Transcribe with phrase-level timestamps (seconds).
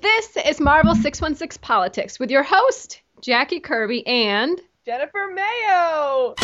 [0.00, 6.34] This is Marvel 616 Politics with your host, Jackie Kirby, and Jennifer Mayo.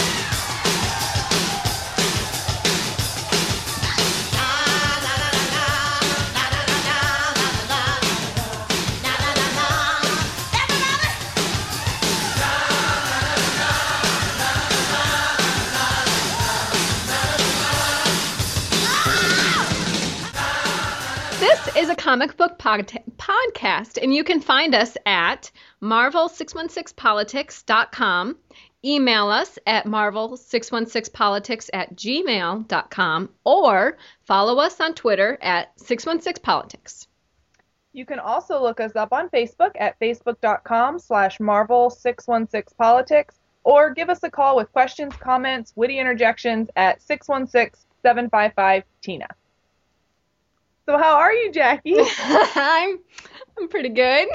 [21.76, 25.50] Is a comic book pod- podcast, and you can find us at
[25.82, 28.36] marvel616politics.com.
[28.84, 37.06] Email us at marvel616politics at gmail.com or follow us on Twitter at 616politics.
[37.92, 43.34] You can also look us up on Facebook at facebook.com slash marvel616politics
[43.64, 49.28] or give us a call with questions, comments, witty interjections at 616-755-TINA.
[50.86, 51.96] So how are you, Jackie?
[52.18, 52.98] I'm
[53.58, 54.28] I'm pretty good.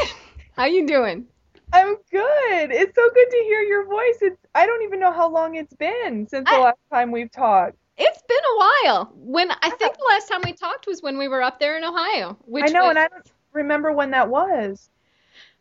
[0.55, 1.25] How you doing?
[1.73, 2.71] I'm good.
[2.71, 4.17] It's so good to hear your voice.
[4.21, 7.31] It's I don't even know how long it's been since the I- last time we've
[7.31, 7.77] talked.
[7.97, 9.11] It's been a while.
[9.15, 11.83] When I think the last time we talked was when we were up there in
[11.83, 14.89] Ohio, which I know, was and I don't remember when that was.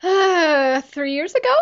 [0.02, 1.54] uh, three years ago,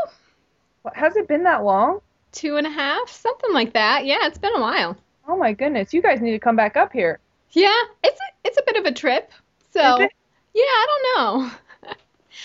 [0.83, 2.01] What, has it been that long?
[2.33, 4.05] two and a half, something like that.
[4.07, 4.97] Yeah, it's been a while.
[5.27, 7.19] Oh my goodness, you guys need to come back up here.
[7.53, 9.31] Yeah, it's a, it's a bit of a trip.
[9.73, 10.09] So yeah,
[10.55, 11.19] I don't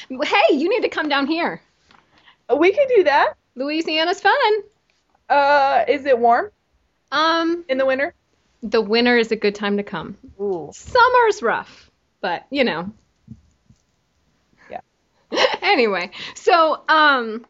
[0.09, 0.23] know.
[0.23, 1.61] hey, you need to come down here.
[2.55, 3.33] We could do that.
[3.55, 4.35] Louisiana's fun.
[5.29, 6.51] Uh, is it warm
[7.11, 8.13] Um, in the winter?
[8.65, 10.17] the winter is a good time to come.
[10.39, 10.69] Ooh.
[10.73, 12.91] Summer's rough, but you know.
[14.71, 14.79] Yeah.
[15.61, 17.45] anyway, so um,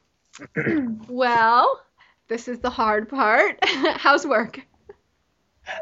[1.08, 1.82] well,
[2.30, 3.58] this is the hard part.
[3.64, 4.60] How's work?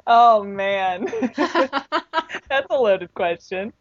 [0.06, 3.74] Oh man, that's a loaded question.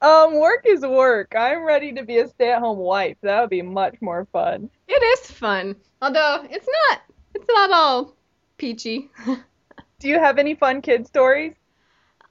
[0.00, 1.34] Um, work is work.
[1.36, 3.16] I'm ready to be a stay-at-home wife.
[3.22, 4.68] That would be much more fun.
[4.88, 7.02] It is fun, although it's not.
[7.34, 8.14] It's not all
[8.58, 9.10] peachy.
[9.26, 11.54] Do you have any fun kid stories?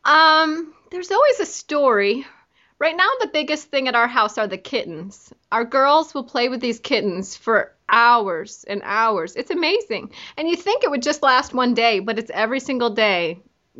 [0.03, 2.25] Um, there's always a story.
[2.79, 5.31] Right now, the biggest thing at our house are the kittens.
[5.51, 9.35] Our girls will play with these kittens for hours and hours.
[9.35, 10.12] It's amazing.
[10.38, 13.40] And you think it would just last one day, but it's every single day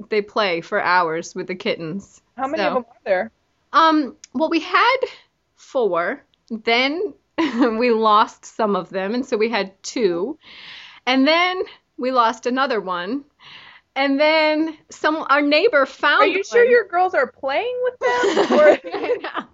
[0.10, 2.22] they play for hours with the kittens.
[2.38, 3.32] How many So- of them are there?
[3.74, 4.98] Um, well, we had
[5.56, 6.24] four.
[6.50, 10.38] Then we lost some of them, and so we had two.
[11.06, 11.64] And then
[11.98, 13.24] we lost another one.
[13.96, 18.60] And then some our neighbor found Are you sure your girls are playing with them?
[18.60, 19.48] Or.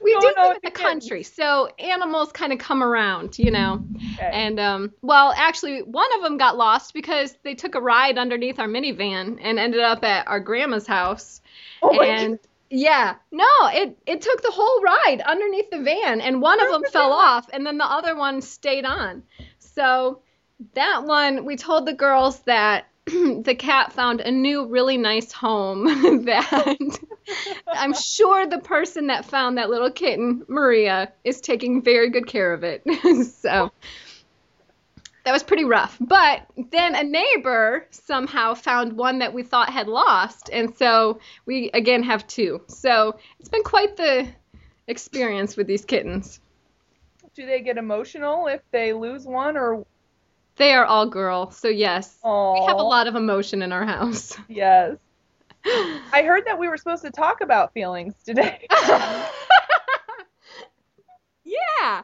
[0.00, 3.84] We do live in the country, so animals kind of come around, you know.
[4.14, 4.30] Okay.
[4.32, 8.58] And um, well, actually, one of them got lost because they took a ride underneath
[8.58, 11.40] our minivan and ended up at our grandma's house.
[11.82, 12.38] oh my and
[12.70, 16.82] yeah, no, it it took the whole ride underneath the van, and one of them
[16.90, 19.22] fell off, and then the other one stayed on.
[19.58, 20.20] So
[20.74, 22.86] that one, we told the girls that
[23.42, 25.84] the cat found a new, really nice home
[26.24, 26.98] that
[27.68, 32.52] I'm sure the person that found that little kitten, Maria, is taking very good care
[32.52, 32.82] of it.
[33.40, 33.70] so
[35.24, 35.96] that was pretty rough.
[36.00, 41.70] But then a neighbor somehow found one that we thought had lost, and so we
[41.74, 42.62] again have two.
[42.66, 44.26] So it's been quite the
[44.88, 46.40] experience with these kittens.
[47.34, 49.84] Do they get emotional if they lose one or?
[50.56, 53.84] They are all girl, so yes, Oh, we have a lot of emotion in our
[53.84, 54.36] house.
[54.48, 54.96] Yes.
[56.12, 58.68] I heard that we were supposed to talk about feelings today.
[61.44, 62.02] yeah.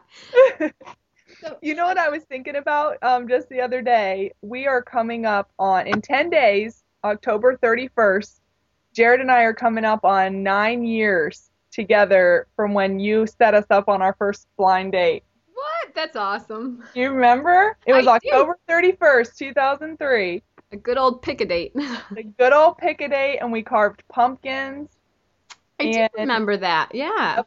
[0.61, 0.71] So-
[1.61, 4.33] You know what I was thinking about um, just the other day?
[4.43, 8.39] We are coming up on, in 10 days, October 31st,
[8.95, 13.65] Jared and I are coming up on nine years together from when you set us
[13.71, 15.25] up on our first blind date.
[15.95, 16.83] That's awesome.
[16.95, 17.77] You remember?
[17.87, 18.29] It was I do.
[18.31, 20.43] October 31st, 2003.
[20.73, 21.73] A good old pick a date.
[22.17, 24.89] a good old pick a date, and we carved pumpkins.
[25.79, 26.95] I do remember that.
[26.95, 27.43] Yeah.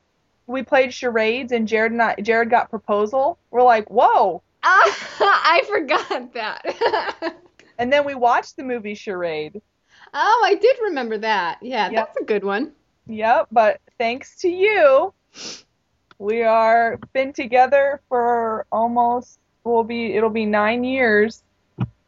[0.47, 3.39] We played charades, and Jared and I, Jared got proposal.
[3.49, 4.43] We're like, whoa!
[4.63, 4.83] Ah,
[5.19, 7.35] I forgot that.
[7.77, 9.61] And then we watched the movie Charade.
[10.13, 11.57] oh, I did remember that.
[11.61, 11.93] Yeah, Yep.
[11.93, 12.73] that's a good one.
[13.07, 15.13] Yep, but thanks to you,
[16.19, 21.43] we are been together for almost will be it'll be nine years.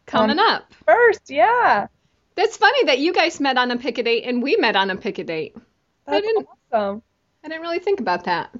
[0.06, 0.71] Coming up.
[0.86, 1.88] First, yeah.
[2.36, 4.89] That's funny that you guys met on a pick a date and we met on
[4.89, 5.56] a pick a date.
[6.07, 7.01] I didn't awesome.
[7.44, 8.51] I didn't really think about that.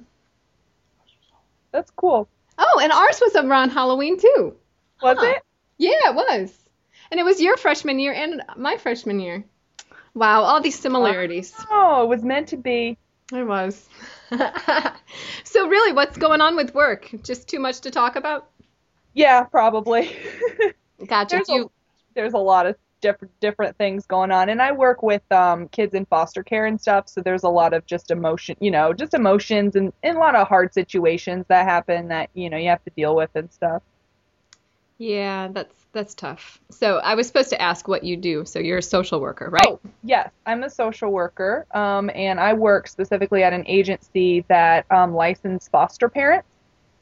[1.72, 2.28] That's cool.
[2.58, 4.56] Oh, and ours was around Halloween too.
[5.02, 5.26] Was Huh.
[5.26, 5.42] it?
[5.78, 6.54] Yeah, it was.
[7.10, 9.44] And it was your freshman year and my freshman year.
[10.14, 11.54] Wow, all these similarities.
[11.70, 12.98] Oh, it was meant to be.
[13.32, 13.88] It was.
[15.44, 17.10] so really, what's going on with work?
[17.22, 18.50] Just too much to talk about?
[19.14, 20.16] Yeah, probably.
[21.06, 21.36] Gotcha.
[21.36, 21.68] there's, You- a,
[22.14, 25.94] there's a lot of different different things going on, and I work with um, kids
[25.94, 27.08] in foster care and stuff.
[27.08, 30.34] So there's a lot of just emotion, you know, just emotions and, and a lot
[30.34, 33.82] of hard situations that happen that you know you have to deal with and stuff.
[34.98, 36.60] Yeah, that's that's tough.
[36.70, 38.44] So I was supposed to ask what you do.
[38.44, 39.66] So you're a social worker, right?
[39.66, 44.86] Oh, yes, I'm a social worker, um, and I work specifically at an agency that
[44.90, 46.48] um, licenses foster parents.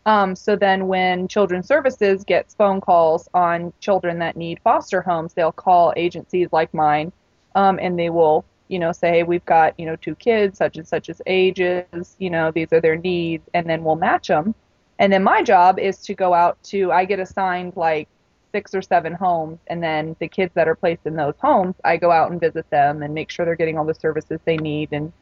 [0.05, 5.35] Um, so then, when Children's Services gets phone calls on children that need foster homes,
[5.35, 7.13] they'll call agencies like mine,
[7.57, 10.77] um, and they will, you know, say, hey, we've got, you know, two kids, such
[10.77, 14.55] and such as ages, you know, these are their needs, and then we'll match them.
[14.99, 18.09] And then my job is to go out to, I get assigned like
[18.53, 21.97] six or seven homes, and then the kids that are placed in those homes, I
[21.99, 24.91] go out and visit them and make sure they're getting all the services they need
[24.93, 25.13] and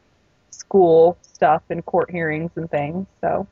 [0.51, 3.07] school stuff and court hearings and things.
[3.21, 3.47] So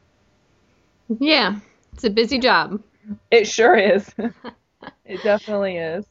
[1.19, 1.59] Yeah,
[1.93, 2.81] it's a busy job.
[3.31, 4.09] it sure is.
[5.05, 6.05] it definitely is.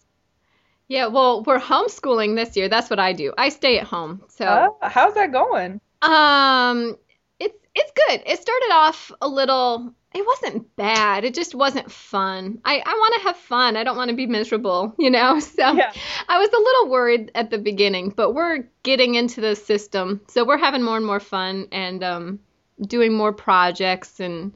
[0.88, 2.68] Yeah, well, we're homeschooling this year.
[2.68, 3.32] That's what I do.
[3.38, 4.22] I stay at home.
[4.28, 5.80] So, Uh, how's that going?
[6.02, 6.96] um,
[7.38, 8.22] it's it's good.
[8.26, 9.94] It started off a little.
[10.14, 11.24] It wasn't bad.
[11.24, 12.60] It just wasn't fun.
[12.64, 13.76] I I want to have fun.
[13.76, 15.40] I don't want to be miserable, you know.
[15.40, 15.92] So Yeah.
[16.28, 20.20] I was a little worried at the beginning, but we're getting into the system.
[20.28, 22.40] So we're having more and more fun and um
[22.80, 24.54] doing more projects and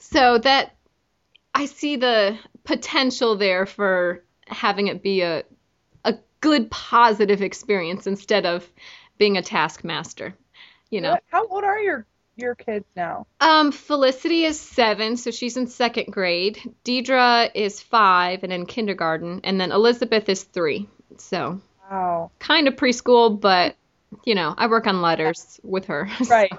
[0.00, 0.76] so that
[1.54, 5.44] I see the potential there for having it be a
[6.04, 8.68] a good positive experience instead of
[9.18, 10.34] being a taskmaster.
[10.90, 11.18] You know.
[11.30, 12.06] How old are your
[12.40, 13.26] your kids now?
[13.40, 16.58] Um, Felicity is seven, so she's in second grade.
[16.84, 20.88] Deidre is five and in kindergarten, and then Elizabeth is three.
[21.18, 21.60] So
[21.90, 22.30] Wow.
[22.38, 23.76] kind of preschool, but
[24.24, 26.08] you know, I work on letters with her.
[26.28, 26.52] Right.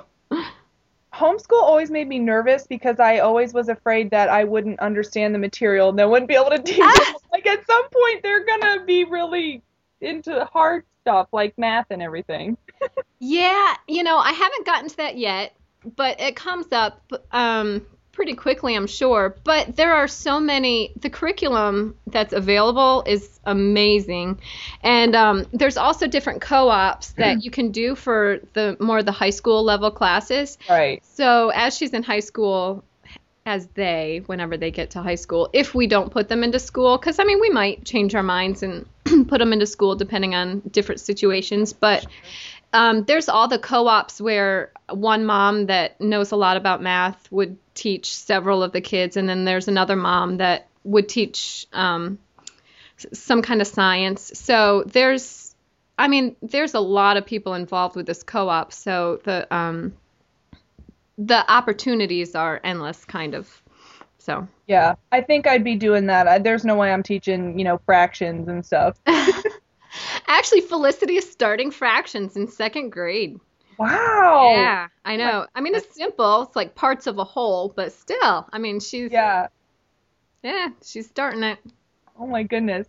[1.13, 5.39] Homeschool always made me nervous because I always was afraid that I wouldn't understand the
[5.39, 7.15] material and I wouldn't be able to teach it.
[7.31, 9.61] Like at some point they're gonna be really
[10.01, 12.57] into hard stuff like math and everything.
[13.23, 17.01] Yeah, you know, I haven't gotten to that yet, but it comes up
[17.31, 19.35] um, pretty quickly, I'm sure.
[19.43, 24.39] But there are so many, the curriculum that's available is amazing.
[24.83, 29.11] And um, there's also different co ops that you can do for the more the
[29.11, 30.57] high school level classes.
[30.69, 31.03] Right.
[31.05, 32.83] So as she's in high school,
[33.45, 36.97] as they, whenever they get to high school, if we don't put them into school,
[36.97, 38.85] because I mean, we might change our minds and
[39.27, 42.05] put them into school depending on different situations, but
[42.73, 47.57] um, there's all the co-ops where one mom that knows a lot about math would
[47.73, 52.17] teach several of the kids, and then there's another mom that would teach um,
[53.13, 54.31] some kind of science.
[54.35, 55.55] So there's,
[55.97, 58.73] I mean, there's a lot of people involved with this co-op.
[58.73, 59.93] So the um,
[61.17, 63.61] the opportunities are endless, kind of.
[64.17, 64.95] So Yeah.
[65.11, 66.27] I think I'd be doing that.
[66.27, 68.97] I, there's no way I'm teaching, you know, fractions and stuff.
[70.27, 73.39] actually, Felicity is starting fractions in second grade.
[73.77, 74.51] Wow.
[74.53, 75.47] Yeah, I oh know.
[75.55, 76.43] I mean, it's simple.
[76.43, 79.47] It's like parts of a whole, but still, I mean, she's Yeah.
[80.43, 81.59] yeah, she's starting it.
[82.19, 82.87] Oh my goodness.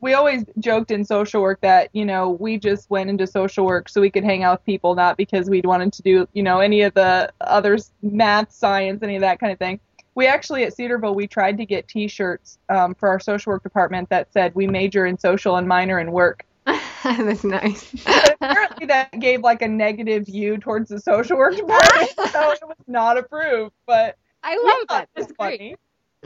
[0.00, 3.88] We always joked in social work that, you know, we just went into social work
[3.88, 6.58] so we could hang out with people, not because we wanted to do, you know,
[6.58, 9.78] any of the others, math, science, any of that kind of thing.
[10.14, 14.10] We actually at Cedarville, we tried to get T-shirts um, for our social work department
[14.10, 16.44] that said we major in social and minor in work.
[17.04, 18.06] That's nice.
[18.40, 22.76] Apparently that gave like a negative view towards the social work department, so it was
[22.86, 23.72] not approved.
[23.86, 25.08] But I love that.
[25.14, 25.58] That's great.
[25.58, 25.76] funny.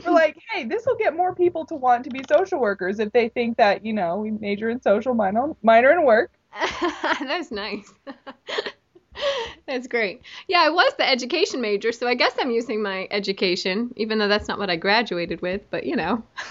[0.05, 3.11] We're like, hey, this will get more people to want to be social workers if
[3.13, 6.31] they think that, you know, we major in social, minor, minor in work.
[7.19, 7.91] That's nice.
[9.67, 10.21] That's great.
[10.47, 14.27] Yeah, I was the education major, so I guess I'm using my education, even though
[14.27, 16.23] that's not what I graduated with, but you know.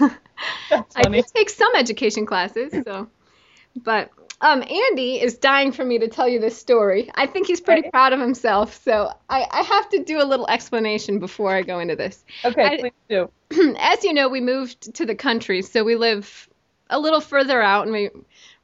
[0.71, 3.09] I did take some education classes, so.
[3.75, 7.09] But um, Andy is dying for me to tell you this story.
[7.15, 7.89] I think he's pretty Okay.
[7.91, 11.79] proud of himself, so I, I have to do a little explanation before I go
[11.79, 12.23] into this.
[12.45, 13.31] Okay, I- please do.
[13.79, 16.49] As you know, we moved to the country, so we live
[16.89, 18.09] a little further out, and we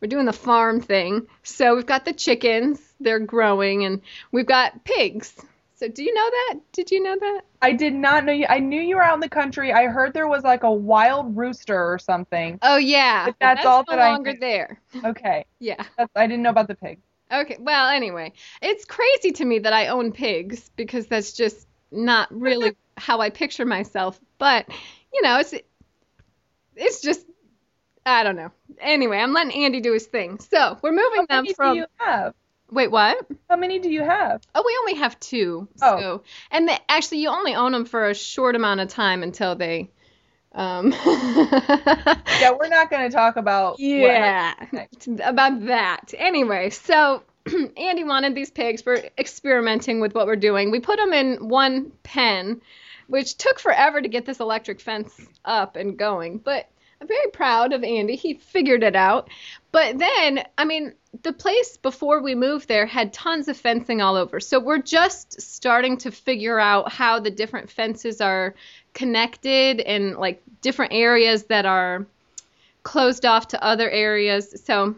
[0.02, 1.28] we're doing the farm thing.
[1.44, 5.34] So we've got the chickens; they're growing, and we've got pigs.
[5.76, 6.60] So do you know that?
[6.72, 7.42] Did you know that?
[7.62, 8.46] I did not know you.
[8.48, 9.74] I knew you were out in the country.
[9.74, 12.60] I heard there was like a wild rooster or something.
[12.62, 14.38] Oh yeah, But that's well, all no that I longer knew.
[14.40, 14.82] there.
[15.06, 15.84] Okay, Yeah.
[15.98, 17.00] that's, I didn't know about the pig.
[17.32, 17.58] Okay.
[17.60, 22.76] Well, anyway, it's crazy to me that I own pigs because that's just not really
[22.98, 24.20] how I picture myself.
[24.38, 24.68] But
[25.14, 25.54] you know, it's
[26.76, 27.26] it's just
[28.06, 28.52] I don't know.
[28.80, 30.40] Anyway, I'm letting Andy do his thing.
[30.40, 32.34] So we're moving How them from do you have?
[32.74, 33.26] Wait, what?
[33.50, 34.42] How many do you have?
[34.56, 35.68] Oh, we only have two.
[35.82, 36.00] Oh.
[36.00, 39.56] So, and the, actually, you only own them for a short amount of time until
[39.56, 39.90] they.
[40.54, 43.80] Um, Yeah, we're not going to talk about.
[43.80, 44.54] yeah,
[45.24, 46.14] about that.
[46.18, 47.24] Anyway, so
[47.78, 48.84] Andy wanted these pigs.
[48.86, 50.72] We're experimenting with what we're doing.
[50.72, 52.62] We put them in one pen,
[53.08, 55.14] which took forever to get this electric fence
[55.46, 56.38] up and going.
[56.40, 56.70] But
[57.02, 58.16] I'm very proud of Andy.
[58.16, 59.30] He figured it out.
[59.72, 64.16] But then, I mean, the place before we moved there had tons of fencing all
[64.16, 64.40] over.
[64.40, 68.56] So we're just starting to figure out how the different fences are
[68.94, 72.06] connected and like different areas that are
[72.82, 74.62] closed off to other areas.
[74.66, 74.96] So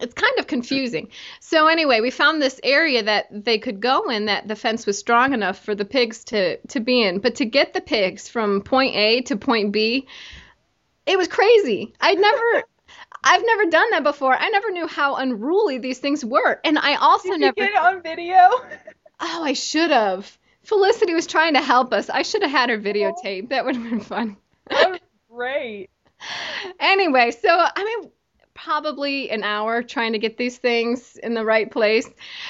[0.00, 1.08] it's kind of confusing.
[1.40, 4.98] So anyway, we found this area that they could go in that the fence was
[4.98, 7.20] strong enough for the pigs to to be in.
[7.20, 10.06] But to get the pigs from point A to point B,
[11.06, 11.94] it was crazy.
[12.00, 12.64] I'd never
[13.24, 14.36] I've never done that before.
[14.36, 16.60] I never knew how unruly these things were.
[16.62, 18.48] And I also Did you never get it on video?
[19.20, 20.36] Oh, I should have.
[20.64, 22.10] Felicity was trying to help us.
[22.10, 22.80] I should have had her oh.
[22.80, 23.50] videotape.
[23.50, 24.36] That would have been fun.
[24.68, 25.00] that was
[25.30, 25.88] great.
[26.80, 28.10] anyway, so I mean,
[28.54, 32.08] probably an hour trying to get these things in the right place,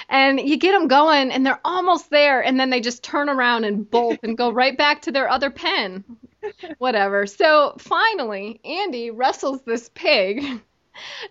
[0.09, 3.65] and you get them going, and they're almost there, and then they just turn around
[3.65, 6.05] and bolt and go right back to their other pen.
[6.79, 7.27] Whatever.
[7.27, 10.45] So finally, Andy wrestles this pig.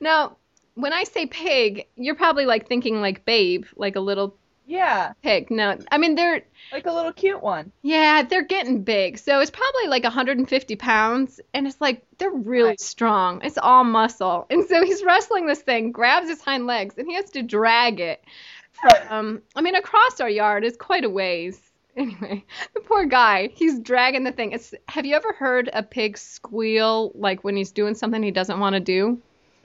[0.01, 0.37] Now,
[0.75, 5.51] when I say pig, you're probably like thinking like babe, like a little Yeah, pig.
[5.51, 7.71] No, I mean they're like a little cute one.
[7.81, 9.17] yeah, they're getting big.
[9.19, 12.79] So it's probably like 150 pounds, and it's like they're really Right.
[12.79, 13.41] strong.
[13.43, 14.47] It's all muscle.
[14.49, 17.99] And so he's wrestling this thing, grabs his hind legs, and he has to drag
[17.99, 18.23] it
[18.73, 21.59] from, um, I mean, across our yard is quite a ways.
[21.97, 24.51] Anyway, the poor guy, he's dragging the thing.
[24.51, 28.59] It's, have you ever heard a pig squeal like when he's doing something he doesn't
[28.59, 29.21] want to do?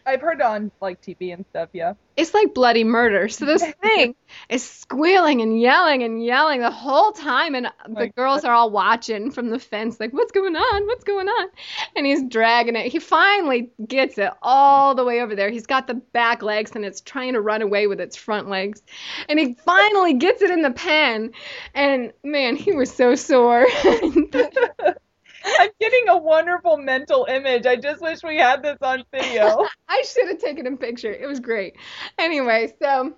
[0.08, 1.68] I've heard on like TV and stuff.
[1.74, 1.92] Yeah.
[2.16, 3.28] it's like bloody murder.
[3.28, 4.14] So this thing
[4.48, 8.54] is squealing and yelling and yelling the whole time, and oh the my girls are
[8.54, 10.86] all watching from the fence, like, "What's going on?
[10.86, 11.48] What's going on?"
[11.94, 12.90] And he's dragging it.
[12.90, 15.50] He finally gets it all the way over there.
[15.50, 18.80] He's got the back legs, and it's trying to run away with its front legs,
[19.28, 21.32] and he finally gets it in the pen.
[21.74, 23.66] And man, he was so sore.
[25.44, 27.66] I'm getting a wonderful mental image.
[27.66, 29.66] I just wish we had this on video.
[29.88, 31.12] I should have taken a picture.
[31.12, 31.76] It was great.
[32.18, 33.14] Anyway, so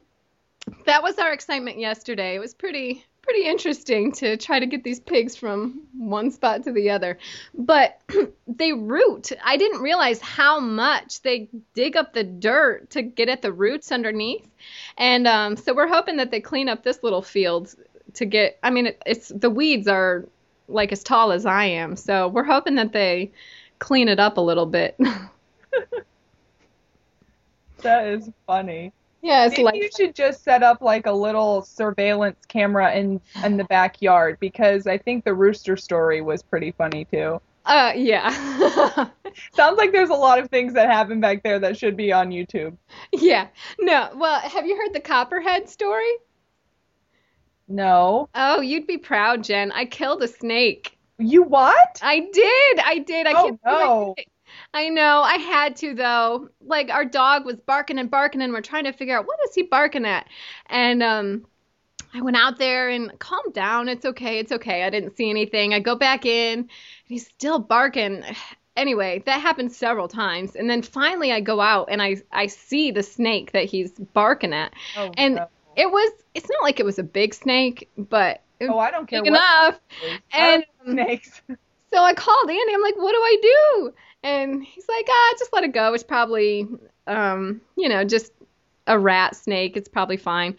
[0.87, 2.35] that was our excitement yesterday.
[2.35, 6.73] It was pretty pretty interesting to try to get these pigs from one spot to
[6.73, 7.19] the other.
[7.55, 8.01] But
[8.49, 9.31] they root.
[9.45, 13.93] I didn't realize how much they dig up the dirt to get at the roots
[13.93, 14.49] underneath.
[14.97, 17.75] And um, so we're hoping that they clean up this little field
[18.15, 20.27] to get I mean it, it's the weeds are
[20.71, 21.97] like as tall as I am.
[21.97, 23.33] So we're hoping that they
[23.79, 24.97] clean it up a little bit.
[27.83, 28.93] that is funny.
[29.23, 33.21] Yeah, it's Maybe like you should just set up like a little surveillance camera in
[33.45, 37.41] in the backyard because I think the rooster story was pretty funny too.
[37.67, 38.31] uh yeah.
[39.53, 42.31] Sounds like there's a lot of things that happen back there that should be on
[42.31, 42.77] YouTube.
[43.13, 43.49] yeah.
[43.79, 46.11] No, well, have you heard the copperhead story?
[47.71, 48.29] No.
[48.35, 49.73] Oh, you'd be proud, Jen.
[49.73, 50.99] I killed a snake.
[51.19, 52.01] You what?
[52.03, 52.79] I did.
[52.85, 53.27] I did.
[53.27, 54.15] I Oh, can't believe I no.
[54.75, 55.23] I know.
[55.23, 56.49] I had to though.
[56.61, 59.55] Like our dog was barking and barking and we're trying to figure out what is
[59.55, 60.27] he barking at.
[60.67, 61.47] And um
[62.13, 63.89] I went out there and calm down.
[63.89, 64.39] It's okay.
[64.41, 64.83] It's okay.
[64.83, 65.73] I didn't see anything.
[65.75, 66.71] I go back in and
[67.07, 68.25] he's still barking.
[68.77, 70.55] Anyway, that happened several times.
[70.55, 74.55] And then finally I go out and I I see the snake that he's barking
[74.55, 74.73] at.
[74.97, 75.49] Oh, And no.
[75.81, 79.23] It was it's not like it was a big snake, but oh, I don't care
[79.23, 79.81] big enough.
[80.31, 81.41] And snakes.
[81.49, 82.75] so I called Andy.
[82.75, 83.95] I'm like, what do I do?
[84.23, 85.95] And he's like, ah, just let it go.
[85.95, 86.69] It's probably,
[87.07, 88.33] um, you know, just
[88.87, 89.79] a rat snake.
[89.79, 90.57] It's probably fine.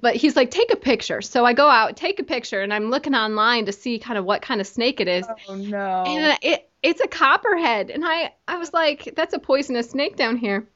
[0.00, 1.22] But he's like, take a picture.
[1.22, 4.24] So I go out, take a picture, and I'm looking online to see kind of
[4.24, 5.24] what kind of snake it is.
[5.48, 6.02] Oh no.
[6.04, 7.90] And it it's a copperhead.
[7.90, 10.66] And I I was like, that's a poisonous snake down here.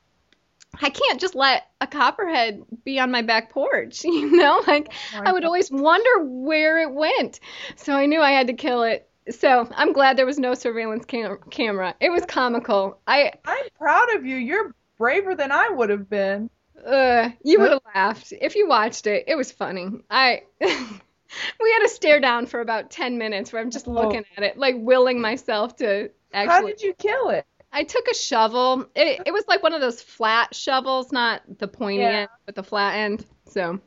[0.80, 4.62] I can't just let a copperhead be on my back porch, you know?
[4.66, 7.40] Like Oh I would always wonder where it went.
[7.76, 9.08] So I knew I had to kill it.
[9.30, 11.94] So I'm glad there was no surveillance cam- camera.
[12.00, 12.98] It was comical.
[13.06, 14.36] I I'm proud of you.
[14.36, 16.50] You're braver than I would have been.
[16.84, 19.24] uh you would have laughed if you watched it.
[19.26, 19.88] It was funny.
[20.10, 24.44] I we had to stare down for about 10 minutes where I'm just looking at
[24.44, 27.46] it, like willing myself to actually How did you kill it?
[27.72, 28.86] I took a shovel.
[28.94, 32.10] It, it was like one of those flat shovels, not the pointy Yeah.
[32.10, 33.24] end, but the flat end.
[33.46, 33.80] So,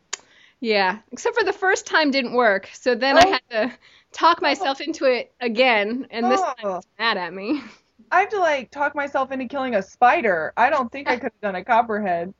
[0.59, 0.99] yeah.
[1.11, 2.69] Except for the first time didn't work.
[2.73, 3.31] So then I Oh.
[3.31, 3.77] had to
[4.11, 4.83] talk myself oh.
[4.83, 6.75] into it again, and this time Oh.
[6.77, 7.61] it's mad at me.
[8.11, 10.53] I have to like talk myself into killing a spider.
[10.57, 12.33] I don't think I could have done a copperhead.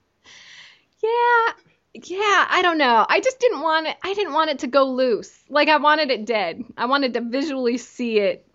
[1.01, 1.53] Yeah.
[1.93, 3.05] yeah, I don't know.
[3.09, 3.95] I just didn't want it.
[4.03, 5.31] I didn't want it to go loose.
[5.49, 6.63] Like I wanted it dead.
[6.77, 8.45] I wanted to visually see it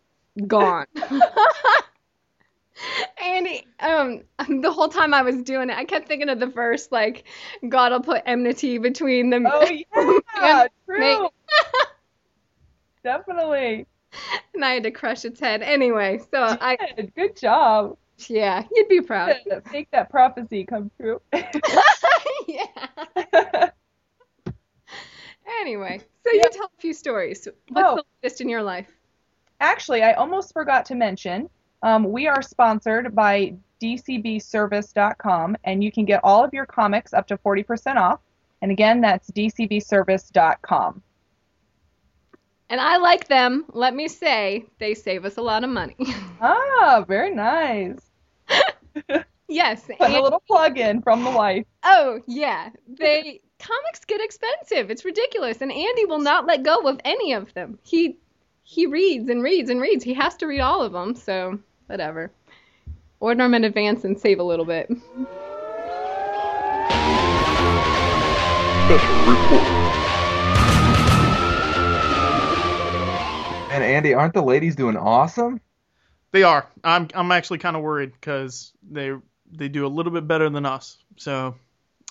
[0.46, 0.86] gone.
[3.26, 6.88] and um, the whole time I was doing it, I kept thinking of the verse
[6.90, 7.24] like,
[7.68, 9.62] "God will put enmity between them." Oh
[10.40, 11.28] yeah, true.
[13.04, 13.86] Definitely.
[14.54, 16.18] and I had to crush its head anyway.
[16.32, 17.14] So I, Good.
[17.14, 17.96] Good job.
[18.28, 19.36] yeah, you'd be proud.
[19.72, 21.20] Make that prophecy come true.
[22.48, 23.70] yeah.
[25.60, 27.46] Anyway, so you tell a few stories.
[27.68, 27.96] What's Oh.
[27.96, 28.88] the latest in your life?
[29.60, 31.48] Actually, I almost forgot to mention,
[31.82, 37.26] um, we are sponsored by dcbservice.com, and you can get all of your comics up
[37.28, 38.20] to 40% off.
[38.62, 41.02] And again, that's dcbservice.com.
[42.68, 43.64] And I like them.
[43.72, 45.96] Let me say, they save us a lot of money.
[46.38, 47.98] Ah, very nice.
[49.48, 49.88] yes.
[49.98, 51.64] Putting a little plug in from the wife.
[51.82, 52.68] oh, yeah.
[52.86, 54.90] They comics get expensive.
[54.90, 57.78] It's ridiculous, and Andy will not let go of any of them.
[57.84, 58.18] He
[58.68, 60.02] he reads and reads and reads.
[60.02, 61.14] He has to read all of them.
[61.14, 62.32] So whatever.
[63.20, 64.88] Order them in advance and save a little bit.
[68.86, 69.62] Special report.
[73.70, 75.60] And Andy, aren't the ladies doing awesome?
[76.32, 76.68] They are.
[76.82, 79.12] I'm I'm actually kind of worried because they
[79.48, 80.98] they do a little bit better than us.
[81.16, 81.54] So,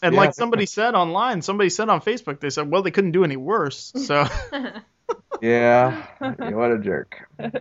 [0.01, 0.21] and Yeah.
[0.21, 3.37] like somebody said online, somebody said on Facebook, they said, well, they couldn't do any
[3.37, 3.91] worse.
[3.95, 4.25] So,
[5.41, 6.05] Yeah.
[6.21, 7.27] Yeah, what a jerk.
[7.39, 7.51] hey,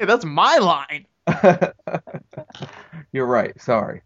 [0.00, 1.06] that's my line.
[3.12, 3.58] You're right.
[3.60, 4.02] Sorry.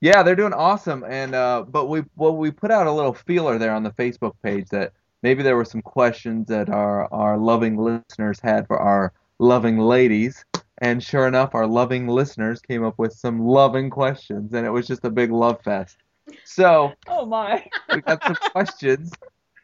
[0.00, 3.58] Yeah, they're doing awesome, and uh, but we well we put out a little feeler
[3.58, 4.92] there on the Facebook page that
[5.24, 10.44] maybe there were some questions that our our loving listeners had for our loving ladies,
[10.78, 14.86] and sure enough, our loving listeners came up with some loving questions, and it was
[14.86, 15.96] just a big love fest.
[16.44, 17.66] So Oh my.
[17.94, 19.12] we got some questions,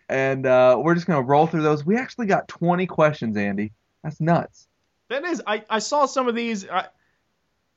[0.08, 1.84] and uh, we're just gonna roll through those.
[1.84, 3.72] We actually got 20 questions, Andy.
[4.02, 4.66] That's nuts.
[5.10, 6.68] That is, I, I saw some of these.
[6.68, 6.86] I,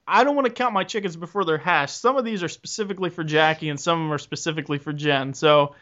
[0.08, 1.96] I don't want to count my chickens before they're hatched.
[1.96, 5.34] Some of these are specifically for Jackie, and some of them are specifically for Jen.
[5.34, 5.76] So,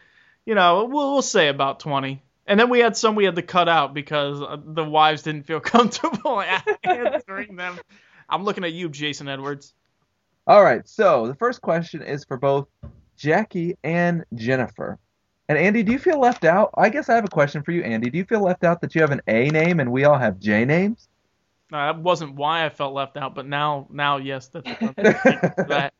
[0.44, 2.20] you know, we'll, we'll say about 20.
[2.46, 5.46] And then we had some we had to cut out because uh, the wives didn't
[5.46, 6.42] feel comfortable
[6.84, 7.78] answering them.
[8.28, 9.74] I'm looking at you, Jason Edwards.
[10.46, 12.68] All right, so the first question is for both
[13.16, 14.98] Jackie and Jennifer.
[15.48, 16.70] And Andy, do you feel left out?
[16.76, 18.10] I guess I have a question for you, Andy.
[18.10, 20.38] Do you feel left out that you have an A name and we all have
[20.38, 21.08] J names?
[21.72, 25.92] Uh, that wasn't why I felt left out, but now, now, yes, that's that.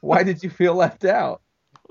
[0.00, 1.42] Why did you feel left out?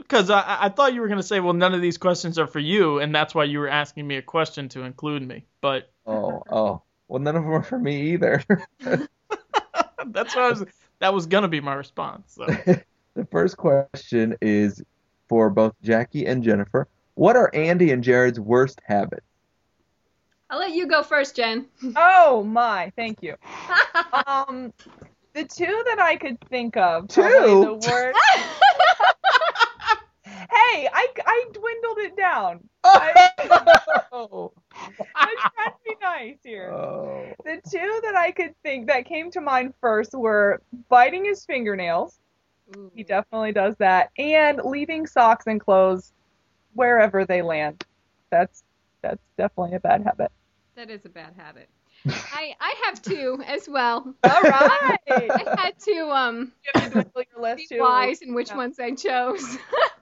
[0.02, 2.60] Because I, I thought you were gonna say, well, none of these questions are for
[2.60, 5.46] you, and that's why you were asking me a question to include me.
[5.62, 6.82] But Oh, oh.
[7.08, 8.44] Well, none of them are for me either.
[8.80, 10.66] that's what I was.
[11.00, 12.34] That was gonna be my response.
[12.36, 12.46] So.
[13.16, 14.84] the first question is
[15.28, 16.88] for both Jackie and Jennifer.
[17.16, 19.26] What are Andy and Jared's worst habits?
[20.50, 21.68] I'll let you go first, Jen.
[21.96, 22.92] Oh my.
[22.96, 23.36] Thank you.
[24.28, 24.74] Um,
[25.34, 27.08] the two that I could think of.
[27.08, 27.22] Two?
[27.22, 28.20] The worst.
[30.72, 32.68] Hey, I, I dwindled it down.
[32.84, 34.52] Oh.
[35.16, 36.72] I'm trying to be nice here.
[36.72, 37.26] oh.
[37.46, 42.20] The two that I could think that came to mind first were biting his fingernails.
[42.96, 46.14] He definitely does that, and leaving socks and clothes
[46.74, 47.84] wherever they land.
[48.30, 48.64] That's
[49.02, 50.32] that's definitely a bad habit.
[50.76, 51.68] That is a bad habit.
[52.08, 54.14] I I have two as well.
[54.24, 54.98] All right.
[55.10, 57.82] I had to um you have to your list be too.
[57.82, 58.58] wise in which Yeah.
[58.58, 59.58] ones I chose.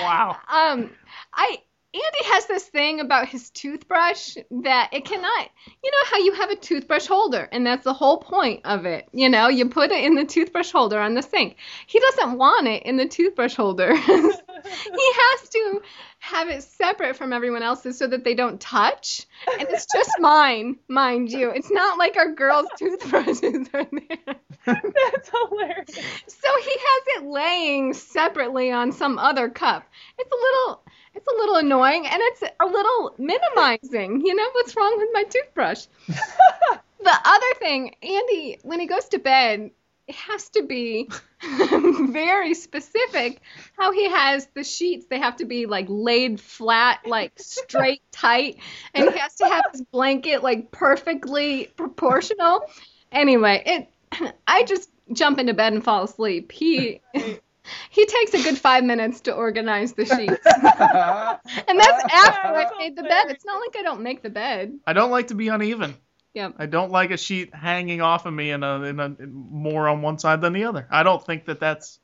[0.00, 0.36] Wow.
[0.48, 0.90] um
[1.34, 1.58] I
[1.96, 5.48] Andy has this thing about his toothbrush that it cannot
[5.82, 9.08] you know how you have a toothbrush holder and that's the whole point of it.
[9.12, 11.56] You know, you put it in the toothbrush holder on the sink.
[11.86, 13.94] He doesn't want it in the toothbrush holder.
[13.96, 15.82] he has to
[16.18, 19.26] have it separate from everyone else's so that they don't touch.
[19.58, 21.50] And it's just mine, mind you.
[21.50, 24.36] It's not like our girls' toothbrushes are there.
[24.66, 25.94] That's hilarious.
[26.26, 29.86] So he has it laying separately on some other cup.
[30.18, 30.82] It's a little
[31.16, 34.22] it's a little annoying and it's a little minimizing.
[34.24, 35.86] You know what's wrong with my toothbrush?
[36.08, 39.70] the other thing, Andy, when he goes to bed,
[40.06, 41.10] it has to be
[42.10, 43.40] very specific
[43.76, 45.06] how he has the sheets.
[45.06, 48.58] They have to be like laid flat, like straight tight,
[48.94, 52.62] and he has to have his blanket like perfectly proportional.
[53.10, 56.52] Anyway, it I just jump into bed and fall asleep.
[56.52, 57.00] He
[57.90, 60.40] he takes a good five minutes to organize the sheets.
[61.68, 63.26] And that's after I've made the bed.
[63.28, 64.78] It's not like I don't make the bed.
[64.86, 65.96] I don't like to be uneven.
[66.34, 66.54] Yep.
[66.58, 70.02] I don't like a sheet hanging off of me and a, in a, more on
[70.02, 70.86] one side than the other.
[70.90, 71.98] I don't think that that's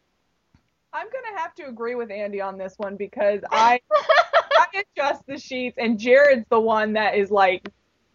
[0.92, 5.38] I'm gonna have to agree with Andy on this one because I I adjust the
[5.38, 7.68] sheets and Jared's the one that is like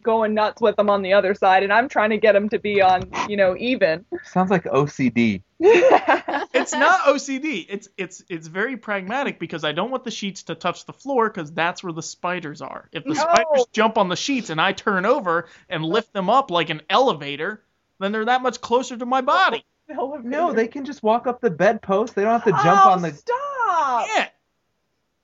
[0.08, 2.58] going nuts with them on the other side, and I'm trying to get them to
[2.58, 4.06] be on you know even.
[4.24, 5.42] Sounds like OCD.
[6.54, 7.66] It's not OCD.
[7.68, 11.28] It's it's it's very pragmatic because I don't want the sheets to touch the floor
[11.28, 12.88] because that's where the spiders are.
[12.90, 13.20] If the No.
[13.20, 16.82] spiders jump on the sheets and I turn over and lift them up like an
[16.90, 17.62] elevator,
[18.00, 19.64] then they're that much closer to my body.
[20.22, 22.14] No, they can just walk up the bedpost.
[22.14, 23.14] They don't have to jump oh, on the.
[23.14, 24.06] stop.
[24.14, 24.28] Yeah,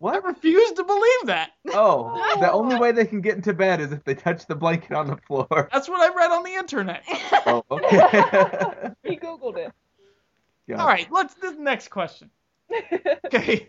[0.06, 1.52] I refuse to believe that.
[1.72, 4.92] Oh, the only way they can get into bed is if they touch the blanket
[4.92, 5.68] on the floor.
[5.72, 7.02] That's what I read on the internet.
[7.46, 7.98] Oh, okay.
[9.04, 9.70] he googled it.
[10.66, 10.80] Yeah.
[10.80, 12.30] All right, let's this next question.
[13.26, 13.68] Okay,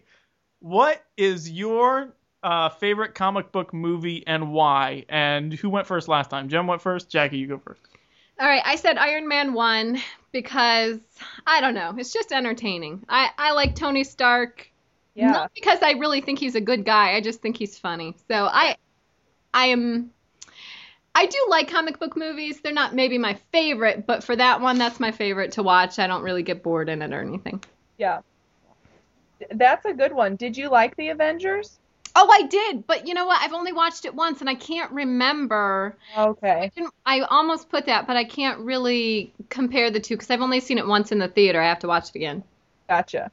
[0.59, 5.03] what is your uh, favorite comic book movie and why?
[5.09, 6.47] And who went first last time?
[6.47, 7.09] Jen went first.
[7.09, 7.81] Jackie, you go first.
[8.39, 9.97] All right, I said Iron Man 1
[10.31, 10.99] because
[11.45, 13.03] I don't know, it's just entertaining.
[13.09, 14.69] I, I like Tony Stark.
[15.15, 15.31] Yeah.
[15.31, 18.15] Not because I really think he's a good guy, I just think he's funny.
[18.27, 18.75] So I
[19.53, 20.11] I am
[21.15, 22.59] I do like comic book movies.
[22.59, 25.97] They're not maybe my favorite, but for that one that's my favorite to watch.
[25.99, 27.63] I don't really get bored in it or anything.
[27.97, 28.19] Yeah.
[29.51, 30.35] That's a good one.
[30.35, 31.79] Did you like the Avengers?
[32.17, 33.41] Oh, I did, but you know what?
[33.41, 35.97] I've only watched it once and I can't remember.
[36.17, 36.49] Okay.
[36.49, 40.41] I didn't- I almost put that, but I can't really compare the two because I've
[40.41, 41.61] only seen it once in the theater.
[41.61, 42.43] I have to watch it again.
[42.89, 43.31] Gotcha.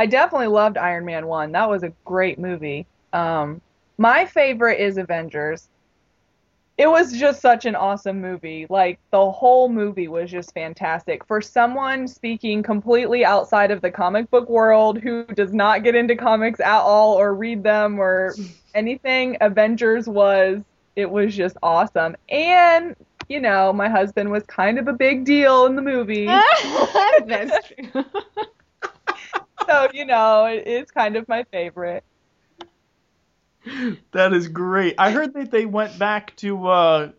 [0.00, 1.52] I definitely loved Iron Man 1.
[1.52, 2.86] That was a great movie.
[3.12, 3.60] Um,
[3.98, 5.68] my favorite is Avengers.
[6.78, 8.66] It was just such an awesome movie.
[8.70, 11.22] Like, the whole movie was just fantastic.
[11.26, 16.16] For someone speaking completely outside of the comic book world who does not get into
[16.16, 18.34] comics at all or read them or
[18.74, 20.62] anything, Avengers was,
[20.96, 22.16] it was just awesome.
[22.30, 22.96] And,
[23.28, 26.24] you know, my husband was kind of a big deal in the movie.
[27.26, 28.04] That's true.
[29.70, 32.04] so you know it is kind of my favorite
[34.12, 34.94] That is great.
[34.98, 37.10] I heard that they went back to uh,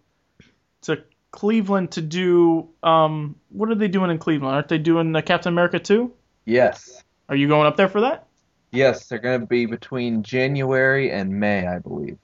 [0.84, 4.56] to Cleveland to do um, what are they doing in Cleveland?
[4.56, 6.12] Aren't they doing uh, Captain America 2?
[6.46, 7.04] Yes.
[7.30, 8.28] Are you going up there for that?
[8.72, 12.18] Yes, they're going to be between January and May, I believe.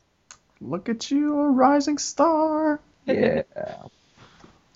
[0.61, 2.79] Look at you, a rising star.
[3.05, 3.43] Yeah.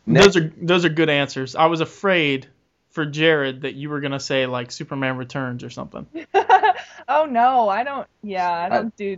[0.06, 1.56] Those are those are good answers.
[1.56, 2.48] I was afraid
[2.92, 6.06] for Jared that you were gonna say like Superman Returns or something.
[7.08, 9.18] oh no i don't yeah i don't do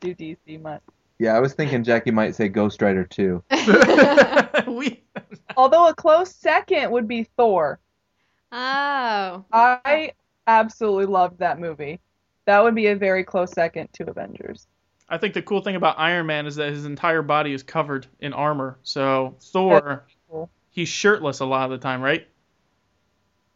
[0.00, 0.80] do dc much
[1.18, 3.42] Yeah, I was thinking Jackie might say Ghost Rider too.
[4.66, 5.02] we
[5.56, 7.78] although a close second would be thor
[8.52, 9.44] Oh.
[9.52, 10.12] i
[10.46, 12.00] absolutely loved that movie
[12.44, 14.66] that would be a very close second to avengers
[15.06, 18.06] I think the cool thing about Iron Man is that his entire body is covered
[18.20, 18.78] in armor.
[18.84, 20.48] So Thor, cool.
[20.70, 22.26] he's shirtless a lot of the time, right?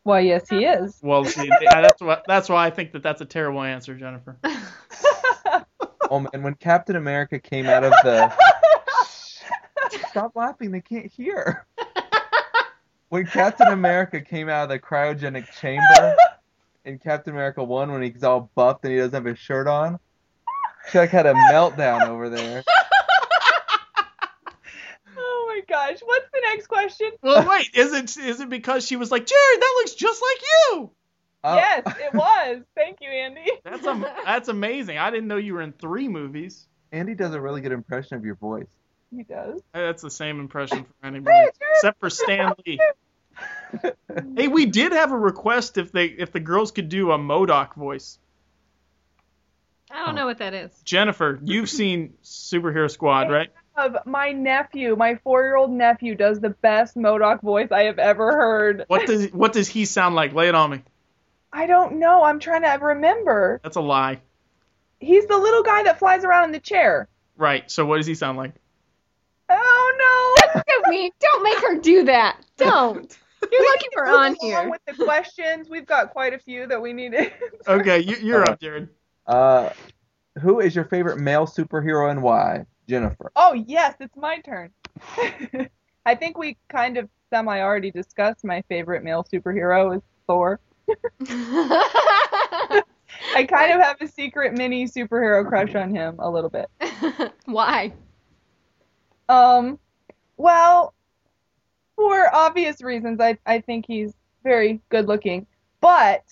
[0.09, 3.03] Well yes he is Well, see, yeah, uh, that's why that's why I think that
[3.03, 4.38] that's a terrible answer, Jennifer.
[6.11, 8.33] Oh man, when Captain America came out of the
[10.09, 11.66] Stop laughing, they can't hear.
[13.11, 16.16] When Captain America came out of the cryogenic chamber
[16.87, 19.99] in Captain America 1 when he's all buffed and he doesn't have his shirt on,
[20.90, 22.62] Chuck had a meltdown over there.
[25.16, 25.61] oh my
[25.98, 29.26] gosh what's the next question Well, wait, is it is it because she was like,
[29.26, 30.90] Jared, that looks just like you?
[31.44, 34.98] Oh, yes it was thank you andy That's am- that's amazing.
[34.98, 36.66] I didn't know you were in three movies.
[36.90, 38.66] Andy does a really good impression of your voice.
[39.14, 42.80] he does That's the same impression for anybody except for Stan Lee.
[44.37, 47.74] Hey, we did have a request if they if the girls could do a MODOK
[47.76, 48.18] voice.
[49.90, 50.72] I don't know what that is.
[50.84, 53.50] Jennifer, you've seen Superhero Squad, right?
[53.79, 58.85] Of my nephew, my four-year-old nephew, does the best MODOK voice I have ever heard.
[58.88, 60.33] What does what does he sound like?
[60.35, 60.83] Lay it on me.
[61.53, 62.25] I don't know.
[62.25, 63.61] I'm trying to remember.
[63.62, 64.21] That's a lie.
[64.99, 67.09] He's the little guy that flies around in the chair.
[67.37, 67.71] Right.
[67.71, 68.53] So what does he sound like?
[69.49, 70.55] Oh no!
[70.57, 71.12] Look at me.
[71.21, 72.41] Don't make her do that.
[72.57, 73.17] Don't.
[73.53, 74.71] You're lucky we're Move on along here.
[74.71, 77.31] With the questions, we've got quite a few that we need to.
[77.69, 78.88] Okay, you, you're up, Jared.
[79.25, 79.71] Uh,
[80.41, 82.67] who is your favorite male superhero and why?
[82.88, 83.31] Jennifer.
[83.37, 84.70] oh yes, it's my turn.
[86.07, 90.61] I think we kind of semi already discussed my favorite male superhero is Thor.
[93.35, 96.70] I kind of have a secret mini superhero crush on him a little bit.
[97.44, 97.92] Why?
[99.29, 99.79] Um,
[100.37, 100.94] well,
[101.96, 105.46] for obvious reasons, I I think he's very good looking.
[105.81, 106.22] But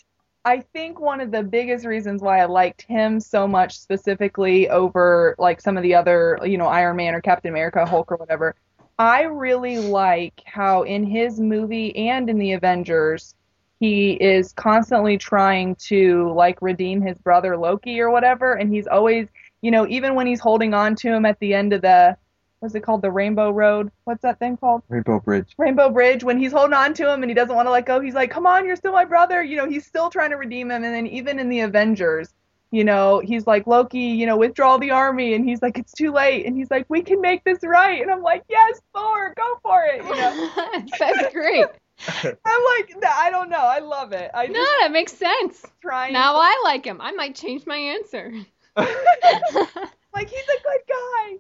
[0.47, 5.35] I think one of the biggest reasons why I liked him so much specifically over
[5.39, 8.55] like some of the other, you know, Iron Man or Captain America, Hulk or whatever,
[8.97, 13.35] I really like how in his movie and in the Avengers,
[13.81, 19.27] he is constantly trying to like redeem his brother Loki or whatever, and he's always,
[19.63, 22.17] you know, even when he's holding on to him at the end of the
[22.61, 23.91] what's it called, the Rainbow Road?
[24.05, 24.83] What's that thing called?
[24.89, 25.55] Rainbow Bridge.
[25.59, 26.25] Rainbow Bridge.
[26.25, 28.31] When he's holding on to him and he doesn't want to let go, he's like,
[28.31, 30.95] "Come on, you're still my brother." You know, he's still trying to redeem him, and
[30.95, 32.35] then even in the Avengers.
[32.73, 35.35] You know, he's like, Loki, you know, withdraw the army.
[35.35, 36.47] And he's like, it's too late.
[36.47, 38.03] And he's like, we can make this right.
[38.03, 40.03] And I'm like, yes, Thor, go for it.
[40.05, 40.51] You know,
[40.99, 41.65] That's great.
[42.25, 43.57] I'm like, I don't know.
[43.65, 44.33] I love it.
[44.35, 45.65] I No, just that makes sense.
[45.81, 46.13] trying.
[46.13, 47.01] Now I like him.
[47.01, 48.33] I might change my answer.
[48.77, 51.37] like he's a good guy.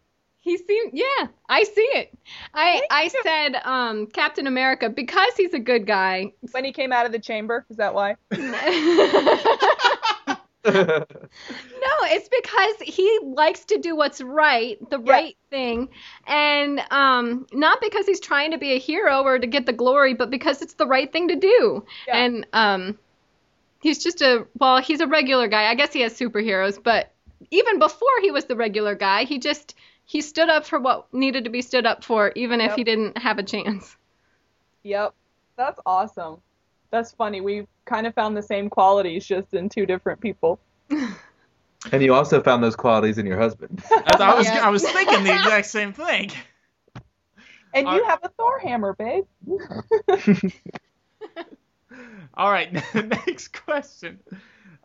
[0.47, 2.17] He seemed, yeah, I see it.
[2.55, 6.35] I I said um, Captain America because he's a good guy.
[6.53, 8.15] When he came out of the chamber, is that why?
[10.65, 11.05] no,
[12.05, 15.13] it's because he likes to do what's right, the Yeah.
[15.13, 15.89] right thing,
[16.29, 20.15] and um, not because he's trying to be a hero or to get the glory,
[20.15, 21.85] but because it's the right thing to do.
[22.07, 22.19] Yeah.
[22.19, 22.99] And um,
[23.81, 25.67] he's just a well, he's a regular guy.
[25.71, 27.13] I guess he has superheroes, but
[27.51, 29.75] even before he was the regular guy, he just
[30.07, 33.19] he stood up for what needed to be stood up for, even if he didn't
[33.19, 33.97] have a chance.
[34.85, 35.15] Yep.
[35.57, 36.41] That's awesome.
[36.91, 37.41] That's funny.
[37.41, 40.61] We kind of found the same qualities just in two different people.
[40.91, 43.83] and you also found those qualities in your husband.
[43.91, 44.65] I, I was Yeah.
[44.65, 46.31] I was thinking the exact same thing.
[47.75, 49.25] And Are- you have a Thor hammer, babe.
[52.35, 54.21] All right, next question.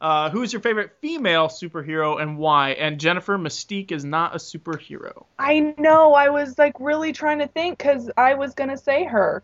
[0.02, 2.72] Uh, who is your favorite female superhero and why?
[2.72, 5.26] And Jennifer Mystique is not a superhero.
[5.38, 6.16] I know.
[6.16, 9.44] I was like really trying to think because I was gonna say her.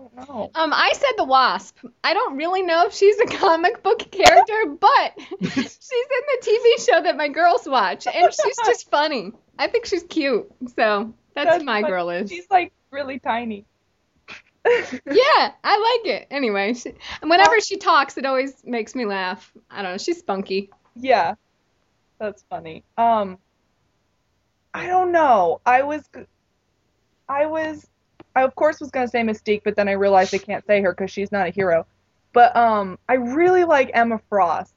[0.00, 0.50] I don't know.
[0.54, 1.76] Um, I said the Wasp.
[2.02, 5.12] I don't really know if she's a comic book character, but
[5.42, 9.32] she's in the TV show that my girls watch, and she's just funny.
[9.58, 11.90] I think she's cute, so that's, That's who my funny.
[11.92, 12.30] girl is.
[12.30, 13.66] She's like really tiny.
[15.06, 16.26] Yeah, I like it.
[16.30, 19.52] Anyway, she, and whenever she talks, it always makes me laugh.
[19.70, 19.98] I don't know.
[19.98, 20.70] She's spunky.
[20.96, 21.34] Yeah,
[22.18, 22.84] that's funny.
[22.96, 23.38] Um,
[24.74, 25.60] I don't know.
[25.64, 26.08] I was,
[27.28, 27.86] I was,
[28.36, 30.92] I of course was gonna say Mystique, but then I realized I can't say her
[30.92, 31.86] because she's not a hero.
[32.32, 34.74] But um, I really like Emma Frost,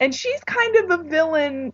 [0.00, 1.72] and she's kind of a villain,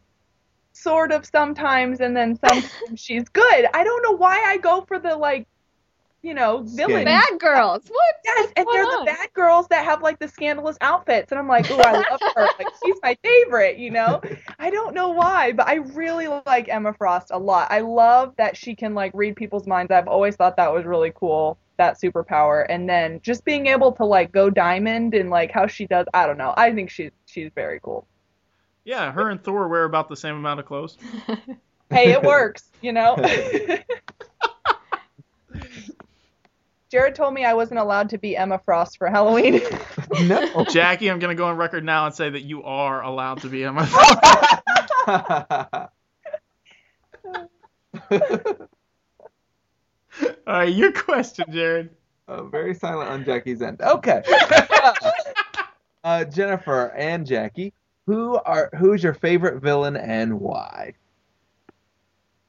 [0.73, 3.67] sort of sometimes, and then sometimes she's good.
[3.75, 5.47] I don't know why I go for the like,
[6.23, 7.05] you know, villain.
[7.05, 7.83] Bad girls.
[7.89, 8.15] What?
[8.25, 11.49] Yes, and they're going the bad girls that have like the scandalous outfits, and I'm
[11.49, 12.49] like, oh, I love her.
[12.59, 14.21] Like she's my favorite, you know.
[14.59, 17.69] I don't know why, but I really like Emma Frost a lot.
[17.71, 19.91] I love that she can like read people's minds.
[19.91, 22.67] I've always thought that was really cool, that superpower.
[22.69, 26.27] And then just being able to like go diamond and like how she does, I
[26.27, 26.55] don't know.
[26.57, 28.07] I think she's she's very cool.
[28.85, 30.97] Yeah, her and Thor wear about the same amount of clothes.
[31.93, 33.17] Hey, it works, you know.
[36.93, 39.63] Jared told me I wasn't allowed to be Emma Frost for Halloween.
[40.25, 40.67] no.
[40.67, 43.65] Jackie, I'm gonna go on record now and say that you are allowed to be
[43.65, 43.87] Emma.
[43.87, 44.29] Frost.
[50.47, 51.89] All right, your question, Jared.
[52.29, 53.81] Uh, very silent on Jackie's end.
[53.81, 54.23] Okay.
[56.05, 57.73] uh, Jennifer and Jackie,
[58.05, 60.93] who are who's your favorite villain and why?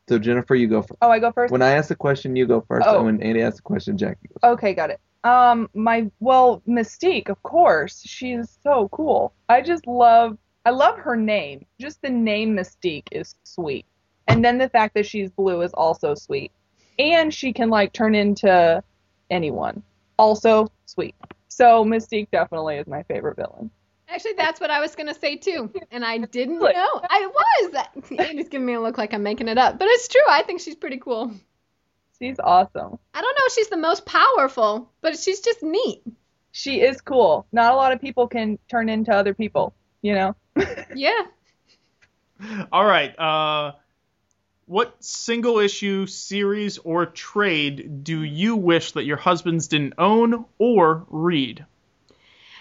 [0.09, 0.97] So Jennifer, you go first.
[1.01, 1.51] oh, I go first.
[1.51, 2.85] When I ask the question, you go first.
[2.87, 2.97] Oh.
[2.97, 4.51] And when Andy asks the question, Jackie goes.
[4.53, 4.99] Okay, got it.
[5.23, 8.01] Um, my well, Mystique, of course.
[8.05, 9.33] She's so cool.
[9.47, 10.37] I just love.
[10.65, 11.65] I love her name.
[11.79, 13.85] Just the name Mystique is sweet,
[14.27, 16.51] and then the fact that she's blue is also sweet,
[16.99, 18.83] and she can like turn into
[19.29, 19.81] anyone.
[20.17, 21.15] Also sweet.
[21.47, 23.71] So Mystique definitely is my favorite villain.
[24.07, 27.01] Actually, that's what I was gonna say too, and I didn't know.
[27.09, 27.85] I was.
[28.17, 30.21] Andy's giving me a look like I'm making it up, but it's true.
[30.29, 31.31] I think she's pretty cool.
[32.19, 32.99] She's awesome.
[33.13, 36.03] I don't know if she's the most powerful, but she's just neat.
[36.51, 37.47] She is cool.
[37.51, 39.73] Not a lot of people can turn into other people.
[40.01, 40.35] You know.
[40.95, 41.21] Yeah.
[42.71, 43.17] All right.
[43.17, 43.71] Uh,
[44.65, 51.05] what single issue, series, or trade do you wish that your husbands didn't own or
[51.09, 51.65] read?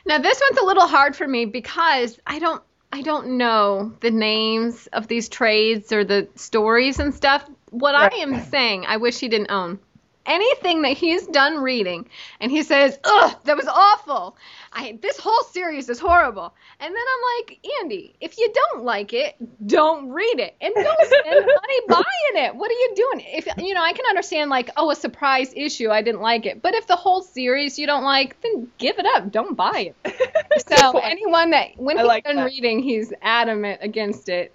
[0.07, 2.63] Now this one's a little hard for me because I don't
[2.93, 7.49] I don't know the names of these trades or the stories and stuff.
[7.71, 8.13] What Right.
[8.13, 9.79] I am saying, I wish he didn't own.
[10.27, 12.09] Anything that he's done reading
[12.41, 14.37] and he says, "Ugh, that was awful.
[14.73, 19.13] I this whole series is horrible." And then I'm like, "Andy, if you don't like
[19.13, 22.55] it, don't read it and don't spend money buying it.
[22.55, 23.27] What are you doing?
[23.29, 26.63] If you know, I can understand like, oh, a surprise issue, I didn't like it.
[26.63, 29.31] But if the whole series you don't like, then give it up.
[29.31, 30.17] Don't buy it."
[30.69, 32.45] So anyone that when I he's like done that.
[32.45, 34.53] reading, he's adamant against it,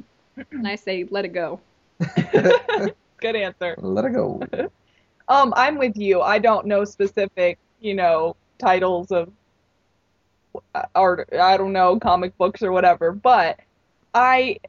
[0.51, 1.59] and I say let it go.
[3.19, 3.75] Good answer.
[3.79, 4.41] Let it go.
[5.27, 6.21] Um, I'm with you.
[6.21, 9.31] I don't know specific, you know, titles of
[10.95, 13.11] art, I don't know, comic books or whatever.
[13.11, 13.59] But
[14.13, 14.59] I,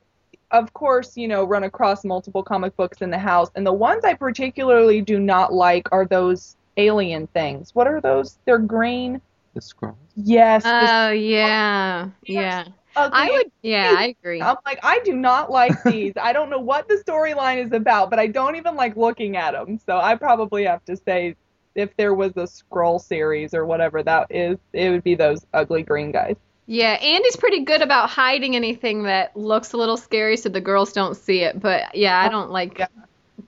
[0.51, 4.05] of course, you know, run across multiple comic books in the house, and the ones
[4.05, 7.75] I particularly do not like are those alien things.
[7.75, 8.39] What are those?
[8.45, 9.21] They're green.
[9.55, 9.97] The Skrull.
[10.15, 10.65] Yes.
[10.65, 12.65] this Oh yeah, yeah.
[12.97, 13.53] ugly I would.
[13.63, 14.43] Yeah, I agree.
[14.43, 16.13] I'm like, I do not like these.
[16.21, 19.53] I don't know what the storyline is about, but I don't even like looking at
[19.53, 19.81] them.
[19.85, 21.37] So I probably have to say,
[21.79, 25.83] if there was a Skrull series or whatever that is, it would be those ugly
[25.85, 26.35] green guys.
[26.67, 30.93] Yeah, Andy's pretty good about hiding anything that looks a little scary so the girls
[30.93, 31.59] don't see it.
[31.59, 32.89] But yeah, I don't like Yeah.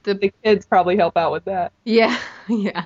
[0.05, 0.15] the.
[0.15, 1.73] The kids probably help out with that.
[1.85, 2.17] Yeah,
[2.49, 2.85] yeah.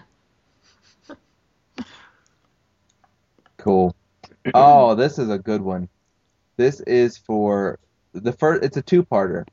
[3.59, 3.95] Cool.
[4.55, 5.89] Oh, this is a good one.
[6.57, 7.79] This is for
[8.13, 8.65] the first.
[8.65, 9.47] It's a two-parter.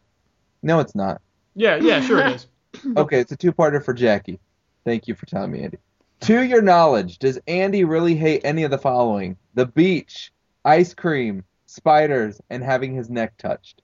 [0.63, 1.21] No, it's not.
[1.56, 2.47] Yeah, yeah, sure it is.
[2.97, 4.39] Okay, it's a two-parter for Jackie.
[4.83, 5.77] Thank you for telling me, Andy.
[6.21, 10.31] To your knowledge, does Andy really hate any of the following: the beach,
[10.63, 13.81] ice cream, spiders, and having his neck touched?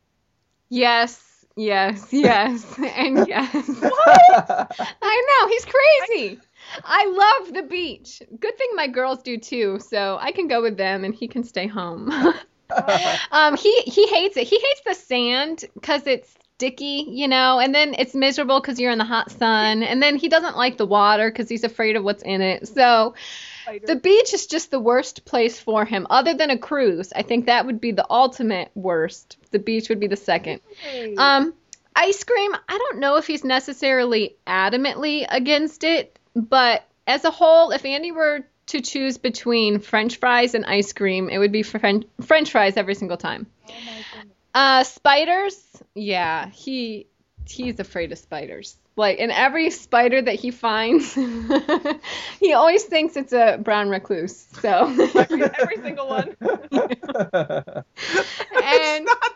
[0.69, 3.67] Yes, yes, yes, and yes.
[3.67, 4.75] What?
[5.01, 6.39] I know, he's crazy.
[6.83, 8.21] I love the beach.
[8.39, 11.43] Good thing my girls do too, so I can go with them and he can
[11.43, 12.11] stay home.
[13.31, 14.47] um, he he hates it.
[14.47, 18.91] He hates the sand because it's sticky, you know, and then it's miserable because you're
[18.91, 22.03] in the hot sun, and then he doesn't like the water because he's afraid of
[22.03, 22.67] what's in it.
[22.67, 23.13] So
[23.85, 27.13] the beach is just the worst place for him, other than a cruise.
[27.15, 29.37] I think that would be the ultimate worst.
[29.51, 30.61] The beach would be the second.
[31.17, 31.53] Um,
[31.95, 37.69] ice cream, I don't know if he's necessarily adamantly against it, but as a whole,
[37.69, 42.05] if Andy were to choose between French fries and ice cream, it would be French
[42.21, 43.45] French fries every single time.
[44.57, 45.55] Uh, spiders,
[45.93, 47.05] yeah, he
[47.45, 48.75] he's afraid of spiders.
[48.95, 51.13] Like, and every spider that he finds,
[52.39, 54.47] he always thinks it's a brown recluse.
[54.59, 56.35] So, every, every single one.
[56.41, 57.83] and Not,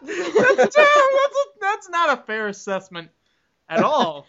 [0.02, 0.58] that's, terrible.
[0.58, 3.12] that's, a, that's not a fair assessment
[3.70, 4.26] at all.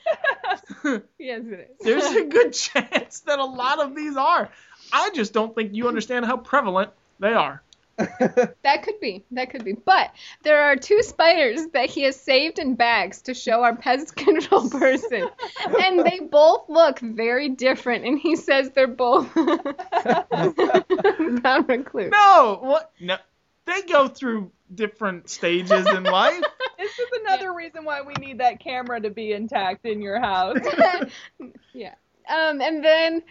[0.85, 1.09] yes,
[1.47, 1.79] it is.
[1.81, 4.51] There's a good chance that a lot of these are.
[4.93, 7.63] I just don't think you understand how prevalent they are.
[8.63, 9.25] That could be.
[9.33, 9.73] That could be.
[9.73, 14.17] But there are two spiders that he has saved in bags to show our pest
[14.17, 15.29] control person.
[15.81, 18.05] and they both look very different.
[18.05, 19.67] And he says they're both brown
[21.67, 22.13] recluse.
[22.13, 22.93] No, what?
[23.01, 23.17] No,
[23.67, 26.43] they go through different stages in life.
[26.79, 30.59] This is another reason why we need that camera to be intact in your house.
[31.73, 31.95] yeah.
[32.33, 33.23] Um, and then,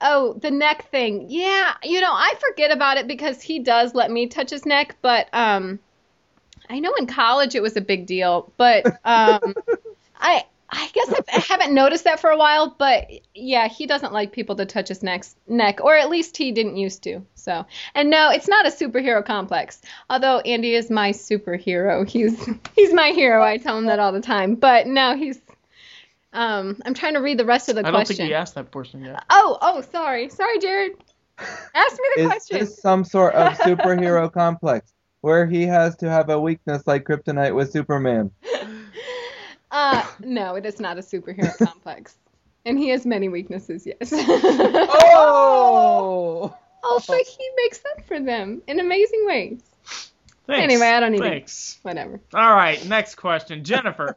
[0.00, 1.26] oh, the neck thing.
[1.28, 4.96] Yeah, you know, I forget about it because he does let me touch his neck,
[5.00, 5.78] but um,
[6.68, 9.54] I know in college it was a big deal, but um,
[10.20, 10.44] I.
[10.74, 14.32] I guess I I haven't noticed that for a while, but yeah, he doesn't like
[14.32, 17.20] people to touch his neck, neck, or at least he didn't used to.
[17.34, 19.82] So, and no, it's not a superhero complex.
[20.08, 22.42] Although Andy is my superhero, he's
[22.74, 23.44] he's my hero.
[23.44, 24.54] I tell him that all the time.
[24.54, 25.42] But no, he's
[26.32, 28.16] um, I'm trying to read the rest of the I don't question.
[28.16, 29.24] think he asked that portion yet.
[29.30, 30.92] Oh, oh, sorry, sorry, Jared.
[31.38, 32.58] Ask me the Is question.
[32.60, 34.92] this some sort of superhero complex
[35.22, 38.30] where he has to have a weakness like kryptonite with Superman?
[39.70, 42.16] Uh, no, it is not a superhero complex,
[42.66, 43.86] and he has many weaknesses.
[43.86, 44.12] Yes.
[45.24, 46.54] Oh!
[46.84, 49.60] oh, but he makes up for them in amazing ways.
[50.46, 50.62] Thanks.
[50.64, 51.78] Anyway, I don't even- Thanks.
[51.82, 52.20] Whatever.
[52.34, 53.62] All right, next question.
[53.64, 54.16] Jennifer.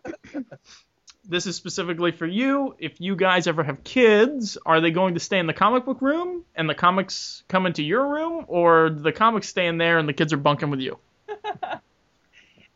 [1.27, 2.75] This is specifically for you.
[2.79, 6.01] If you guys ever have kids, are they going to stay in the comic book
[6.01, 9.97] room and the comics come into your room, or do the comics stay in there
[9.97, 10.97] and the kids are bunking with you?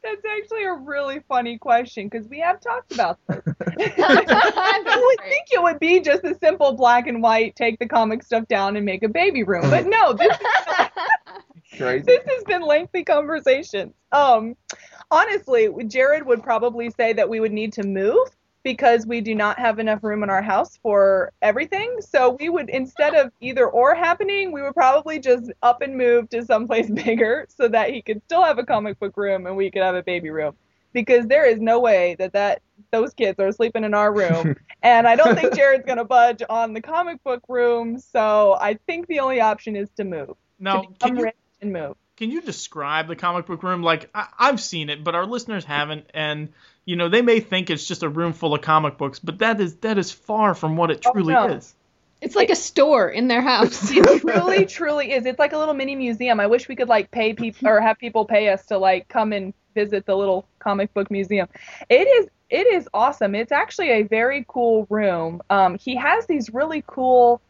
[0.01, 3.41] That's actually a really funny question because we have talked about this.
[3.57, 8.23] I would think it would be just a simple black and white, take the comic
[8.23, 9.69] stuff down and make a baby room.
[9.69, 10.35] But no, this
[11.77, 12.05] Crazy.
[12.05, 13.93] this has been lengthy conversations.
[14.11, 14.55] Um,
[15.11, 18.29] honestly, Jared would probably say that we would need to move
[18.69, 22.01] because we do not have enough room in our house for everything.
[22.01, 26.29] So we would instead of either or happening, we would probably just up and move
[26.29, 29.71] to someplace bigger so that he could still have a comic book room and we
[29.71, 30.53] could have a baby room.
[30.93, 35.07] Because there is no way that that those kids are sleeping in our room, and
[35.07, 37.97] I don't think Jared's gonna budge on the comic book room.
[37.97, 41.35] So I think the only option is to move, Now, to become can you rich
[41.61, 41.95] and move.
[42.17, 43.81] can you describe the comic book room?
[43.81, 46.49] Like I, I've seen it, but our listeners haven't, and
[46.85, 49.59] you know they may think it's just a room full of comic books, but that
[49.61, 51.47] is that is far from what it Oh, truly no.
[51.47, 51.73] is.
[52.21, 53.89] It's like a store in their house.
[53.95, 55.25] It truly, truly is.
[55.25, 56.39] It's like a little mini museum.
[56.39, 59.31] I wish we could like pay people or have people pay us to like come
[59.31, 61.47] and visit the little comic book museum.
[61.89, 63.35] It is it is awesome.
[63.35, 65.41] It's actually a very cool room.
[65.49, 67.41] Um, he has these really cool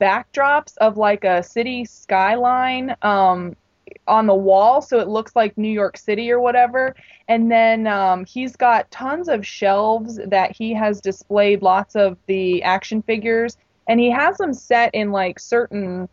[0.00, 2.96] backdrops of like a city skyline.
[3.02, 3.56] Um,
[4.06, 6.94] on the wall so it looks like New York City or whatever.
[7.28, 12.62] And then um, he's got tons of shelves that he has displayed lots of the
[12.62, 13.58] action figures,
[13.88, 16.08] and he has them set in like certain,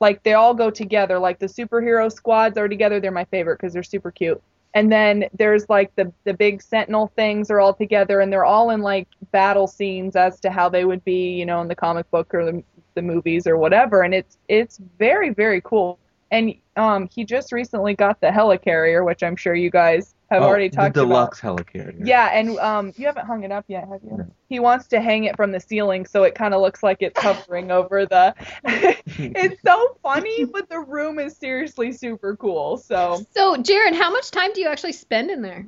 [0.00, 1.18] like they all go together.
[1.18, 3.00] Like the superhero squads are together.
[3.00, 4.42] They're my favorite because they're super cute.
[4.74, 8.70] And then there's like the the big sentinel things are all together, and they're all
[8.70, 12.10] in like battle scenes as to how they would be, you know, in the comic
[12.10, 12.62] book or the
[12.94, 14.02] the movies or whatever.
[14.02, 15.98] And it's it's very very cool.
[16.30, 20.46] And um, he just recently got the helicarrier, which I'm sure you guys have Oh,
[20.46, 21.08] already talked the about.
[21.08, 22.06] deluxe helicarrier.
[22.06, 24.18] Yeah, and um, you haven't hung it up yet, have you?
[24.18, 24.26] No.
[24.50, 27.18] He wants to hang it from the ceiling so it kind of looks like it's
[27.18, 28.34] hovering over the.
[28.64, 32.76] it's so funny, but the room is seriously super cool.
[32.76, 35.66] So So, Jared, how much time do you actually spend in there?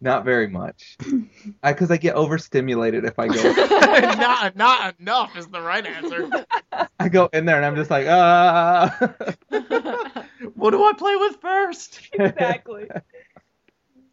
[0.00, 0.96] Not very much.
[1.62, 3.42] Because I, get overstimulated if I go.
[3.42, 6.28] not not enough is the right answer.
[7.00, 8.94] I go in there and I'm just like, ah.
[10.54, 12.08] What do I play with first?
[12.12, 12.88] exactly.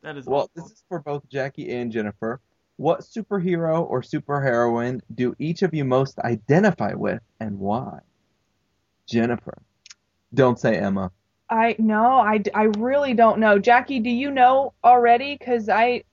[0.01, 0.51] That is well, awful.
[0.56, 2.39] this is for both Jackie and Jennifer.
[2.78, 7.99] What superhero or superheroine do each of you most identify with, and why?
[9.06, 9.62] Jennifer.
[10.34, 11.12] Don't say Emma.
[11.49, 13.60] I no, I, I really don't know.
[13.60, 15.36] Jackie, do you know already?
[15.38, 16.04] Because I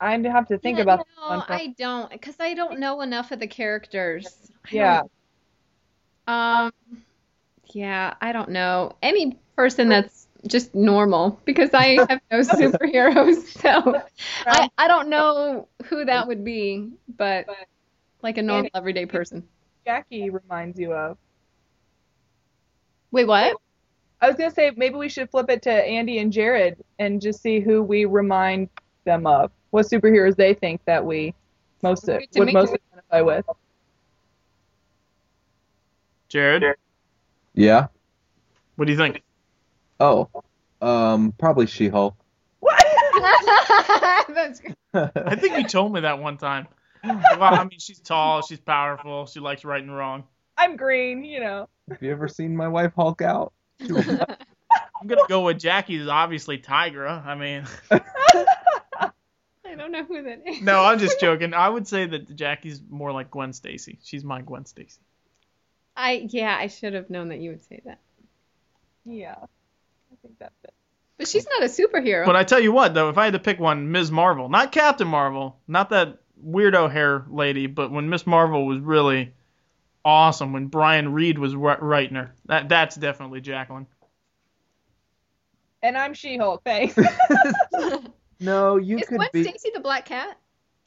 [0.00, 1.44] I have to think Yeah, about no, one.
[1.48, 4.50] I don't, because I don't know enough of the characters.
[4.70, 5.02] Yeah.
[6.26, 6.72] Um.
[7.72, 14.02] Yeah, I don't know any person that's just normal because I have no superheroes, so
[14.46, 17.46] I I don't know who that would be, but
[18.22, 19.48] like a normal everyday person.
[19.84, 21.16] Jackie reminds you of.
[23.10, 23.56] Wait, what?
[24.20, 27.42] I was gonna say maybe we should flip it to Andy and Jared and just
[27.42, 28.68] see who we remind
[29.04, 29.50] them of.
[29.70, 31.34] What superheroes they think that we
[31.82, 33.44] most Good would most identify with.
[36.28, 36.76] Jared,
[37.54, 37.88] Yeah?
[38.76, 39.22] what do you think?
[40.00, 40.28] Oh,
[40.80, 42.16] um, probably She-Hulk.
[42.60, 42.84] What?
[44.34, 44.76] That's good.
[44.94, 46.66] I think you told me that one time.
[47.04, 50.24] Well, I mean, she's tall, she's powerful, she likes right and wrong.
[50.56, 51.68] I'm green, you know.
[51.90, 53.52] Have you ever seen my wife Hulk out?
[53.86, 54.44] She was nuts.
[55.00, 57.26] I'm gonna go with Jackie's obviously Tigra.
[57.26, 60.62] I mean, I don't know who that is.
[60.62, 61.54] no, I'm just joking.
[61.54, 63.98] I would say that Jackie's more like Gwen Stacy.
[64.04, 65.00] She's my Gwen Stacy.
[66.02, 68.00] I yeah, I should have known that you would say that.
[69.04, 69.36] Yeah.
[69.38, 70.74] I think that's it.
[71.16, 72.26] But she's not a superhero.
[72.26, 74.10] But I tell you what, though, if I had to pick one, Ms.
[74.10, 79.32] Marvel, not Captain Marvel, not that weirdo hair lady, but when Miss Marvel was really
[80.04, 83.86] awesome, when Brian Reed was writing her, that that's definitely Jacqueline.
[85.84, 86.62] And I'm She-Hulk.
[86.64, 86.96] Thanks.
[88.40, 89.44] no, you is could Gwen be.
[89.44, 90.36] Stacy the black cat?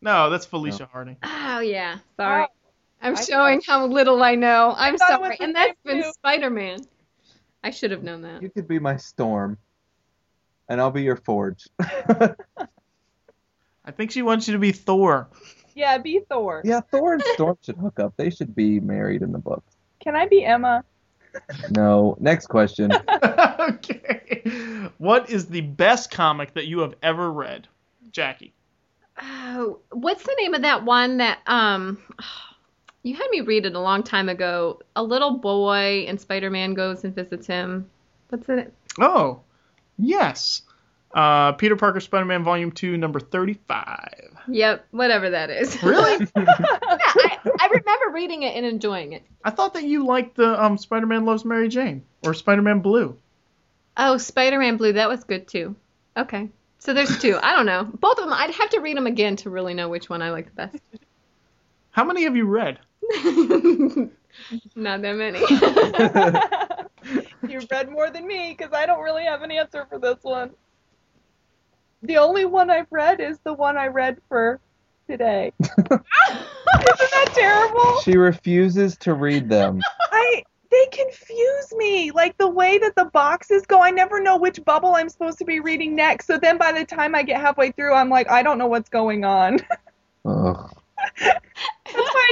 [0.02, 1.16] No, that's Felicia Hardy.
[1.24, 2.44] Oh yeah, sorry.
[2.44, 2.65] Oh,
[3.06, 4.74] I'm I showing how little I know.
[4.76, 5.38] I'm thought it was sorry.
[5.40, 6.12] And that's been too.
[6.14, 6.80] Spider-Man.
[7.64, 8.42] I should have known that.
[8.42, 9.58] You could be my Storm,
[10.70, 11.68] and I'll be your Forge.
[11.80, 12.36] I
[13.96, 15.30] think she wants you to be Thor.
[15.76, 16.64] yeah, be Thor.
[16.66, 18.14] yeah, Thor and Storm should hook up.
[18.18, 19.76] They should be married in the books.
[20.00, 20.84] Can I be Emma?
[21.70, 22.18] No.
[22.20, 22.92] Next question.
[23.60, 24.90] okay.
[24.98, 27.68] What is the best comic that you have ever read,
[28.12, 28.54] Jackie?
[29.22, 32.00] Oh, what's the name of that one that um
[33.06, 34.80] you had me read it a long time ago.
[34.96, 37.88] A little boy and Spider-Man goes and visits him.
[38.30, 38.74] What's it?
[39.00, 39.42] Oh,
[40.00, 40.64] yes.
[41.14, 44.10] Uh, Peter Parker Spider-Man Volume 2, number 35.
[44.48, 45.82] Yep, whatever that is.
[45.84, 46.28] Really?
[46.36, 49.22] yeah, I, I remember reading it and enjoying it.
[49.44, 53.16] I thought that you liked the um, Spider-Man Loves Mary Jane or Spider-Man Blue.
[53.98, 55.76] Oh, Spider-Man Blue, that was good too.
[56.18, 56.50] Okay.
[56.80, 57.38] So there's two.
[57.42, 57.84] I don't know.
[57.84, 60.32] Both of them, I'd have to read them again to really know which one I
[60.32, 60.80] like the best.
[61.92, 62.80] How many have you read?
[63.12, 64.10] Best.
[64.76, 65.40] Not that many.
[67.52, 70.52] You've read more than me because I don't really have an answer for this one.
[72.02, 74.60] The only one I've read is the one I read for
[75.10, 75.52] today.
[75.62, 78.02] Isn't that terrible?
[78.02, 79.82] she refuses to read them.
[80.12, 82.12] I they confuse me.
[82.12, 85.46] Like the way that the boxes go, I never know which bubble I'm supposed to
[85.46, 86.28] be reading next.
[86.28, 88.90] So then by the time I get halfway through, I'm like, I don't know what's
[88.90, 89.60] going on.
[90.26, 90.72] Ugh.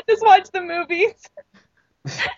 [0.08, 1.14] That's why I just watch the movies.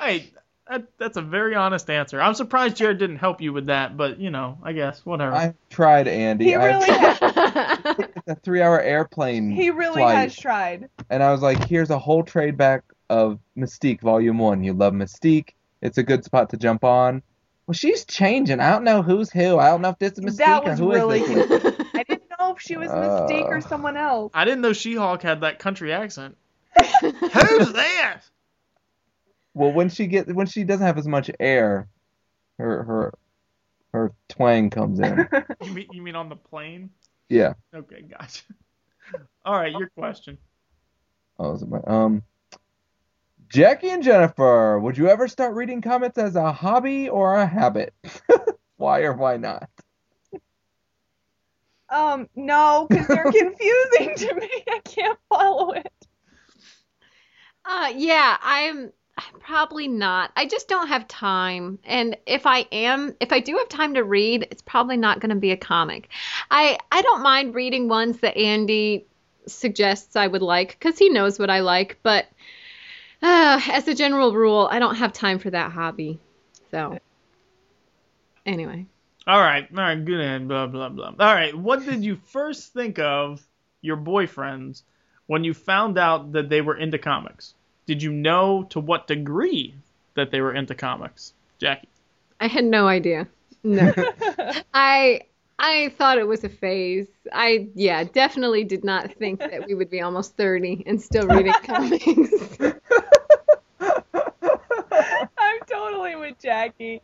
[0.00, 0.32] Hey,
[0.68, 2.20] that, that's a very honest answer.
[2.20, 5.32] I'm surprised Jared didn't help you with that, but you know, I guess whatever.
[5.32, 6.46] I've tried, Andy.
[6.46, 7.18] He I've really has,
[8.16, 10.88] it's a three-hour airplane he really flight, has tried.
[11.10, 14.64] and I was like, "Here's a whole trade back of Mystique Volume One.
[14.64, 15.50] You love Mystique.
[15.80, 17.22] It's a good spot to jump on."
[17.66, 18.58] Well, she's changing.
[18.60, 19.58] I don't know who's who.
[19.58, 21.74] I don't know if this is Mystique That or was who is really this.
[21.94, 23.60] I didn't know if she was Mystique or Uh.
[23.60, 24.32] someone else.
[24.34, 26.36] I didn't know She-Hulk had that country accent.
[27.00, 28.20] Who's that?
[29.54, 31.88] Well, when she get when she doesn't have as much air,
[32.58, 33.14] her her
[33.92, 35.28] her twang comes in.
[35.64, 36.90] You mean, you mean on the plane?
[37.30, 37.54] Yeah.
[37.74, 38.42] Okay, gotcha.
[39.46, 40.36] All right, your question.
[41.38, 42.22] Oh, is it my um?
[43.48, 47.94] Jackie and Jennifer, would you ever start reading comics as a hobby or a habit?
[48.76, 49.70] why or why not?
[51.88, 54.50] Um, no, because they're confusing to me.
[54.68, 55.86] I can't follow it.
[57.64, 58.92] Uh, yeah, I'm,
[59.40, 60.30] probably not.
[60.36, 61.78] I just don't have time.
[61.84, 65.30] And if I am, if I do have time to read, it's probably not going
[65.30, 66.08] to be a comic.
[66.50, 69.06] I I don't mind reading ones that Andy
[69.46, 71.98] suggests I would like because he knows what I like.
[72.02, 72.26] But
[73.22, 76.18] uh, as a general rule, I don't have time for that hobby.
[76.70, 76.98] So
[78.44, 78.86] anyway,
[79.26, 81.14] All right, all right, good and blah blah blah.
[81.18, 83.46] All right, what did you first think of
[83.80, 84.82] your boyfriends
[85.26, 87.54] when you found out that they were into comics?
[87.86, 89.74] Did you know to what degree
[90.14, 91.88] that they were into comics, Jackie?
[92.40, 93.28] I had no idea.
[93.62, 93.92] No.
[94.74, 95.22] I
[95.58, 97.06] I thought it was a phase.
[97.32, 101.52] I yeah, definitely did not think that we would be almost 30 and still reading
[101.62, 102.58] comics.
[103.80, 107.00] I'm totally with Jackie.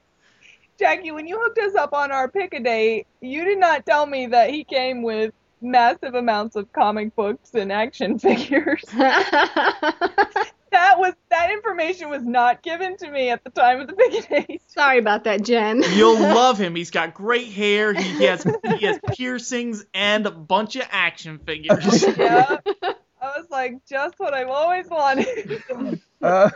[0.79, 4.07] Jackie, when you hooked us up on our pick a date, you did not tell
[4.07, 8.85] me that he came with massive amounts of comic books and action figures.
[10.73, 14.25] That was that information was not given to me at the time of the pick
[14.31, 14.63] a date.
[14.69, 15.83] Sorry about that, Jen.
[15.95, 16.77] You'll love him.
[16.77, 17.93] He's got great hair.
[17.93, 18.45] He has
[18.79, 22.05] he has piercings and a bunch of action figures.
[22.17, 22.59] Yeah.
[22.85, 25.61] I was like, just what I've always wanted.
[26.23, 26.51] Uh,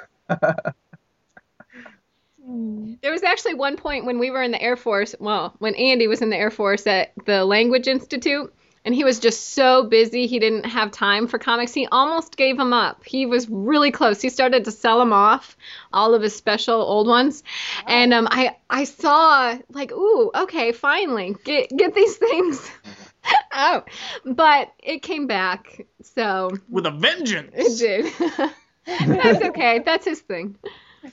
[2.46, 6.06] There was actually one point when we were in the Air Force, well, when Andy
[6.06, 10.26] was in the Air Force at the Language Institute, and he was just so busy
[10.26, 11.72] he didn't have time for comics.
[11.72, 13.02] He almost gave them up.
[13.04, 14.20] He was really close.
[14.20, 15.56] He started to sell them off,
[15.92, 17.42] all of his special old ones.
[17.86, 22.70] And um, I I saw like, ooh, okay, finally get get these things
[23.52, 23.88] out.
[24.24, 27.52] But it came back, so With a vengeance.
[27.56, 28.50] it did.
[29.06, 29.78] That's okay.
[29.78, 30.56] That's his thing.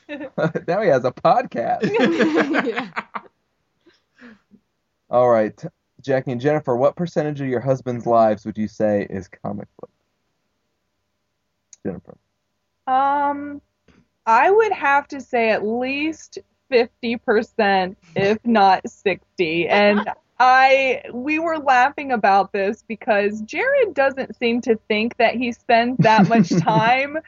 [0.10, 1.84] now he has a podcast.
[2.68, 2.90] yeah.
[5.10, 5.62] All right,
[6.02, 9.90] Jackie and Jennifer, what percentage of your husband's lives would you say is comic book?
[11.86, 12.18] Jennifer.
[12.88, 13.62] Um,
[14.26, 16.40] I would have to say at least
[16.72, 19.68] 50%, if not 60.
[19.68, 20.10] And
[20.44, 25.98] I we were laughing about this because Jared doesn't seem to think that he spends
[26.00, 27.20] that much time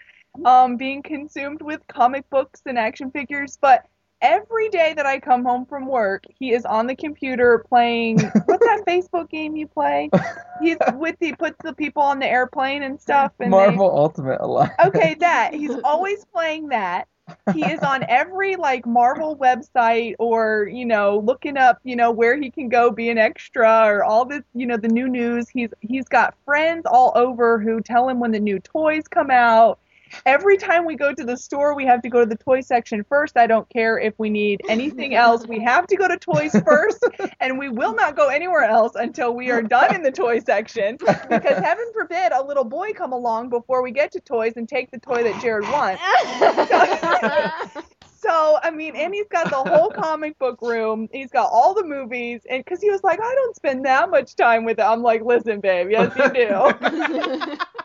[0.45, 3.85] um, being consumed with comic books and action figures, but
[4.23, 8.65] every day that I come home from work, he is on the computer playing what's
[8.65, 10.09] that Facebook game you play?
[10.61, 14.41] He's with the puts the people on the airplane and stuff and they- Marvel Ultimate
[14.41, 14.73] Alliance.
[14.85, 15.53] okay, that.
[15.53, 17.07] He's always playing that.
[17.53, 22.35] He is on every like Marvel website or, you know, looking up, you know, where
[22.37, 25.47] he can go be an extra or all this, you know, the new news.
[25.47, 29.79] He's he's got friends all over who tell him when the new toys come out.
[30.25, 33.03] Every time we go to the store, we have to go to the toy section
[33.03, 33.37] first.
[33.37, 35.45] I don't care if we need anything else.
[35.47, 37.05] We have to go to toys first,
[37.39, 40.97] and we will not go anywhere else until we are done in the toy section.
[40.97, 44.91] Because heaven forbid a little boy come along before we get to toys and take
[44.91, 46.01] the toy that Jared wants.
[48.23, 51.09] So, I mean, and he's got the whole comic book room.
[51.11, 52.39] He's got all the movies.
[52.49, 54.83] And because he was like, I don't spend that much time with it.
[54.83, 57.57] I'm like, listen, babe, yes, you do.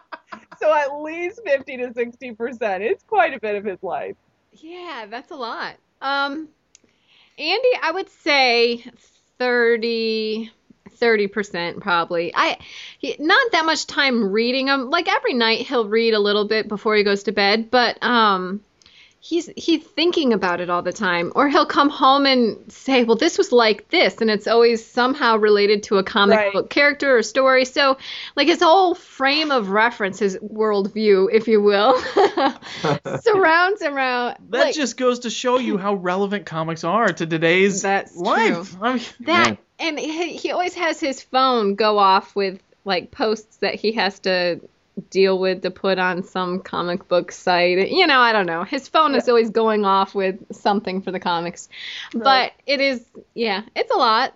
[0.61, 2.81] so, at least 50 to 60%.
[2.81, 4.17] It's quite a bit of his life.
[4.53, 5.77] yeah, that's a lot.
[6.01, 6.49] Um,
[7.39, 8.85] Andy, I would say
[9.39, 10.53] 30.
[11.01, 12.33] 30% probably.
[12.35, 12.59] I
[12.99, 14.91] he, not that much time reading them.
[14.91, 18.63] Like every night he'll read a little bit before he goes to bed, but um
[19.21, 23.17] he's he's thinking about it all the time or he'll come home and say well
[23.17, 26.53] this was like this and it's always somehow related to a comic Right.
[26.53, 27.99] book character or story so
[28.37, 31.99] like his whole frame of reference his worldview if you will
[33.21, 37.83] surrounds around That like, just goes to show you how relevant comics are to today's
[37.89, 38.77] That's life.
[38.81, 39.87] I mean, that Yeah.
[39.87, 44.21] and he, he always has his phone go off with like posts that he has
[44.21, 44.61] to
[45.11, 47.91] deal with to put on some comic book site.
[47.91, 48.65] You know i don't know.
[48.65, 51.69] His phone is always going off with something for the comics.
[52.13, 54.35] But it is yeah it's a lot.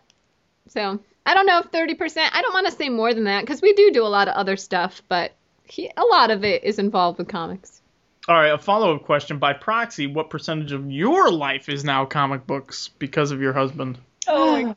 [0.68, 3.62] So i don't know if 30% i don't want to say more than that because
[3.62, 5.32] we do do a lot of other stuff but
[5.72, 7.80] he, a lot of it is involved with comics.
[8.28, 9.38] All right, a follow up question.
[9.38, 13.98] By proxy, what percentage of your life is now comic books because of your husband?
[14.28, 14.76] Oh, my goodness.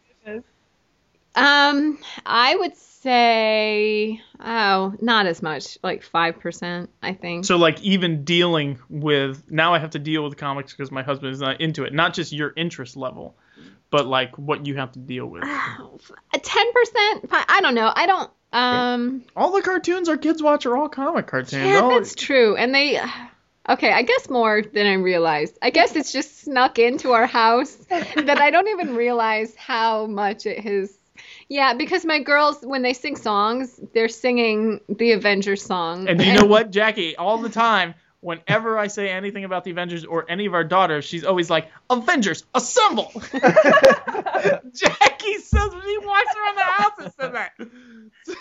[1.35, 7.45] Um, I would say, oh, not as much, like five percent, I think.
[7.45, 11.33] So, like, even dealing with now, I have to deal with comics because my husband
[11.33, 11.93] is not into it.
[11.93, 13.35] Not just your interest level,
[13.91, 15.43] but like what you have to deal with.
[15.43, 17.29] A ten percent?
[17.31, 17.91] I don't know.
[17.95, 18.31] I don't.
[18.53, 19.23] Um.
[19.35, 21.63] All the cartoons our kids watch are all comic cartoons.
[21.63, 22.55] Yeah, All- that's true.
[22.55, 22.99] And they.
[23.67, 25.57] Okay, I guess more than I realized.
[25.59, 30.45] I guess it's just snuck into our house that I don't even realize how much
[30.45, 30.95] it has.
[31.47, 36.07] Yeah, because my girls, when they sing songs, they're singing the Avengers song.
[36.07, 37.15] And you know what, Jackie?
[37.15, 41.05] All the time, whenever I say anything about the Avengers or any of our daughters,
[41.05, 47.31] she's always like, "Avengers, assemble!" Jackie says when he walks around the house and says
[47.31, 47.51] that.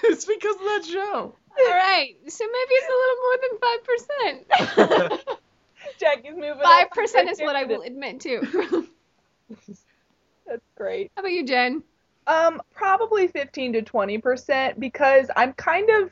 [0.05, 1.35] It's because of that show.
[1.59, 4.47] All right, so maybe it's a little more than five percent.
[6.01, 6.63] Jackie's moving.
[6.63, 8.87] Five to percent is what I will admit to.
[10.47, 11.11] That's great.
[11.15, 11.83] How about you, Jen?
[12.27, 16.11] Um, probably 15 to 20 percent because I'm kind of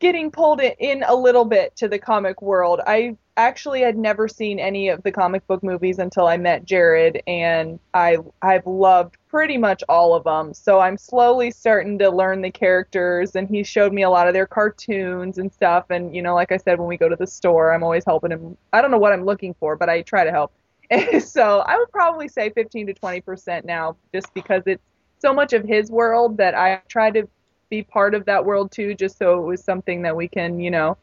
[0.00, 2.80] getting pulled in- a little bit to the comic world.
[2.86, 7.22] I actually had never seen any of the comic book movies until I met Jared,
[7.26, 10.54] and I I've loved pretty much all of them.
[10.54, 14.34] So I'm slowly starting to learn the characters, and he showed me a lot of
[14.34, 15.86] their cartoons and stuff.
[15.90, 18.32] And you know, like I said, when we go to the store, I'm always helping
[18.32, 18.56] him.
[18.72, 20.52] I don't know what I'm looking for, but I try to help.
[21.20, 24.82] so I would probably say 15 to 20 percent now, just because it's
[25.20, 27.28] so much of his world that I try to
[27.70, 30.70] be part of that world too, just so it was something that we can, you
[30.70, 30.96] know,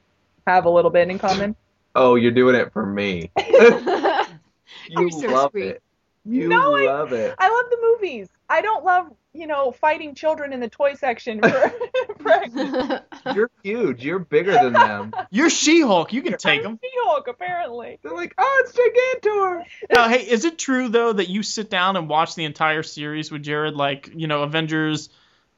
[0.48, 1.56] have a little bit in common.
[1.96, 3.32] Oh, you're doing it for me.
[4.88, 5.66] You're so love sweet.
[5.66, 5.84] it.
[6.26, 7.36] You No, I- love it.
[7.38, 8.28] I love the movies.
[8.50, 11.50] I don't love, you know, fighting children in the toy section for,
[12.20, 13.04] for
[13.36, 14.04] You're huge.
[14.04, 15.14] You're bigger than them.
[15.32, 16.14] You're She-Hulk.
[16.14, 16.80] You can take I'm them.
[16.84, 18.00] She-Hulk, apparently.
[18.04, 19.64] They're like, oh, it's Gigantor.
[19.94, 23.32] Now, hey, is it true though that you sit down and watch the entire series
[23.32, 25.10] with Jared, like you know, Avengers,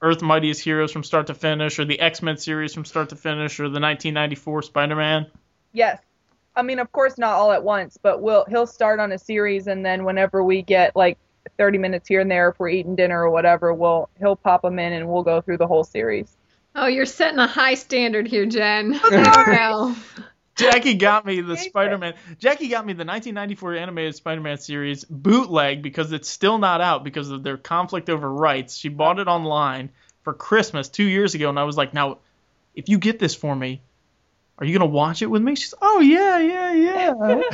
[0.01, 3.59] Earth Mightiest Heroes from start to finish, or the X-Men series from start to finish,
[3.59, 5.28] or the 1994 Spider-Man?
[5.74, 5.99] Yes.
[6.58, 9.68] I mean, of course, not all at once, but we'll he'll start on a series,
[9.68, 11.18] and then whenever we get like
[11.58, 14.80] 30 minutes here and there, if we're eating dinner or whatever, we'll he'll pop them
[14.80, 16.36] in, and we'll go through the whole series.
[16.76, 18.95] oh, you're setting a high standard here, Jen.
[18.95, 19.24] I sorry.
[19.24, 19.95] don't know.
[20.55, 22.16] Jackie got me the Spider-Man.
[22.39, 27.30] Jackie got me the 1994 animated Spider-Man series bootleg because it's still not out because
[27.30, 28.76] of their conflict over rights.
[28.76, 29.91] She bought it online
[30.24, 32.18] for Christmas two years ago, and I was like, "Now,
[32.74, 33.82] if you get this for me,
[34.58, 37.41] are you gonna watch it with me?" She's, "Oh yeah, yeah, yeah."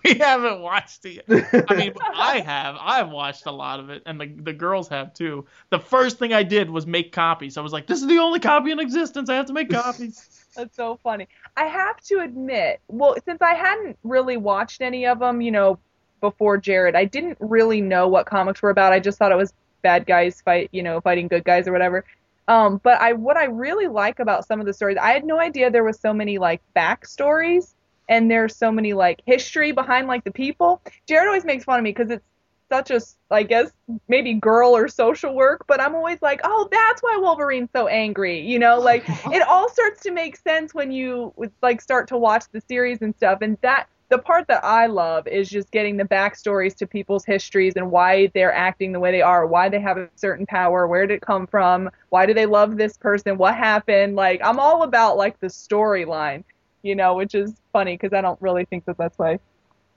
[0.04, 1.64] we haven't watched it yet.
[1.68, 2.76] I mean, I have.
[2.80, 5.46] I've watched a lot of it, and the the girls have too.
[5.70, 7.56] The first thing I did was make copies.
[7.56, 9.28] I was like, "This is the only copy in existence.
[9.28, 11.28] I have to make copies." That's so funny.
[11.56, 15.78] I have to admit, well, since I hadn't really watched any of them, you know,
[16.20, 18.92] before Jared, I didn't really know what comics were about.
[18.92, 22.04] I just thought it was bad guys fight, you know, fighting good guys or whatever.
[22.48, 25.38] Um, but I, what I really like about some of the stories, I had no
[25.38, 27.74] idea there was so many like backstories
[28.08, 30.82] and there's so many like history behind like the people.
[31.06, 32.24] Jared always makes fun of me because it's
[32.70, 33.70] such a, I guess
[34.08, 38.40] maybe girl or social work, but I'm always like, oh, that's why Wolverine's so angry,
[38.40, 41.32] you know, like it all starts to make sense when you
[41.62, 45.26] like start to watch the series and stuff and that the part that i love
[45.26, 49.22] is just getting the backstories to people's histories and why they're acting the way they
[49.22, 52.46] are why they have a certain power where did it come from why do they
[52.46, 54.16] love this person what happened?
[54.16, 56.44] Like i'm all about like the storyline
[56.82, 59.38] you know which is funny because i don't really think that that's why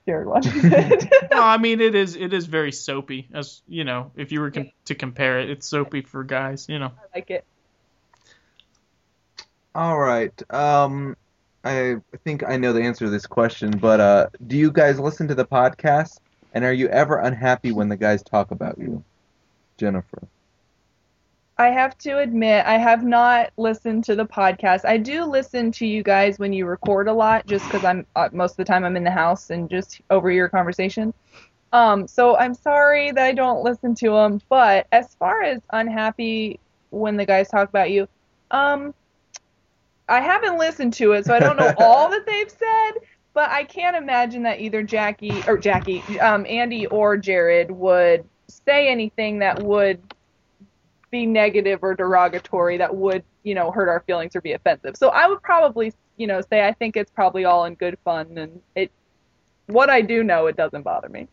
[0.05, 1.11] jared watches it.
[1.31, 4.51] No, I mean it is it is very soapy as you know if you were
[4.51, 6.91] com- to compare it it's soapy for guys you know.
[6.97, 7.45] I like it.
[9.75, 10.53] All right.
[10.53, 11.17] Um,
[11.63, 15.27] I think I know the answer to this question, but uh, do you guys listen
[15.29, 16.19] to the podcast?
[16.53, 19.03] And are you ever unhappy when the guys talk about you,
[19.77, 20.27] Jennifer?
[21.57, 24.85] I have to admit, I have not listened to the podcast.
[24.85, 28.29] I do listen to you guys when you record a lot, just because I'm uh,
[28.31, 31.13] most of the time I'm in the house and just over your conversation.
[31.71, 34.41] Um, so I'm sorry that I don't listen to them.
[34.49, 36.59] But as far as unhappy
[36.89, 38.07] when the guys talk about you,
[38.51, 38.93] um,
[40.07, 43.01] I haven't listened to it, so I don't know all that they've said.
[43.33, 48.89] But I can't imagine that either Jackie or Jackie, um, Andy or Jared would say
[48.89, 49.99] anything that would
[51.09, 54.95] be negative or derogatory that would, you know, hurt our feelings or be offensive.
[54.95, 58.37] So I would probably, you know, say I think it's probably all in good fun
[58.37, 58.91] and it
[59.67, 61.27] what I do know it doesn't bother me.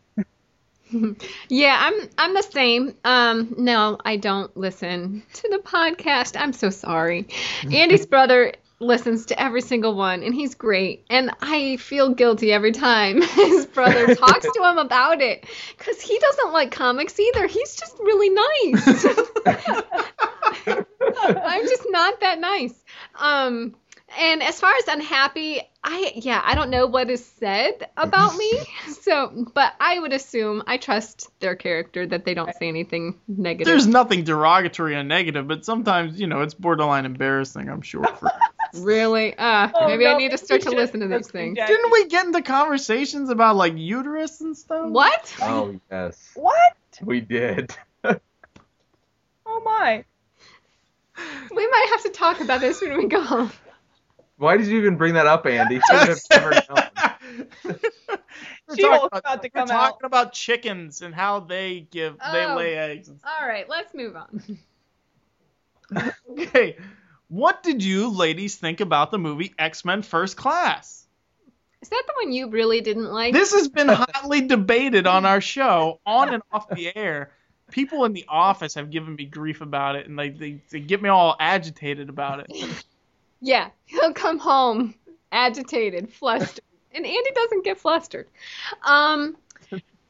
[1.49, 2.95] Yeah, I'm I'm the same.
[3.05, 6.41] Um, no, I don't listen to the podcast.
[6.41, 7.29] I'm so sorry.
[7.71, 11.05] Andy's brother listens to every single one, and he's great.
[11.11, 16.19] And I feel guilty every time his brother talks to him about it, because he
[16.19, 17.47] doesn't like comics either.
[17.47, 19.05] He's just really nice.
[20.67, 22.75] I'm just not that nice.
[23.17, 23.75] Um,
[24.19, 28.51] And as far as unhappy, I yeah, I don't know what is said about me.
[29.01, 33.67] So, but I would assume I trust their character that they don't say anything negative.
[33.67, 38.05] There's nothing derogatory and negative, but sometimes, you know, it's borderline embarrassing, I'm sure.
[38.05, 38.31] For...
[38.75, 39.37] really?
[39.37, 41.59] Uh, Oh, maybe no, I need to start to listen to these listen things.
[41.59, 44.91] to Didn't we get into conversations about like uterus and stuff?
[44.91, 45.35] What?
[45.43, 46.77] Oh yes, What?
[47.03, 47.75] we did.
[49.47, 50.05] Oh my.
[51.55, 53.51] We might have to talk about this when we go home.
[54.41, 55.75] Why did you even bring that up, Andy?
[55.75, 56.83] You should have never known.
[58.67, 62.17] We're She talking about, about to we're come talking about chickens and how they give
[62.33, 62.57] they Oh.
[62.57, 63.11] lay eggs.
[63.23, 64.43] All right, let's move on.
[66.31, 66.77] Okay,
[67.29, 71.07] what did you ladies think about the movie X Men First Class?
[71.83, 73.35] Is that the one you really didn't like?
[73.35, 77.33] This has been hotly debated on our show, on and off the air.
[77.73, 81.03] People in the office have given me grief about it, and they, they, they get
[81.03, 82.85] me all agitated about it.
[83.41, 84.95] Yeah, he'll come home
[85.33, 88.29] agitated, flustered, and Andy doesn't get flustered.
[88.85, 89.37] Um,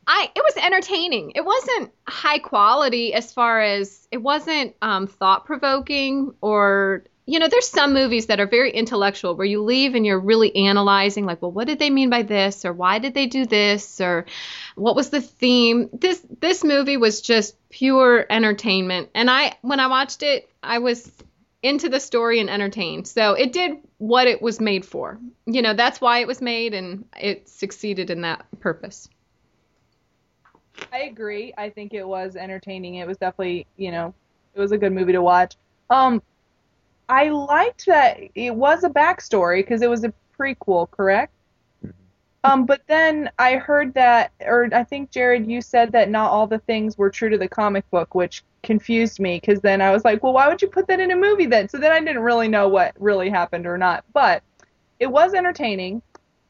[0.07, 1.33] I it was entertaining.
[1.35, 7.47] It wasn't high quality as far as it wasn't um, thought provoking or you know
[7.49, 11.41] there's some movies that are very intellectual where you leave and you're really analyzing like
[11.41, 14.27] well what did they mean by this or why did they do this or
[14.75, 19.87] what was the theme this this movie was just pure entertainment and i when i
[19.87, 21.09] watched it i was
[21.63, 25.75] into the story and entertained so it did what it was made for you know
[25.75, 29.09] that's why it was made and it succeeded in that purpose
[30.93, 31.53] I agree.
[31.57, 32.97] I think it was entertaining.
[32.97, 34.15] It was definitely, you know,
[34.55, 35.57] it was a good movie to watch.
[35.89, 36.23] Um,
[37.09, 41.33] I liked that it was a backstory because it was a prequel, correct?
[42.43, 46.47] Um, but then I heard that, or I think Jared, you said that not all
[46.47, 50.05] the things were true to the comic book, which confused me because then I was
[50.05, 51.69] like, well, why would you put that in a movie then?
[51.69, 54.05] So then I didn't really know what really happened or not.
[54.15, 54.43] But
[54.99, 56.01] it was entertaining,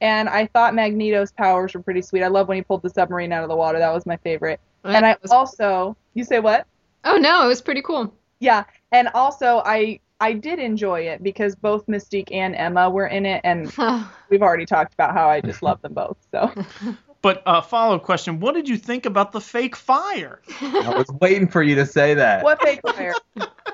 [0.00, 2.22] and I thought Magneto's powers were pretty sweet.
[2.22, 3.78] I love when he pulled the submarine out of the water.
[3.78, 4.60] That was my favorite.
[4.84, 6.66] And I also, you say what?
[7.04, 11.54] oh no it was pretty cool Yeah, and also I I did enjoy it because
[11.56, 13.72] both Mystique and Emma were in it, and
[14.30, 16.18] we've already talked about how I just love them both.
[16.30, 16.52] So
[17.22, 20.40] But uh, follow up question: What did you think about the fake fire?
[20.60, 22.42] I was waiting for you to say that.
[22.42, 23.14] what fake fire?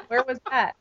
[0.09, 0.75] Where was that?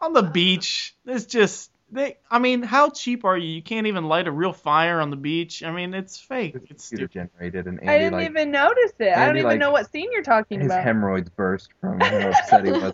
[0.00, 0.94] on the beach.
[1.06, 2.18] It's just they.
[2.30, 3.48] I mean, how cheap are you?
[3.48, 5.62] You can't even light a real fire on the beach.
[5.62, 6.54] I mean, it's fake.
[6.56, 7.30] It's It's computer stupid.
[7.38, 9.16] generated, and Andy I didn't like even notice it.
[9.16, 10.82] I don't even like, know what scene you're talking his about.
[10.82, 12.92] hemorrhoids burst from how upset he was.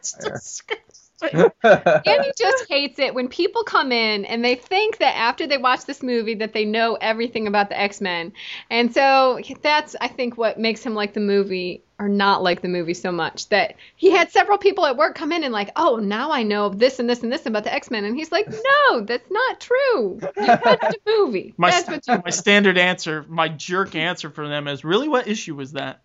[0.00, 0.32] It's Fire.
[0.32, 0.90] disgusting.
[1.62, 5.84] Andy just hates it when people come in and they think that after they watch
[5.84, 8.32] this movie that they know everything about the X-Men.
[8.70, 12.68] And so that's I think what makes him like the movie or not like the
[12.68, 15.96] movie so much that he had several people at work come in and like, "Oh,
[15.96, 19.02] now I know this and this and this about the X-Men." And he's like, "No,
[19.02, 20.18] that's not true.
[20.38, 21.52] You watched a movie.
[21.58, 25.28] My, that's what you my standard answer, my jerk answer for them is, really, what
[25.28, 26.00] issue was that?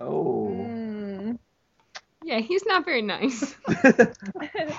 [0.00, 0.48] oh.
[0.50, 0.83] Mm.
[2.24, 3.54] Yeah, he's not very nice.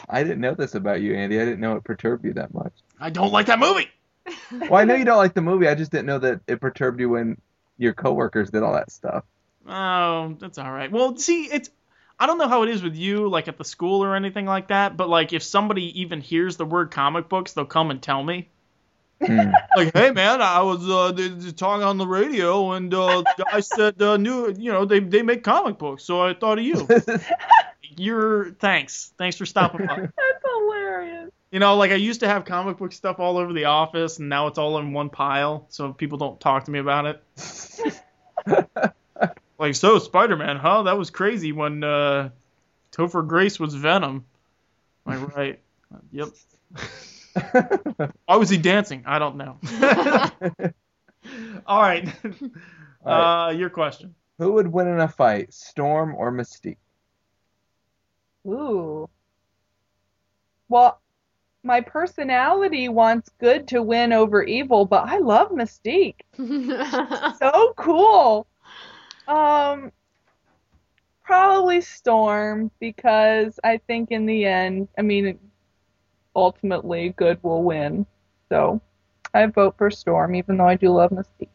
[0.10, 1.40] I didn't know this about you, Andy.
[1.40, 2.74] I didn't know it perturbed you that much.
[3.00, 3.90] I don't like that movie.
[4.52, 5.68] Well, I know you don't like the movie.
[5.68, 7.40] I just didn't know that it perturbed you when
[7.78, 9.24] your coworkers did all that stuff.
[9.68, 10.92] Oh, that's all right.
[10.92, 11.70] Well, see, it's
[12.20, 14.70] I don't know how it is with you, like at the school or anything like
[14.70, 18.24] that, but like if somebody even hears the word comic books, they'll come and tell
[18.24, 18.50] me.
[19.24, 19.52] Hmm.
[19.78, 21.12] Like, hey man, I was uh,
[21.58, 25.44] talking on the radio, and uh, guy said, uh, new, you know, they they make
[25.44, 26.88] comic books, so I thought of you.
[27.98, 29.96] You're thanks, thanks for stopping by.
[30.00, 31.32] That's hilarious.
[31.52, 34.30] You know, like I used to have comic book stuff all over the office, and
[34.30, 37.24] now it's all in one pile, so people don't talk to me about it.
[39.58, 40.84] Like, so Spider-Man, huh?
[40.84, 42.30] That was crazy when uh,
[42.92, 44.26] Topher Grace was Venom.
[45.08, 45.60] Am I right?
[46.12, 46.30] Yep.
[48.26, 49.04] Why was he dancing?
[49.06, 49.60] I don't know.
[51.66, 52.08] all right.
[53.06, 53.48] All right.
[53.48, 54.16] Uh, your question.
[54.40, 56.78] Who would win in a fight, Storm or Mystique?
[58.48, 59.10] Ooh.
[60.70, 61.00] Well,
[61.64, 66.22] my personality wants good to win over evil, but I love Mystique.
[67.40, 68.48] so cool.
[69.28, 69.92] Um,
[71.24, 75.40] probably Storm because I think in the end, I mean,
[76.36, 78.06] ultimately good will win.
[78.50, 78.82] So
[79.34, 81.50] I vote for Storm, even though I do love Mystique.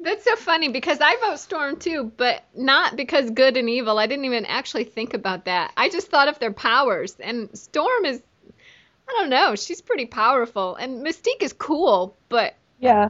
[0.00, 3.98] That's so funny because I vote Storm too, but not because good and evil.
[3.98, 5.72] I didn't even actually think about that.
[5.76, 8.22] I just thought of their powers, and Storm is,
[9.08, 13.08] I don't know, she's pretty powerful, and Mystique is cool, but Yeah.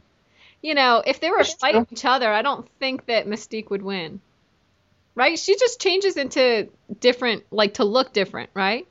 [0.61, 1.87] you know, if they were That's fighting true.
[1.91, 4.21] each other, I don't think that Mystique would win.
[5.15, 5.37] Right?
[5.39, 6.69] She just changes into
[6.99, 8.87] different, like to look different, right?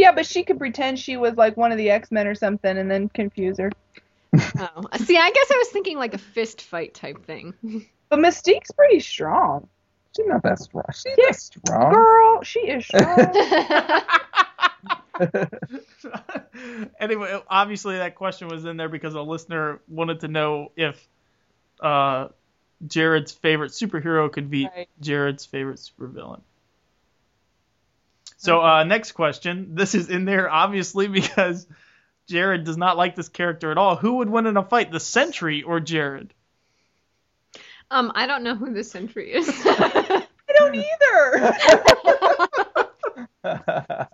[0.00, 2.78] Yeah, but she could pretend she was like one of the X Men or something,
[2.78, 3.70] and then confuse her.
[4.58, 4.82] Oh.
[4.96, 7.52] See, I guess I was thinking like a fist fight type thing.
[8.08, 9.68] But Mystique's pretty strong.
[10.16, 10.84] She's not that strong.
[10.92, 11.26] She's Yeah.
[11.26, 11.92] not strong.
[11.92, 14.02] Girl, she is strong.
[16.98, 21.06] anyway, obviously that question was in there because a listener wanted to know if
[21.80, 22.28] uh,
[22.86, 24.88] Jared's favorite superhero could beat Right.
[25.00, 26.40] Jared's favorite supervillain.
[28.40, 29.74] So uh, next question.
[29.74, 31.66] This is in there obviously because
[32.26, 33.96] Jared does not like this character at all.
[33.96, 36.32] Who would win in a fight, the Sentry or Jared?
[37.90, 39.46] um, I don't know who the Sentry is.
[39.64, 40.26] I
[40.56, 41.54] don't either.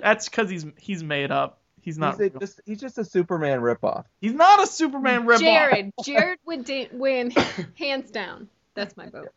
[0.00, 1.60] That's because he's he's made up.
[1.82, 2.20] He's not.
[2.20, 4.06] he's, a, just, he's just a Superman ripoff.
[4.20, 5.38] He's not a Superman ripoff.
[5.38, 5.92] Jared.
[6.04, 7.32] Jared would da- win
[7.78, 8.48] hands down.
[8.74, 9.32] That's my vote.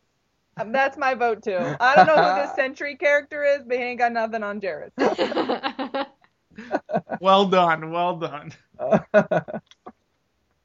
[0.58, 1.76] Um, That's my vote too.
[1.80, 4.92] I don't know who this Sentry character is, but he ain't got nothing on Jared.
[7.20, 7.90] Well done.
[7.90, 8.52] Well done.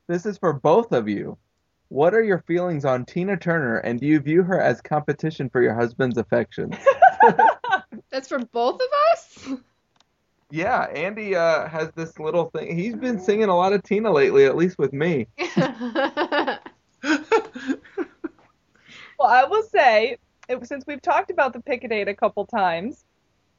[0.07, 1.37] this is for both of you.
[1.89, 5.61] What are your feelings on Tina Turner, and do you view her as competition for
[5.61, 6.75] your husband's affections?
[8.09, 9.49] That's for both of us?
[10.49, 12.77] yeah, Andy uh, has this little thing.
[12.77, 15.27] He's been singing a lot of Tina lately, at least with me.
[19.22, 20.17] Well, I will say,
[20.49, 23.05] it, since we've talked about the pick a date a couple times,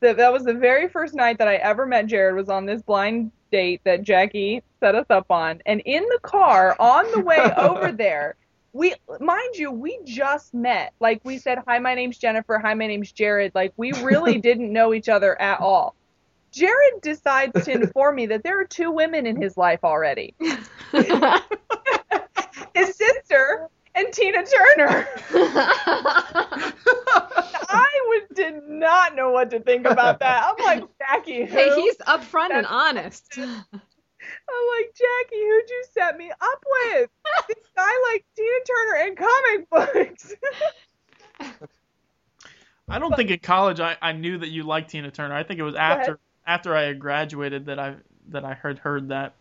[0.00, 2.82] that that was the very first night that I ever met Jared was on this
[2.82, 7.38] blind date that Jackie set us up on, and in the car on the way
[7.56, 8.34] over there.
[8.72, 10.94] We, mind you, we just met.
[10.98, 12.58] Like we said, hi, my name's Jennifer.
[12.58, 13.54] Hi, my name's Jared.
[13.54, 15.94] Like we really didn't know each other at all.
[16.50, 20.34] Jared decides to inform me that there are two women in his life already.
[22.74, 25.06] His sister and Tina Turner.
[27.68, 30.44] I would, did not know what to think about that.
[30.44, 31.54] I'm like, Jackie, who?
[31.54, 33.26] hey, he's upfront and honest.
[33.38, 37.10] I'm like, Jackie, who'd you set me up with?
[37.48, 40.34] this guy like Tina Turner and comic books.
[42.88, 45.34] I don't think in college I, I knew that you liked Tina Turner.
[45.34, 47.96] I think it was after after I had graduated that I
[48.28, 49.34] that I heard heard that.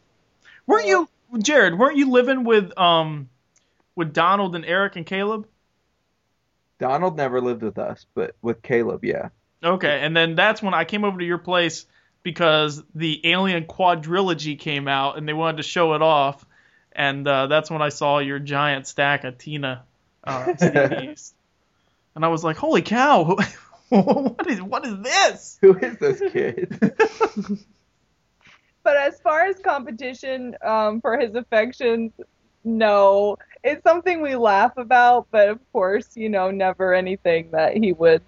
[0.67, 1.77] Weren't you Jared?
[1.77, 3.29] Weren't you living with um
[4.01, 5.47] with Donald and Eric and Caleb?
[6.79, 9.29] Donald never lived with us, but with Caleb, yeah.
[9.63, 11.85] Okay, and then that's when I came over to your place
[12.23, 16.43] because the Alien Quadrilogy came out and they wanted to show it off,
[16.91, 19.83] and uh, that's when I saw your giant stack of Tina
[20.23, 21.33] uh, CDs,
[22.15, 23.37] and I was like, "Holy cow!
[23.89, 26.75] what is what is this?" Who is this kid?
[28.83, 32.13] but as far as competition um, for his affections,
[32.63, 33.37] no.
[33.63, 38.21] It's something we laugh about, but of course, you know, never anything that he would,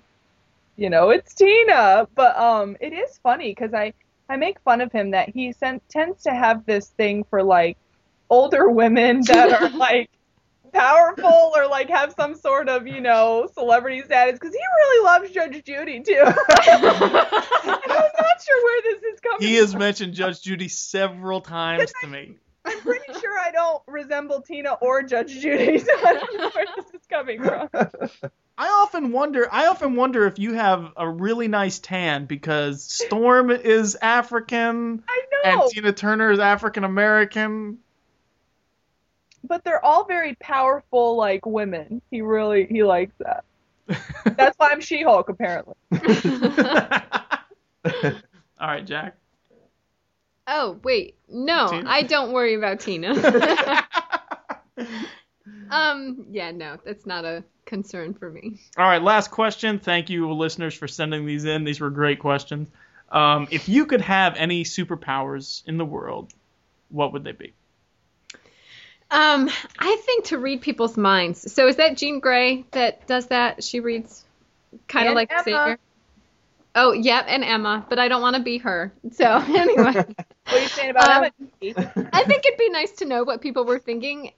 [0.76, 2.08] you know, it's Tina.
[2.14, 3.94] But um, it is funny because I
[4.30, 7.78] I make fun of him that he sen- tends to have this thing for like
[8.30, 10.10] older women that are like
[10.74, 15.32] powerful or like have some sort of you know celebrity status because he really loves
[15.32, 16.24] Judge Judy too.
[16.24, 16.36] and
[16.68, 19.48] I'm not sure where this is coming.
[19.48, 19.80] He has from.
[19.80, 22.38] mentioned Judge Judy several times to me.
[22.66, 26.66] I'm pretty sure I don't resemble Tina or Judge Judy, so I don't know where
[26.76, 27.70] this is coming from.
[28.58, 29.48] I often wonder.
[29.52, 35.24] I often wonder if you have a really nice tan because Storm is African I
[35.44, 37.80] and Tina Turner is African American.
[39.44, 42.02] but they're all very powerful, like women.
[42.12, 43.44] He really he likes that.
[44.38, 45.76] That's why I'm She-Hulk, apparently.
[48.60, 49.18] All right, Jack.
[50.48, 51.16] Oh, wait.
[51.30, 51.90] No, Tina?
[51.90, 53.14] I don't worry about Tina.
[55.70, 58.60] um, yeah, no, that's not a concern for me.
[58.78, 59.80] All right, last question.
[59.80, 61.64] Thank you, listeners, for sending these in.
[61.64, 62.70] These were great questions.
[63.12, 66.34] Um, if you could have any superpowers in the world,
[66.90, 67.54] what would they be?
[69.12, 71.52] Um, I think to read people's minds.
[71.54, 73.64] So is that Jean Grey that does that?
[73.64, 74.26] She reads
[74.88, 75.44] kind of like Emma.
[75.44, 75.80] Xavier.
[76.76, 78.92] Oh, yep, and Emma, but I don't want to be her.
[79.12, 80.06] So anyway,
[80.46, 81.32] What are you saying about Um,
[81.62, 82.10] Emma?
[82.14, 84.32] I think it'd be nice to know what people were thinking.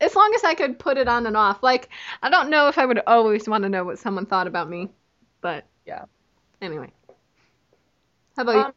[0.00, 1.62] As long as I could put it on and off.
[1.62, 1.88] Like,
[2.22, 4.88] I don't know if I would always want to know what someone thought about me,
[5.40, 6.04] but Yeah.
[6.62, 6.90] Anyway,
[8.36, 8.72] how about Um,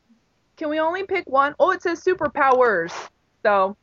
[0.58, 1.56] Can we only pick one?
[1.60, 2.92] Oh, it says superpowers.
[3.44, 3.78] So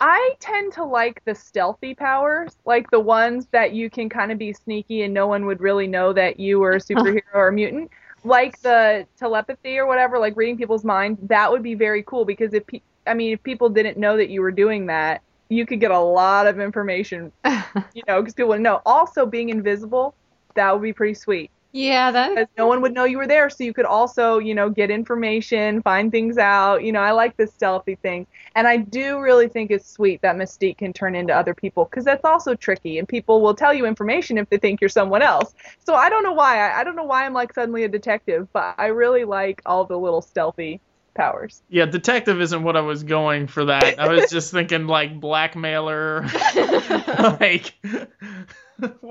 [0.00, 4.38] I tend to like the stealthy powers, like the ones that you can kind of
[4.38, 7.52] be sneaky and no one would really know that you were a superhero or a
[7.52, 7.90] mutant.
[8.24, 12.52] Like the telepathy or whatever, like reading people's minds, that would be very cool because
[12.54, 15.80] if pe- I mean if people didn't know that you were doing that, you could
[15.80, 17.52] get a lot of information, you?
[17.94, 18.80] you know, because people wouldn't know.
[18.84, 20.14] Also, being invisible,
[20.54, 21.50] that would be pretty sweet.
[21.72, 23.50] Yeah, that because no one would know you were there.
[23.50, 26.82] So you could also, you know, get information, find things out.
[26.82, 28.26] You know, I like the stealthy thing.
[28.54, 32.04] And I do really think it's sweet that Mystique can turn into other people because
[32.04, 32.98] that's also tricky.
[32.98, 35.54] And people will tell you information if they think you're someone else.
[35.84, 36.58] So I don't know why.
[36.58, 39.84] I, I don't know why I'm like suddenly a detective, but I really like all
[39.84, 40.80] the little stealthy
[41.14, 41.62] powers.
[41.68, 44.00] Yeah, detective isn't what I was going for that.
[44.00, 46.22] I was just thinking like blackmailer,
[47.40, 47.74] like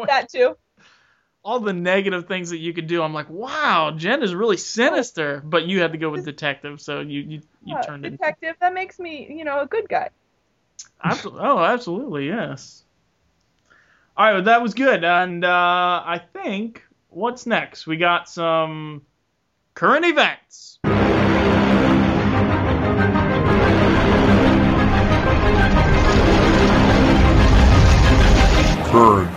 [0.08, 0.56] That too.
[1.48, 3.02] All the negative things that you could do.
[3.02, 5.42] I'm like, wow, Jen is really sinister.
[5.46, 8.10] But you had to go with detective, so you you, you Uh, turned it.
[8.10, 10.10] detective, that makes me, you know, a good guy.
[11.02, 11.42] Absolutely.
[11.46, 12.84] Oh, absolutely, yes.
[14.18, 15.06] All right, well, that was good.
[15.06, 17.88] And uh, I think what's next?
[17.88, 19.04] We got some
[19.74, 20.80] current events.
[28.92, 29.37] Current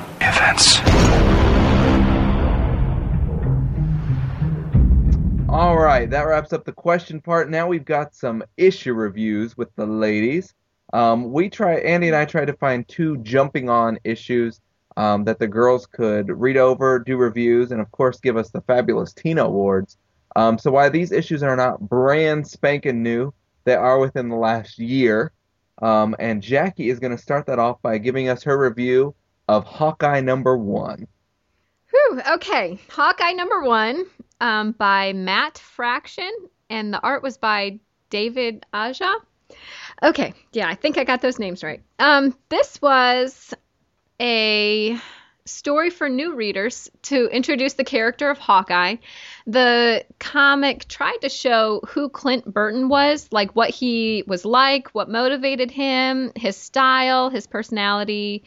[6.00, 7.50] right, that wraps up the question part.
[7.50, 10.54] Now we've got some issue reviews with the ladies.
[10.94, 14.62] Um, we try, Andy and I tried to find two jumping on issues
[14.96, 18.62] um, that the girls could read over, do reviews, and of course give us the
[18.62, 19.98] fabulous Tina awards.
[20.36, 23.34] Um, so while these issues are not brand spanking new,
[23.64, 25.32] they are within the last year.
[25.82, 29.14] Um, and Jackie is going to start that off by giving us her review
[29.48, 31.06] of Hawkeye number one.
[32.18, 32.78] Okay.
[32.90, 34.06] Hawkeye number one
[34.40, 36.30] um, by Matt Fraction,
[36.68, 37.78] and the art was by
[38.10, 39.14] David Aja.
[40.02, 41.82] Okay, yeah, I think I got those names right.
[41.98, 43.52] Um, this was
[44.20, 44.98] a
[45.44, 48.96] story for new readers to introduce the character of Hawkeye.
[49.46, 55.08] The comic tried to show who Clint Burton was, like what he was like, what
[55.08, 58.44] motivated him, his style, his personality,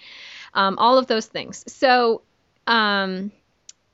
[0.54, 1.64] um, all of those things.
[1.68, 2.22] So,
[2.68, 3.32] um,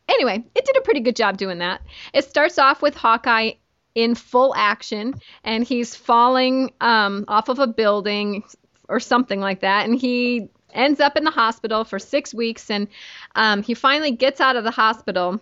[0.09, 1.81] anyway, it did a pretty good job doing that.
[2.13, 3.53] It starts off with Hawkeye
[3.95, 8.43] in full action, and he's falling um, off of a building
[8.87, 12.87] or something like that, and he ends up in the hospital for six weeks, and
[13.35, 15.39] um, he finally gets out of the hospital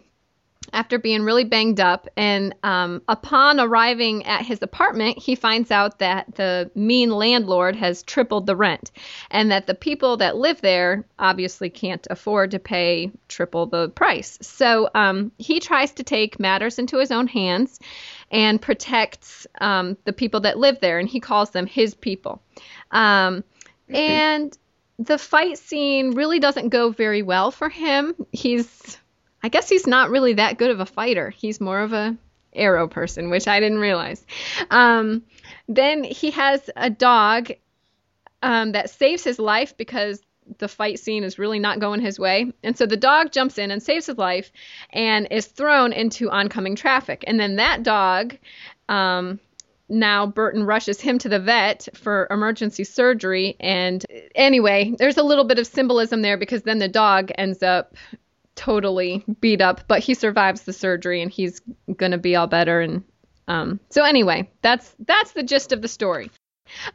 [0.74, 2.08] after being really banged up.
[2.18, 8.04] And um, upon arriving at his apartment, he finds out that the mean landlord has
[8.04, 8.92] tripled the rent,
[9.32, 14.38] and that the people that live there obviously can't afford to pay triple the price.
[14.42, 17.80] So um, he tries to take matters into his own hands
[18.32, 22.42] and protects um, the people that live there, and he calls them his people.
[22.92, 23.44] Um,
[23.90, 24.58] and
[25.00, 28.16] the fight scene really doesn't go very well for him.
[28.32, 28.98] He's
[29.44, 31.30] I guess he's not really that good of a fighter.
[31.30, 32.18] He's more of a
[32.54, 34.26] arrow person, which I didn't realize.
[34.72, 35.24] Um,
[35.68, 37.52] then he has a dog
[38.42, 40.22] um, that saves his life because
[40.60, 42.52] the fight scene is really not going his way.
[42.64, 44.52] And so the dog jumps in and saves his life
[44.92, 47.24] and is thrown into oncoming traffic.
[47.28, 48.38] And then that dog,
[48.88, 49.40] um,
[49.90, 53.56] now Burton rushes him to the vet for emergency surgery.
[53.60, 57.96] And anyway, there's a little bit of symbolism there because then the dog ends up
[58.58, 61.62] totally beat up, but he survives the surgery and he's
[61.96, 62.82] gonna be all better.
[62.82, 63.04] And
[63.48, 66.30] um, so anyway, that's that's the gist of the story.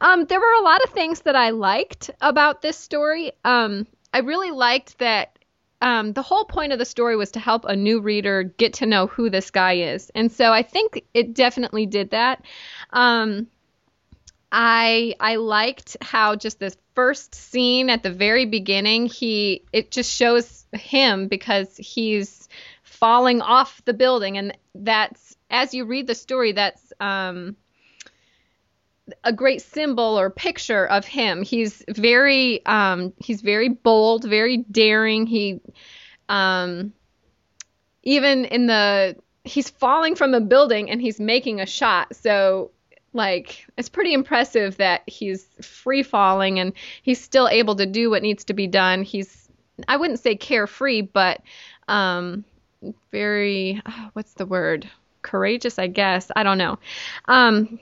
[0.01, 3.31] Um, there were a lot of things that I liked about this story.
[3.43, 5.39] Um, I really liked that
[5.81, 8.85] um, the whole point of the story was to help a new reader get to
[8.85, 12.45] know who this guy is, and so I think it definitely did that.
[12.91, 13.47] Um,
[14.55, 20.15] I I liked how just this first scene at the very beginning, he it just
[20.15, 22.47] shows him because he's
[22.83, 27.55] falling off the building, and that's as you read the story, that's um,
[29.23, 31.41] a great symbol or picture of him.
[31.41, 35.25] He's very um, he's very bold, very daring.
[35.25, 35.61] He
[36.29, 36.93] um,
[38.03, 42.15] even in the he's falling from a building and he's making a shot.
[42.15, 42.69] So
[43.13, 48.21] like it's pretty impressive that he's free falling and he's still able to do what
[48.21, 49.03] needs to be done.
[49.03, 49.49] He's
[49.87, 51.41] I wouldn't say carefree, but
[51.87, 52.43] um,
[53.11, 54.89] very uh, what's the word?
[55.21, 56.31] Courageous, I guess.
[56.35, 56.79] I don't know.
[57.25, 57.79] Um,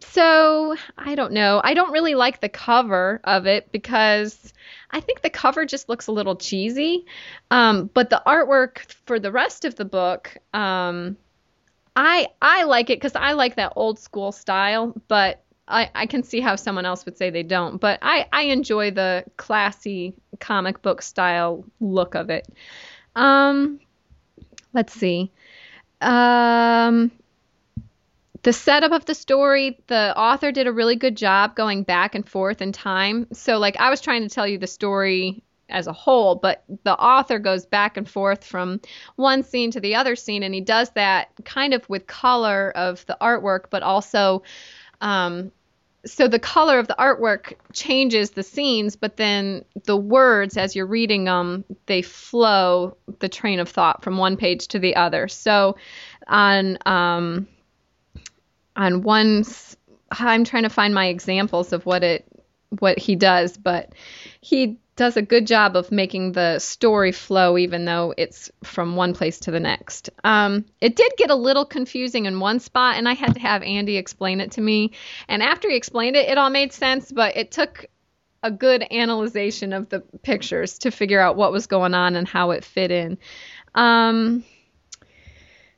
[0.00, 1.60] so I don't know.
[1.62, 4.52] I don't really like the cover of it because
[4.90, 7.06] I think the cover just looks a little cheesy.
[7.50, 11.16] Um, but the artwork for the rest of the book, um,
[11.94, 14.94] I I like it because I like that old school style.
[15.08, 17.78] But I, I can see how someone else would say they don't.
[17.78, 22.46] But I, I enjoy the classy comic book style look of it.
[23.16, 23.80] Um,
[24.74, 25.30] let's see.
[26.00, 27.12] Um,
[28.42, 32.28] the setup of the story, the author did a really good job going back and
[32.28, 33.28] forth in time.
[33.32, 35.42] So, like, I was trying to tell you the story
[35.72, 38.80] as a whole, but the author goes back and forth from
[39.16, 43.04] one scene to the other scene, and he does that kind of with color of
[43.06, 44.42] the artwork, but also.
[45.00, 45.50] Um,
[46.04, 50.86] so the color of the artwork changes the scenes, but then the words, as you're
[50.86, 55.28] reading them, they flow the train of thought from one page to the other.
[55.28, 55.76] So
[56.26, 57.46] on um,
[58.74, 59.44] on one,
[60.10, 62.26] I'm trying to find my examples of what it
[62.78, 63.92] what he does, but
[64.40, 69.14] he does a good job of making the story flow even though it's from one
[69.14, 70.10] place to the next.
[70.22, 73.62] Um, it did get a little confusing in one spot, and I had to have
[73.62, 74.92] Andy explain it to me.
[75.28, 77.86] And after he explained it, it all made sense, but it took
[78.42, 82.50] a good analyzation of the pictures to figure out what was going on and how
[82.50, 83.16] it fit in.
[83.74, 84.44] Um,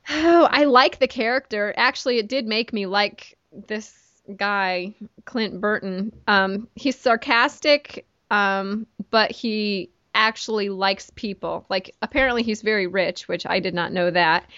[0.09, 1.73] oh, I like the character.
[1.77, 3.93] Actually, it did make me like this
[4.35, 6.11] guy, Clint Burton.
[6.27, 11.65] Um, he's sarcastic um, but he actually likes people.
[11.69, 14.49] Like apparently he's very rich, which I did not know that.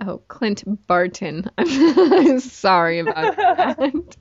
[0.00, 1.50] Oh, Clint Barton.
[1.58, 4.16] I'm sorry about that.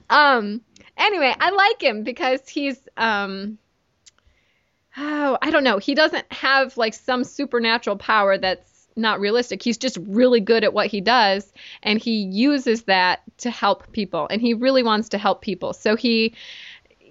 [0.10, 0.60] um
[0.96, 3.58] anyway, I like him because he's um
[4.96, 5.78] oh, I don't know.
[5.78, 9.60] He doesn't have like some supernatural power that's not realistic.
[9.62, 11.52] He's just really good at what he does
[11.82, 15.72] and he uses that to help people and he really wants to help people.
[15.72, 16.34] So he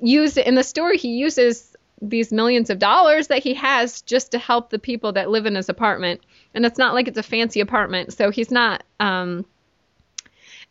[0.04, 4.38] used in the story he uses these millions of dollars that he has just to
[4.38, 6.22] help the people that live in his apartment.
[6.54, 9.46] And it's not like it's a fancy apartment so he's not um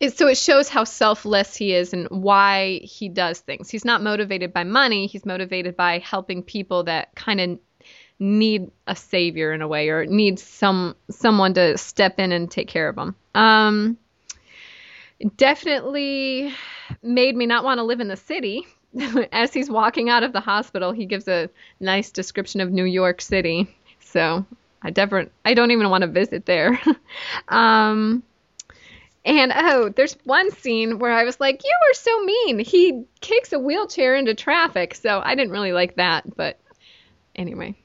[0.00, 3.70] it, so it shows how selfless he is and why he does things.
[3.70, 7.58] He's not motivated by money he's motivated by helping people that kind of
[8.18, 12.68] need a savior in a way or need some someone to step in and take
[12.68, 13.98] care of them um
[15.36, 16.52] definitely
[17.02, 18.64] made me not want to live in the city
[19.32, 21.48] as he's walking out of the hospital, he gives a
[21.80, 23.74] nice description of New York City.
[24.00, 24.44] So
[24.82, 26.78] I definitely, I don't even want to visit there.
[27.48, 28.22] um,
[29.24, 33.52] and oh, there's one scene where I was like, "You are so mean." He kicks
[33.52, 36.24] a wheelchair into traffic, so I didn't really like that.
[36.36, 36.58] But
[37.36, 37.76] anyway,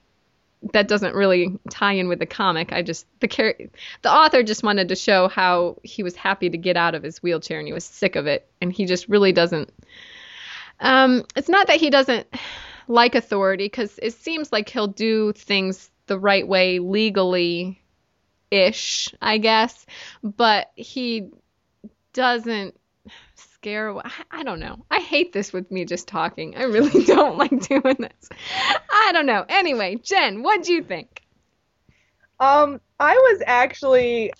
[0.74, 2.74] that doesn't really tie in with the comic.
[2.74, 3.54] I just the char-
[4.02, 7.22] the author just wanted to show how he was happy to get out of his
[7.22, 9.72] wheelchair and he was sick of it, and he just really doesn't
[10.80, 12.28] um, it's not that he doesn't
[12.88, 17.82] like authority, because it seems like he'll do things the right way legally
[18.50, 19.86] ish, I guess,
[20.24, 21.30] but he
[22.14, 22.76] doesn't
[23.36, 23.96] scare
[24.32, 24.86] I don't know.
[24.90, 26.56] I hate this with me just talking.
[26.56, 28.30] I really don't like doing this.
[28.90, 29.46] I don't know.
[29.48, 31.22] Anyway, Jen, what do you think?
[32.40, 34.32] Um, I was actually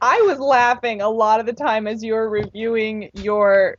[0.00, 3.76] I was laughing a lot of the time as you were reviewing your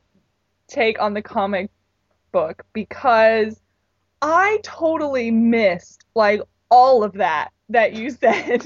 [0.72, 1.70] take on the comic
[2.32, 3.60] book because
[4.22, 8.62] I totally missed like all of that that you said.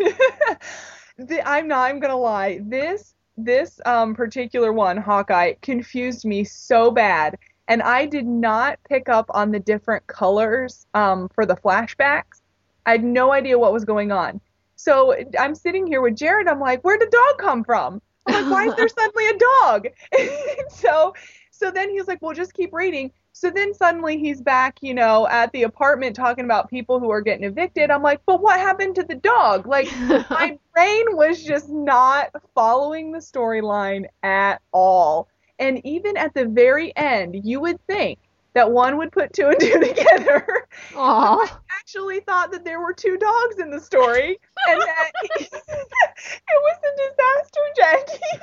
[1.18, 1.90] the, I'm not.
[1.90, 2.60] I'm gonna lie.
[2.62, 7.36] This this um, particular one, Hawkeye, confused me so bad,
[7.68, 12.40] and I did not pick up on the different colors um, for the flashbacks.
[12.86, 14.40] I had no idea what was going on.
[14.76, 16.48] So I'm sitting here with Jared.
[16.48, 18.00] I'm like, where did the dog come from?
[18.26, 19.88] I'm like, why is there suddenly a dog?
[20.70, 21.14] so
[21.56, 23.10] so then he's like, well, just keep reading.
[23.32, 27.20] So then suddenly he's back, you know, at the apartment talking about people who are
[27.20, 27.90] getting evicted.
[27.90, 29.66] I'm like, but what happened to the dog?
[29.66, 29.88] Like,
[30.30, 35.28] my brain was just not following the storyline at all.
[35.58, 38.18] And even at the very end, you would think
[38.54, 40.66] that one would put two and two together.
[40.96, 46.78] I actually thought that there were two dogs in the story and that it was
[46.84, 48.40] a disaster, Jackie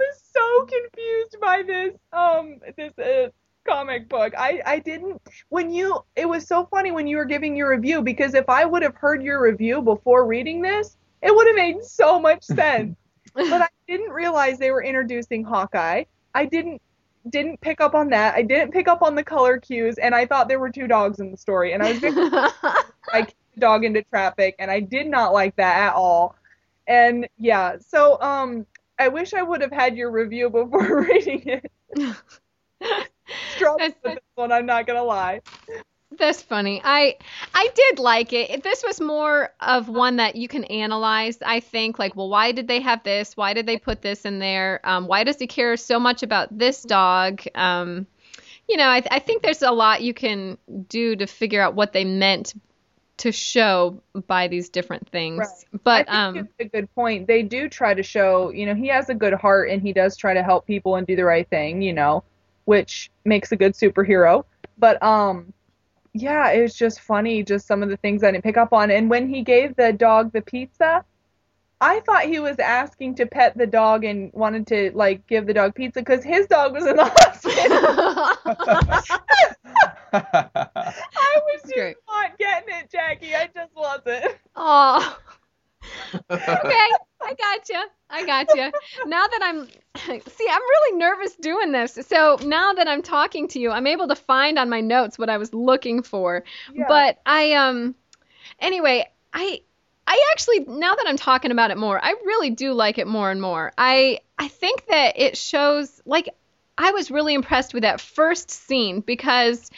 [0.00, 3.28] was so confused by this um this uh,
[3.68, 4.32] comic book.
[4.36, 8.02] I I didn't when you it was so funny when you were giving your review
[8.02, 11.84] because if I would have heard your review before reading this, it would have made
[11.84, 12.96] so much sense.
[13.34, 16.04] but I didn't realize they were introducing Hawkeye.
[16.34, 16.80] I didn't
[17.28, 18.34] didn't pick up on that.
[18.34, 21.20] I didn't pick up on the color cues, and I thought there were two dogs
[21.20, 22.14] in the story, and I was very
[23.12, 26.34] I kicked the dog into traffic, and I did not like that at all.
[26.86, 28.66] And yeah, so um,
[29.00, 31.72] I wish I would have had your review before reading it.
[33.60, 35.40] With this one, I'm not gonna lie.
[36.18, 36.82] That's funny.
[36.84, 37.16] I
[37.54, 38.62] I did like it.
[38.62, 41.38] This was more of one that you can analyze.
[41.44, 43.36] I think like, well, why did they have this?
[43.36, 44.80] Why did they put this in there?
[44.84, 47.42] Um, why does he care so much about this dog?
[47.54, 48.06] Um,
[48.68, 50.58] you know, I, I think there's a lot you can
[50.88, 52.54] do to figure out what they meant
[53.20, 55.38] to show by these different things.
[55.38, 55.80] Right.
[55.84, 57.26] But um a good point.
[57.26, 60.16] They do try to show, you know, he has a good heart and he does
[60.16, 62.24] try to help people and do the right thing, you know,
[62.64, 64.44] which makes a good superhero.
[64.78, 65.52] But um,
[66.14, 68.90] yeah, it was just funny, just some of the things I didn't pick up on.
[68.90, 71.04] And when he gave the dog the pizza,
[71.82, 75.54] I thought he was asking to pet the dog and wanted to like give the
[75.54, 78.30] dog pizza because his dog was in the hospital.
[80.12, 81.96] I was just Great.
[82.08, 83.34] not getting it, Jackie.
[83.34, 84.36] I just wasn't.
[84.56, 85.18] Oh.
[86.30, 86.88] okay,
[87.22, 87.84] I got you.
[88.10, 88.70] I got you.
[89.06, 89.66] Now that I'm,
[90.28, 91.98] see, I'm really nervous doing this.
[92.06, 95.30] So now that I'm talking to you, I'm able to find on my notes what
[95.30, 96.44] I was looking for.
[96.74, 96.84] Yeah.
[96.88, 97.94] But I, um,
[98.58, 99.62] anyway, I,
[100.06, 103.30] I actually, now that I'm talking about it more, I really do like it more
[103.30, 103.72] and more.
[103.78, 106.30] I, I think that it shows, like,
[106.80, 109.70] I was really impressed with that first scene because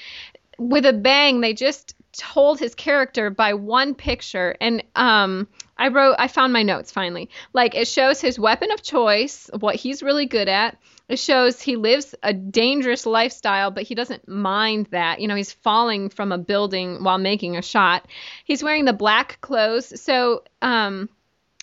[0.57, 5.49] with a bang, they just told his character by one picture and um
[5.79, 7.29] I wrote I found my notes finally.
[7.53, 10.79] Like it shows his weapon of choice, what he's really good at.
[11.09, 15.21] It shows he lives a dangerous lifestyle, but he doesn't mind that.
[15.21, 18.07] You know, he's falling from a building while making a shot.
[18.45, 20.01] He's wearing the black clothes.
[20.01, 21.09] So um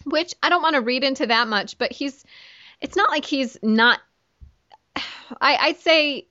[0.06, 2.26] which I don't want to read into that much, but he's
[2.82, 4.00] it's not like he's not
[5.42, 6.28] I, I'd say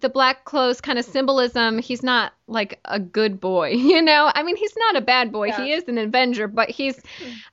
[0.00, 4.30] the black clothes kind of symbolism he's not like a good boy you know?
[4.34, 5.48] I mean he's not a bad boy.
[5.48, 5.64] Yeah.
[5.64, 6.98] he is an avenger but he's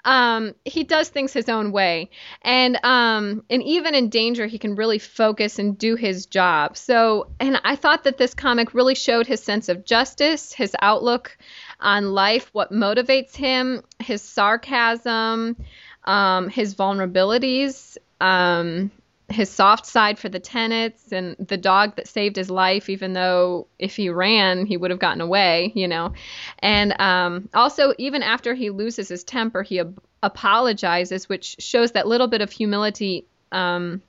[0.06, 2.10] um he does things his own way.
[2.41, 6.77] And um and even in danger he can really focus and do his job.
[6.77, 11.38] So and i thought that this comic really showed his sense of justice his outlook
[11.80, 15.57] on life what motivates him his sarcasm
[16.06, 18.91] um his vulnerabilities um
[19.31, 23.68] his soft side for the tenants and the dog that saved his life even though
[23.77, 26.14] if he ran he would have gotten away you know.
[26.60, 32.07] And um, also even after he loses his temper he ab- apologizes which shows that
[32.07, 34.01] little bit of humility um,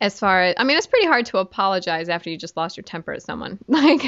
[0.00, 2.84] as far as i mean it's pretty hard to apologize after you just lost your
[2.84, 3.58] temper at someone.
[3.68, 4.02] Like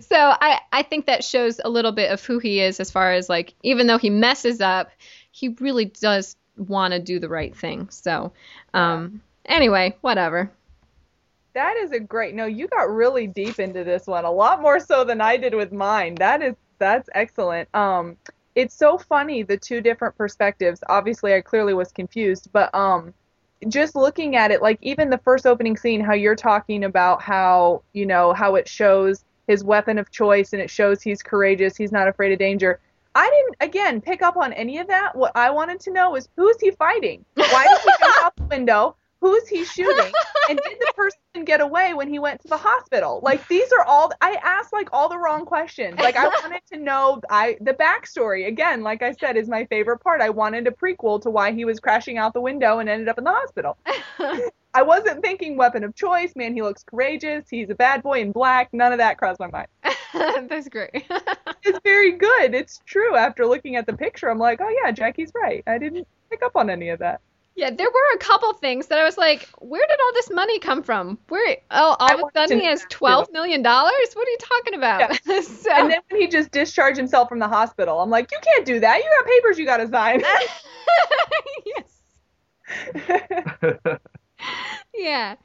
[0.00, 3.12] so i i think that shows a little bit of who he is as far
[3.12, 4.90] as like even though he messes up
[5.30, 8.32] he really does want to do the right thing so
[8.74, 10.50] um anyway whatever
[11.54, 12.34] That is a great.
[12.34, 15.54] No, you got really deep into this one, a lot more so than I did
[15.54, 16.16] with mine.
[16.16, 17.68] That is that's excellent.
[17.74, 18.16] Um,
[18.56, 20.82] it's so funny the two different perspectives.
[20.88, 23.14] Obviously, I clearly was confused, but um,
[23.68, 27.82] just looking at it, like even the first opening scene, how you're talking about how
[27.92, 31.92] you know how it shows his weapon of choice and it shows he's courageous, he's
[31.92, 32.80] not afraid of danger.
[33.14, 35.14] I didn't again pick up on any of that.
[35.14, 37.24] What I wanted to know is who's he fighting?
[37.34, 38.96] Why did he jump out the window?
[39.20, 40.12] Who's he shooting?
[40.50, 43.20] And did the person get away when he went to the hospital?
[43.22, 45.98] Like these are all I asked like all the wrong questions.
[45.98, 48.46] Like I wanted to know I the backstory.
[48.46, 50.20] Again, like I said, is my favorite part.
[50.20, 53.16] I wanted a prequel to why he was crashing out the window and ended up
[53.16, 53.78] in the hospital.
[54.74, 58.32] I wasn't thinking weapon of choice, man, he looks courageous, he's a bad boy in
[58.32, 59.68] black, none of that crossed my mind.
[60.48, 61.04] that's great
[61.62, 62.54] It's very good.
[62.54, 63.16] It's true.
[63.16, 65.62] After looking at the picture, I'm like, oh yeah, Jackie's right.
[65.66, 67.20] I didn't pick up on any of that.
[67.56, 70.58] Yeah, there were a couple things that I was like, where did all this money
[70.58, 71.18] come from?
[71.28, 73.94] Where oh, I all of a sudden he has twelve million dollars?
[74.12, 75.14] What are you talking about?
[75.24, 78.66] so, And then when he just discharged himself from the hospital, I'm like, you can't
[78.66, 78.98] do that.
[78.98, 80.22] You got papers you got to sign.
[81.66, 82.00] yes,
[84.94, 85.36] yeah.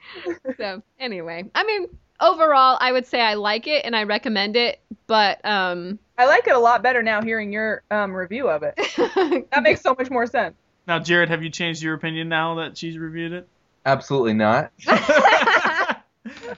[0.58, 1.88] So anyway, I mean,
[2.20, 6.48] overall, I would say I like it and I recommend it, but um, I like
[6.48, 8.76] it a lot better now hearing your um, review of it.
[9.52, 10.56] That makes so much more sense.
[10.88, 13.48] Now, Jared, have you changed your opinion now that she's reviewed it?
[13.86, 14.72] Absolutely not.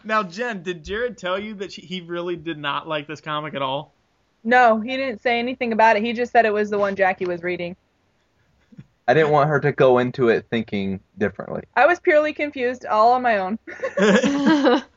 [0.04, 3.54] now, Jen, did Jared tell you that she, he really did not like this comic
[3.54, 3.94] at all?
[4.44, 6.04] No, he didn't say anything about it.
[6.04, 7.76] He just said it was the one Jackie was reading.
[9.12, 11.64] I didn't want her to go into it thinking differently.
[11.76, 13.60] I was purely confused, all on my own.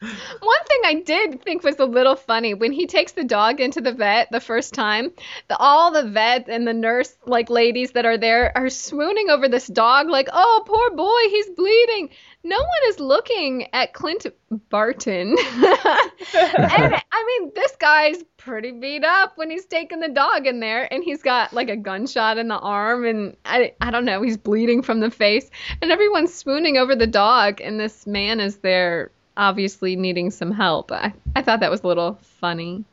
[0.00, 3.80] One thing I did think was a little funny when he takes the dog into
[3.80, 5.10] the vet the first time,
[5.48, 9.48] the, all the vet and the nurse like ladies that are there are swooning over
[9.48, 12.10] this dog like, "Oh, poor boy, he's bleeding."
[12.44, 14.26] No one is looking at Clint
[14.70, 15.36] Barton.
[15.56, 20.90] and I mean, this guy's pretty beat up when he's taking the dog in there
[20.92, 24.36] and he's got like a gunshot in the arm and I I don't know, he's
[24.36, 25.50] bleeding from the face
[25.82, 30.92] and everyone's swooning over the dog and this man is there obviously needing some help.
[30.92, 32.84] I, I thought that was a little funny.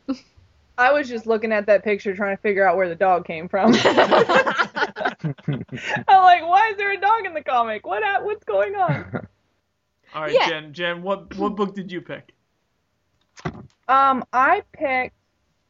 [0.78, 3.50] I was just looking at that picture trying to figure out where the dog came
[3.50, 3.74] from.
[3.84, 3.84] I'm
[6.08, 7.86] like, why is there a dog in the comic?
[7.86, 9.28] What what's going on?
[10.14, 10.48] All right, Yeah.
[10.48, 10.74] Jen.
[10.74, 12.34] Jen, what what book did you pick?
[13.88, 15.16] Um, I picked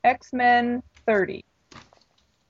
[0.04, 1.44] X Men 30.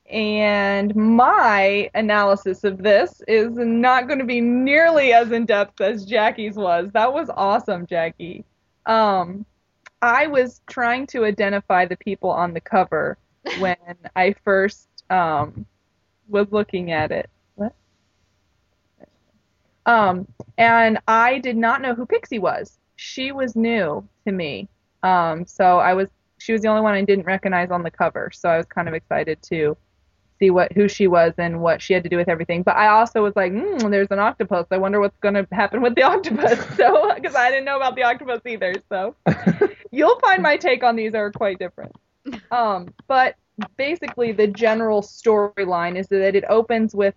[0.09, 6.05] And my analysis of this is not going to be nearly as in depth as
[6.05, 6.91] Jackie's was.
[6.93, 8.45] That was awesome, Jackie.
[8.85, 9.45] Um,
[10.03, 13.17] I was trying to identify the people on the cover
[13.59, 13.77] when
[14.15, 15.65] I first um,
[16.27, 17.29] was looking at it.
[17.55, 17.73] What?
[19.87, 20.27] Um,
[20.59, 22.77] and I did not know who Pixie was.
[22.95, 24.69] She was new to me.
[25.01, 28.29] Um, so I was she was the only one I didn't recognize on the cover.
[28.33, 29.75] So I was kind of excited to
[30.39, 32.63] see what who she was and what she had to do with everything.
[32.63, 34.67] But I also was like, mm, there's an octopus.
[34.71, 36.59] I wonder what's going to happen with the octopus.
[36.75, 38.75] So because I didn't know about the octopus either.
[38.89, 39.15] So
[39.91, 41.93] you'll find my take on these are quite different.
[42.51, 43.35] Um, but
[43.77, 47.15] basically the general storyline is that it opens with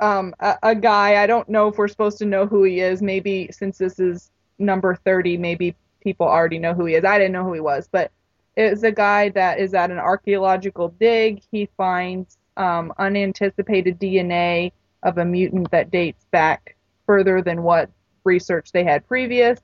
[0.00, 1.22] um, a, a guy.
[1.22, 3.02] I don't know if we're supposed to know who he is.
[3.02, 7.04] Maybe since this is number 30, maybe people already know who he is.
[7.04, 8.10] I didn't know who he was, but
[8.56, 11.42] it's a guy that is at an archaeological dig.
[11.50, 14.72] He finds um, unanticipated DNA
[15.02, 16.76] of a mutant that dates back
[17.06, 17.90] further than what
[18.24, 19.58] research they had previous.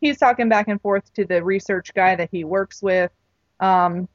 [0.00, 3.10] He's talking back and forth to the research guy that he works with.
[3.60, 4.08] Um,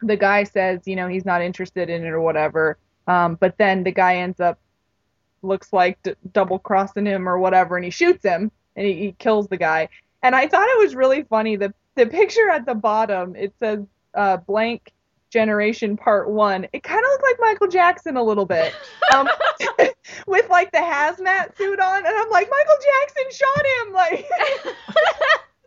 [0.00, 2.78] the guy says, you know, he's not interested in it or whatever.
[3.06, 4.58] Um, but then the guy ends up
[5.42, 9.12] looks like d- double crossing him or whatever, and he shoots him and he, he
[9.12, 9.88] kills the guy.
[10.22, 11.56] And I thought it was really funny.
[11.56, 13.80] The the picture at the bottom it says
[14.14, 14.92] uh, blank
[15.30, 16.66] generation part one.
[16.72, 18.72] It kind of looks like Michael Jackson a little bit,
[19.14, 19.28] um,
[20.26, 24.26] with like the hazmat suit on, and I'm like Michael Jackson shot him like.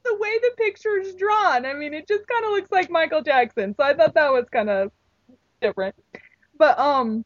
[0.06, 1.66] the way the picture is drawn.
[1.66, 3.76] I mean, it just kind of looks like Michael Jackson.
[3.76, 4.92] So I thought that was kind of
[5.62, 5.94] different.
[6.58, 7.26] But um,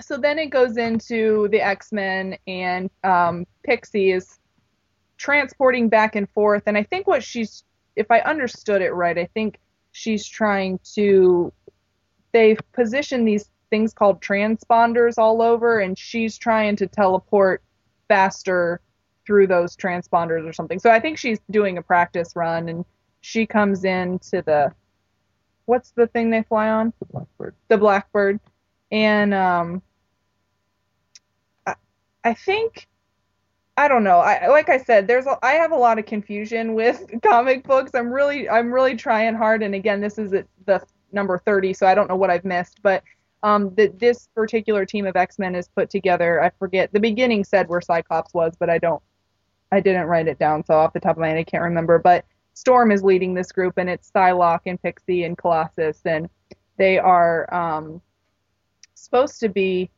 [0.00, 4.38] so then it goes into the X Men and um, Pixie is
[5.16, 6.64] transporting back and forth.
[6.66, 7.64] And I think what she's,
[7.96, 9.58] if I understood it right, I think
[9.92, 11.52] she's trying to.
[12.32, 17.62] They've positioned these things called transponders all over, and she's trying to teleport
[18.08, 18.80] faster
[19.26, 20.78] through those transponders or something.
[20.78, 22.84] So I think she's doing a practice run and
[23.20, 24.72] she comes in to the
[25.66, 26.92] what's the thing they fly on?
[26.98, 27.54] The Blackbird.
[27.68, 28.40] The Blackbird.
[28.92, 29.82] And um
[31.66, 31.74] I,
[32.22, 32.86] I think
[33.76, 34.18] I don't know.
[34.18, 37.90] I like I said there's a, I have a lot of confusion with comic books.
[37.94, 40.82] I'm really I'm really trying hard and again this is the, the
[41.12, 43.02] number 30 so I don't know what I've missed but
[43.44, 46.42] um, that this particular team of X-Men is put together.
[46.42, 49.02] I forget the beginning said where Cyclops was, but I don't
[49.70, 51.98] I didn't write it down, so off the top of my head I can't remember.
[51.98, 52.24] But
[52.54, 56.30] Storm is leading this group, and it's Psylocke and Pixie and Colossus, and
[56.78, 58.00] they are um,
[58.94, 59.90] supposed to be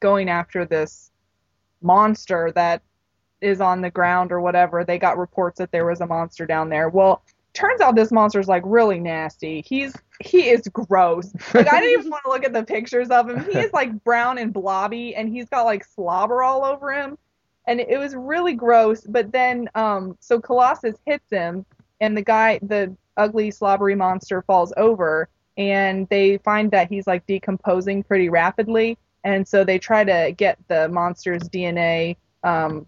[0.00, 1.12] going after this
[1.80, 2.82] monster that
[3.42, 4.84] is on the ground or whatever.
[4.84, 6.88] They got reports that there was a monster down there.
[6.88, 7.22] Well,
[7.54, 9.62] turns out this monster's like really nasty.
[9.66, 11.32] He's he is gross.
[11.52, 13.44] Like I didn't even want to look at the pictures of him.
[13.50, 17.18] He is like brown and blobby, and he's got like slobber all over him
[17.66, 19.02] and it was really gross.
[19.02, 21.64] But then, um, so Colossus hits him,
[22.00, 27.26] and the guy, the ugly slobbery monster, falls over, and they find that he's like
[27.26, 32.86] decomposing pretty rapidly, and so they try to get the monster's DNA um,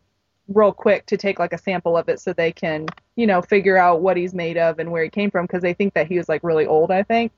[0.48, 3.76] real quick to take like a sample of it so they can, you know, figure
[3.76, 6.18] out what he's made of and where he came from because they think that he
[6.18, 7.32] was like really old, I think.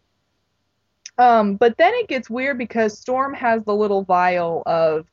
[1.18, 5.06] Um, but then it gets weird because Storm has the little vial of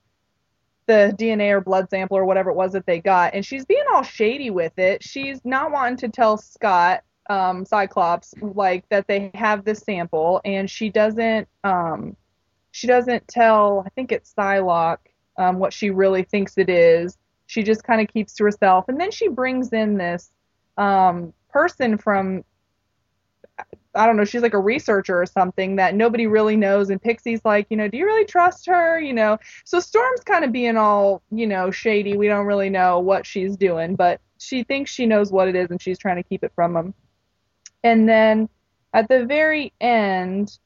[0.85, 3.85] the DNA or blood sample or whatever it was that they got, and she's being
[3.93, 5.01] all shady with it.
[5.01, 10.69] She's not wanting to tell Scott, um, Cyclops, like that they have this sample, and
[10.69, 12.17] she doesn't, um,
[12.71, 13.83] she doesn't tell.
[13.85, 14.97] I think it's Psylocke
[15.37, 17.17] um, what she really thinks it is.
[17.47, 20.31] She just kind of keeps to herself, and then she brings in this
[20.77, 22.43] um, person from
[23.95, 26.89] I don't know, she's like a researcher or something that nobody really knows.
[26.89, 28.99] And Pixie's like, you know, do you really trust her?
[28.99, 32.17] You know, so Storm's kind of being all, you know, shady.
[32.17, 35.69] We don't really know what she's doing, but she thinks she knows what it is
[35.69, 36.93] and she's trying to keep it from him.
[37.83, 38.49] And then
[38.93, 40.57] at the very end,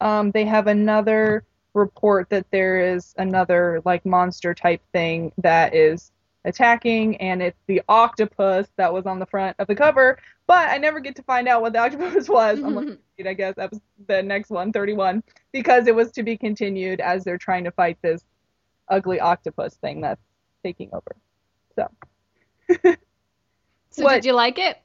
[0.00, 1.44] um, they have another
[1.74, 6.12] report that there is another like monster type thing that is
[6.46, 10.18] attacking, and it's the octopus that was on the front of the cover.
[10.46, 12.60] But I never get to find out what the octopus was.
[12.60, 16.36] I'm looking, I guess, that was the next one, 31, because it was to be
[16.36, 18.24] continued as they're trying to fight this
[18.88, 20.22] ugly octopus thing that's
[20.64, 21.16] taking over.
[21.74, 21.90] So.
[23.90, 24.78] so what, did you like it?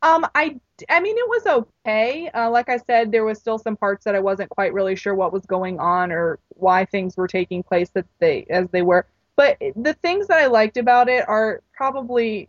[0.00, 0.58] Um, I,
[0.88, 2.28] I mean, it was okay.
[2.28, 5.14] Uh, like I said, there was still some parts that I wasn't quite really sure
[5.14, 9.06] what was going on or why things were taking place that they as they were.
[9.38, 12.48] But the things that I liked about it are probably,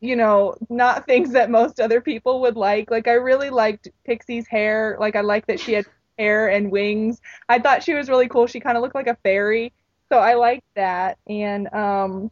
[0.00, 2.90] you know, not things that most other people would like.
[2.90, 4.98] Like I really liked Pixie's hair.
[5.00, 5.86] Like I liked that she had
[6.18, 7.22] hair and wings.
[7.48, 8.46] I thought she was really cool.
[8.46, 9.72] She kind of looked like a fairy.
[10.10, 11.16] So I liked that.
[11.26, 12.30] And um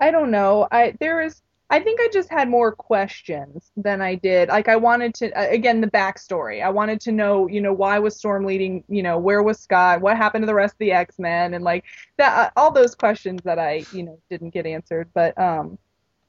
[0.00, 0.66] I don't know.
[0.72, 4.48] I there is I think I just had more questions than I did.
[4.48, 6.62] Like I wanted to again the backstory.
[6.62, 8.84] I wanted to know, you know, why was Storm leading?
[8.88, 10.00] You know, where was Scott?
[10.00, 11.54] What happened to the rest of the X Men?
[11.54, 11.84] And like
[12.18, 15.08] that, uh, all those questions that I, you know, didn't get answered.
[15.12, 15.76] But um,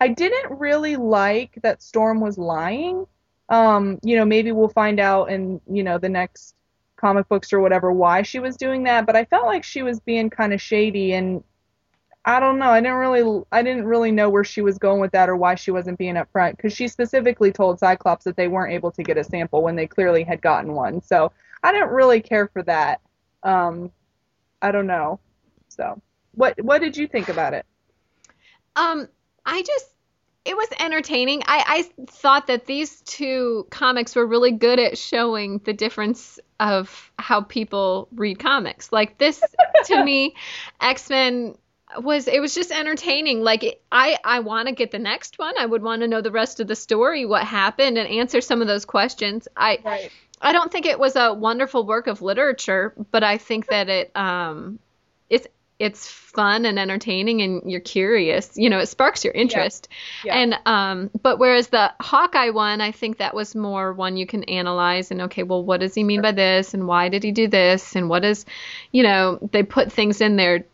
[0.02, 3.06] I didn't really like that Storm was lying.
[3.50, 6.56] Um, you know, maybe we'll find out in you know the next
[6.96, 9.06] comic books or whatever why she was doing that.
[9.06, 11.44] But I felt like she was being kind of shady and
[12.28, 12.70] I don't know.
[12.70, 15.56] I didn't really I didn't really know where she was going with that or why
[15.56, 19.18] she wasn't being upfront because she specifically told Cyclops that they weren't able to get
[19.18, 21.02] a sample when they clearly had gotten one.
[21.02, 21.32] So
[21.64, 23.00] I didn't really care for that.
[23.44, 23.94] Um,
[24.62, 25.22] I don't know.
[25.70, 26.02] So
[26.34, 27.66] what what did you think about it?
[28.76, 29.08] Um,
[29.46, 29.86] I just
[30.44, 31.44] it was entertaining.
[31.46, 31.64] I,
[31.98, 37.42] I thought that these two comics were really good at showing the difference of how
[37.42, 38.92] people read comics.
[38.92, 39.42] Like this,
[39.86, 40.36] to me,
[40.82, 41.56] X Men
[42.00, 43.42] was it was just entertaining.
[43.42, 45.58] Like it, I I want to get the next one.
[45.58, 48.62] I would want to know the rest of the story, what happened, and answer some
[48.62, 49.48] of those questions.
[49.56, 50.12] I Right.
[50.42, 54.12] I don't think it was a wonderful work of literature, but I think that it
[54.16, 54.80] um
[55.30, 55.48] it's
[55.80, 58.58] it's fun and entertaining and you're curious.
[58.58, 59.88] You know, it sparks your interest.
[60.24, 60.36] Yeah.
[60.36, 64.44] And um but whereas the Hawkeye one, I think that was more one you can
[64.46, 67.48] analyze and okay, well what does he mean by this and why did he do
[67.48, 68.46] this and what is
[68.92, 70.66] you know, they put things in there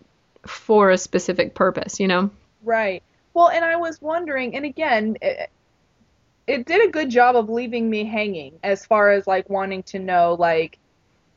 [0.46, 2.30] for a specific purpose, you know?
[2.64, 3.04] Right.
[3.34, 5.50] Well, and I was wondering, and again, it,
[6.48, 10.00] it did a good job of leaving me hanging as far as like wanting to
[10.00, 10.78] know, like,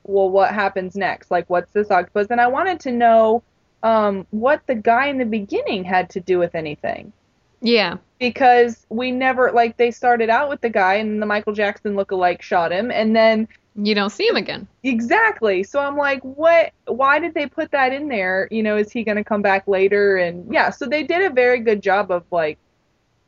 [0.05, 1.31] well, what happens next?
[1.31, 2.29] Like, what's this octopus?
[2.31, 3.43] And I wanted to know
[3.83, 7.13] um, what the guy in the beginning had to do with anything.
[7.61, 7.97] Yeah.
[8.19, 12.43] Because we never, like, they started out with the guy and the Michael Jackson lookalike
[12.43, 14.67] shot him, and then You don't see him again.
[14.83, 15.63] Exactly.
[15.63, 16.73] So I'm like, what?
[16.87, 18.49] Why did they put that in there?
[18.51, 20.17] You know, is he going to come back later?
[20.17, 22.59] And yeah, so they did a very good job of like,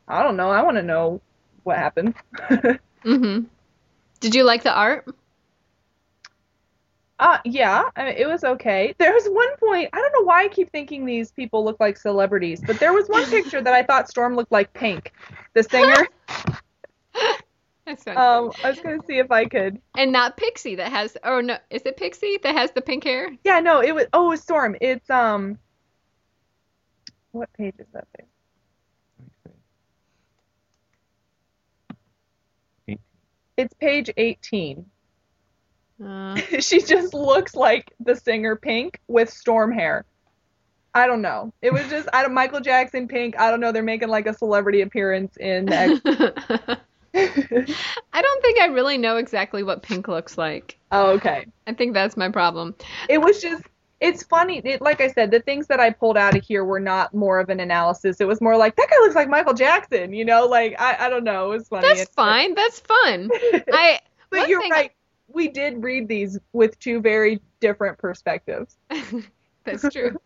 [0.08, 0.50] I don't know.
[0.50, 1.20] I want to know
[1.64, 2.14] what happened.
[3.04, 3.46] Mhm.
[4.20, 5.06] Did you like the art?
[7.20, 8.94] uh, yeah, I mean, it was okay.
[8.98, 9.90] There was one point.
[9.92, 13.08] I don't know why I keep thinking these people look like celebrities, but there was
[13.08, 15.12] one picture that I thought Storm looked like Pink,
[15.54, 16.06] the singer.
[18.06, 19.80] Um, I was gonna see if I could.
[19.96, 23.28] and not Pixie that has Oh no, is it Pixie that has the pink hair?
[23.44, 24.06] Yeah, no, it was.
[24.12, 24.76] Oh, it was Storm.
[24.80, 25.58] It's um.
[27.32, 28.06] What page is that?
[28.16, 28.26] Thing?
[33.56, 34.86] It's page 18.
[36.04, 40.04] Uh, she just looks like the singer Pink with storm hair.
[40.94, 41.52] I don't know.
[41.60, 43.38] It was just I don't Michael Jackson Pink.
[43.38, 43.72] I don't know.
[43.72, 46.78] They're making like a celebrity appearance in the X-
[47.14, 50.78] I don't think I really know exactly what pink looks like.
[50.92, 51.46] Oh, okay.
[51.66, 52.74] I think that's my problem.
[53.08, 53.64] It was just
[54.00, 54.58] it's funny.
[54.64, 57.40] It, like I said, the things that I pulled out of here were not more
[57.40, 58.20] of an analysis.
[58.20, 60.12] It was more like that guy looks like Michael Jackson.
[60.12, 61.52] You know, like I I don't know.
[61.52, 61.88] It was funny.
[61.88, 62.54] That's It's- fine.
[62.54, 63.30] That's fun.
[63.72, 64.92] I But you're right.
[65.30, 68.76] We did read these with two very different perspectives.
[69.64, 70.16] That's true.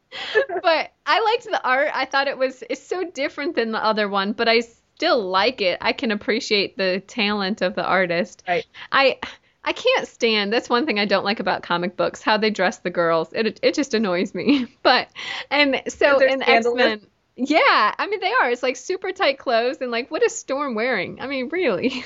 [0.63, 1.89] but I liked the art.
[1.93, 4.63] I thought it was it's so different than the other one, but I
[5.03, 5.79] still like it.
[5.81, 8.45] I can appreciate the talent of the artist.
[8.47, 8.65] Right.
[8.93, 9.19] I
[9.65, 10.53] I can't stand.
[10.53, 13.33] That's one thing I don't like about comic books, how they dress the girls.
[13.33, 14.69] It it just annoys me.
[14.85, 15.09] But
[15.51, 16.41] and so in.
[16.41, 17.01] X-Men
[17.35, 18.51] yeah, I mean they are.
[18.51, 21.21] It's like super tight clothes and like what is Storm wearing?
[21.21, 22.05] I mean, really.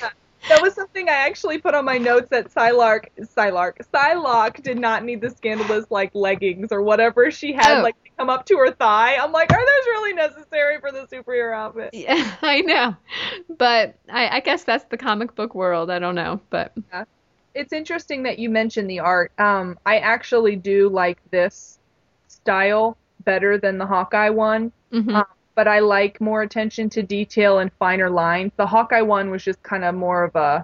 [0.49, 5.03] That was something I actually put on my notes that Psylark, Psylark, Psylocke did not
[5.03, 7.83] need the scandalous like leggings or whatever she had Oh.
[7.83, 9.17] like to come up to her thigh.
[9.17, 11.89] I'm like, are those really necessary for the superhero outfit?
[11.93, 12.95] Yeah, I know.
[13.57, 15.89] But I, I guess that's the comic book world.
[15.91, 16.73] I don't know, but
[17.53, 19.31] It's interesting that you mentioned the art.
[19.39, 21.79] Um, I actually do like this
[22.27, 22.95] style
[23.25, 24.71] better than the Hawkeye one.
[24.93, 25.13] mhm.
[25.15, 25.25] Um,
[25.57, 28.51] but I like more attention to detail and finer lines.
[28.57, 30.63] The Hawkeye one was just kind of more of a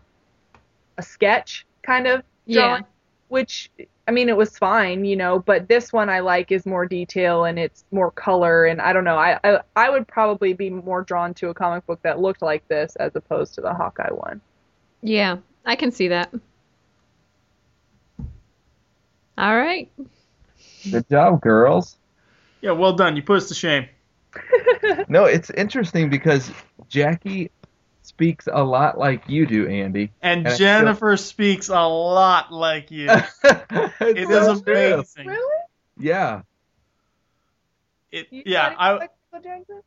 [0.99, 2.82] a sketch kind of yeah.
[3.28, 3.72] which
[4.07, 7.45] I mean it was fine, you know, but this one I like is more detail
[7.45, 9.18] and it's more color and I don't know.
[9.18, 12.68] I I, I would probably be more drawn to a comic book that looked like
[12.68, 14.41] this as opposed to the Hawkeye one.
[15.02, 16.32] Yeah, I can see that.
[19.40, 19.90] All right.
[20.91, 21.98] Good job, girls.
[22.61, 23.15] Yeah, well done.
[23.15, 23.88] You put us to shame.
[25.07, 26.51] No, it's interesting because
[26.89, 27.51] Jackie
[28.01, 30.11] speaks a lot like you do, Andy.
[30.22, 33.07] And And I feel- Jennifer speaks a lot like you.
[33.43, 35.27] it It is amazing.
[35.27, 35.64] Really?
[35.97, 36.41] Yeah.
[38.11, 39.81] It, You yeah, I, was like Michael Jackson?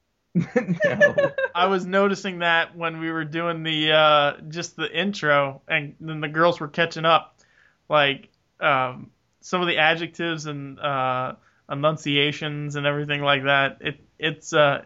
[0.85, 1.33] no.
[1.55, 6.21] I was noticing that when we were doing the uh, just the intro, and then
[6.21, 7.39] the girls were catching up,
[7.89, 8.29] like
[8.61, 9.11] um,
[9.41, 11.35] some of the adjectives and uh,
[11.71, 13.79] enunciations and everything like that.
[13.81, 14.85] It it's uh,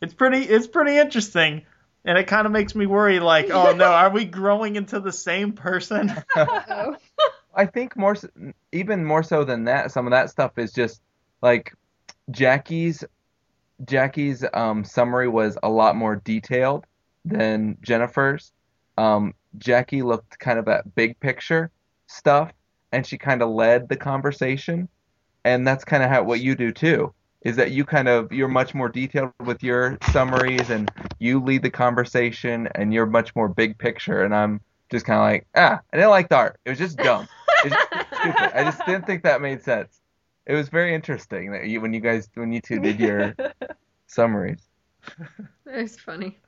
[0.00, 1.62] it's pretty it's pretty interesting
[2.04, 3.20] and it kind of makes me worry.
[3.20, 6.12] Like, oh no, are we growing into the same person?
[6.36, 8.26] I think more, s-
[8.72, 11.00] even more so than that, some of that stuff is just
[11.42, 11.74] like
[12.30, 13.04] Jackie's.
[13.86, 16.84] Jackie's um, summary was a lot more detailed
[17.24, 18.52] than Jennifer's.
[18.98, 21.70] Um, Jackie looked kind of at big picture
[22.06, 22.52] stuff,
[22.92, 24.86] and she kind of led the conversation,
[25.44, 27.12] and that's kind of how what you do too.
[27.42, 31.62] Is that you kind of you're much more detailed with your summaries, and you lead
[31.62, 34.60] the conversation, and you're much more big picture, and I'm
[34.90, 36.60] just kind of like ah, I didn't like the art.
[36.64, 37.26] It was just dumb.
[37.64, 37.88] It's just
[38.20, 38.58] stupid.
[38.58, 40.00] I just didn't think that made sense.
[40.46, 43.34] It was very interesting that you when you guys when you two did your
[44.06, 44.60] summaries.
[45.64, 46.38] That's funny.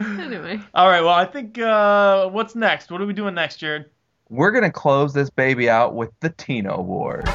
[0.00, 0.60] Anyway.
[0.74, 2.90] All right, well, I think uh, what's next?
[2.90, 3.86] What are we doing next, Jared?
[4.28, 7.28] We're gonna close this baby out with the Tina Award.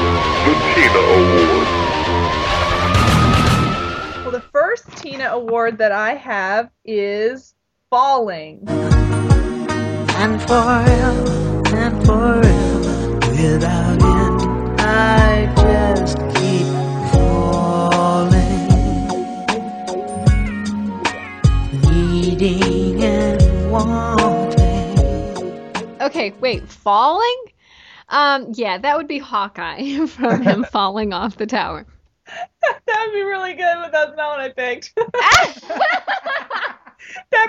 [0.00, 1.68] The Tina Award.
[4.22, 7.54] Well, the first Tina award that I have is
[7.90, 8.64] Falling.
[8.68, 14.80] and forever and forever without end.
[14.80, 16.66] I just keep
[17.12, 18.68] falling,
[21.90, 24.98] needing and wanting.
[26.00, 27.44] Okay, wait, falling?
[28.10, 31.86] Um, yeah, that would be Hawkeye from him falling off the tower.
[32.26, 34.94] that would be really good, but that's not what I picked.
[34.96, 35.60] that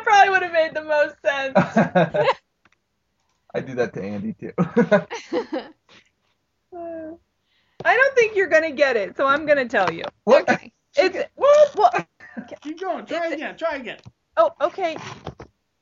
[0.03, 1.53] probably would have made the most sense.
[3.53, 4.53] I do that to Andy too.
[6.73, 7.11] Uh,
[7.83, 10.05] I don't think you're gonna get it, so I'm gonna tell you.
[10.23, 10.49] what?
[10.49, 10.71] okay.
[10.95, 11.75] It's what?
[11.75, 12.07] What?
[12.61, 13.05] Keep going.
[13.05, 13.57] Try again.
[13.57, 13.97] Try again.
[14.37, 14.95] Oh, okay.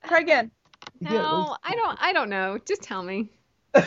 [0.08, 0.50] Try again.
[1.00, 2.58] No, I don't I don't know.
[2.66, 3.30] Just tell me.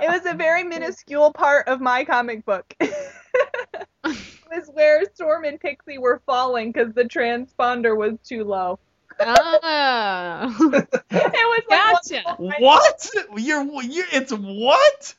[0.00, 2.72] It was a very minuscule part of my comic book.
[2.80, 8.78] it was where Storm and Pixie were falling because the transponder was too low.
[9.20, 10.56] Oh.
[11.10, 12.22] It was like Gotcha.
[12.36, 13.10] one little tiny- What?
[13.36, 15.14] You're, you're it's what?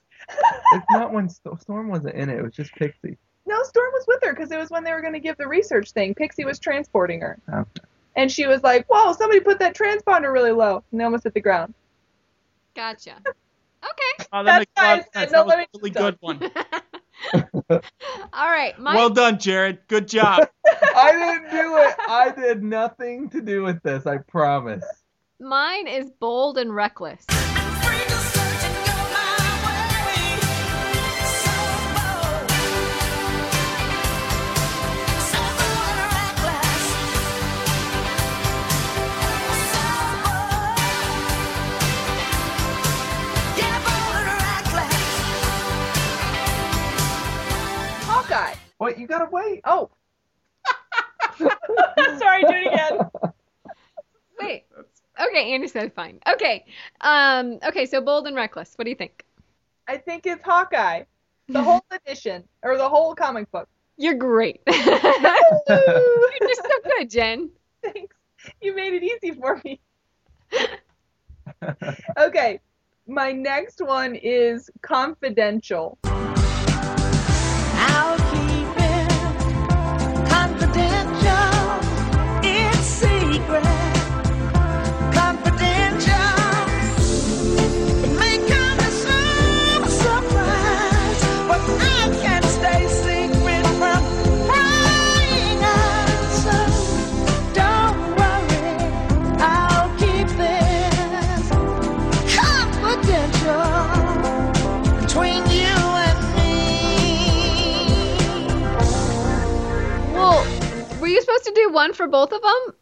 [0.74, 2.38] it's not when St- Storm wasn't in it.
[2.40, 3.18] It was just Pixie.
[3.46, 5.48] No, Storm was with her because it was when they were going to give the
[5.48, 6.14] research thing.
[6.16, 7.38] Pixie was transporting her.
[7.52, 7.82] Okay.
[8.16, 10.84] And she was like, whoa, somebody put that transponder really low.
[10.92, 11.74] And they almost hit the ground.
[12.76, 13.16] Gotcha.
[13.84, 14.28] Okay.
[14.32, 15.32] Oh, that That's makes a lot of sense.
[15.32, 16.52] no That was a really good one.
[18.34, 18.78] All right.
[18.80, 19.80] My Well done, Jared.
[19.88, 20.48] Good job.
[20.68, 21.96] I didn't do it.
[22.08, 24.06] I did nothing to do with this.
[24.06, 24.84] I promise.
[25.40, 27.26] mine is bold and reckless.
[48.80, 49.62] Wait, you gotta wait.
[49.66, 49.90] Oh.
[51.38, 53.00] Sorry, do it again.
[54.40, 54.66] Wait.
[55.20, 56.20] Okay, Andy said fine.
[56.28, 56.66] Okay.
[57.02, 57.60] Um.
[57.66, 57.86] Okay.
[57.86, 58.74] So bold and reckless.
[58.76, 59.26] What do you think?
[59.88, 61.04] I think it's Hawkeye.
[61.50, 63.68] The whole edition, or the whole comic book.
[63.98, 64.62] You're great.
[64.68, 67.50] You're just so good, Jen.
[67.84, 68.16] Thanks.
[68.62, 69.82] You made it easy for me.
[72.18, 72.62] Okay.
[73.08, 75.98] My next one is confidential.
[111.54, 112.76] To do one for both of them?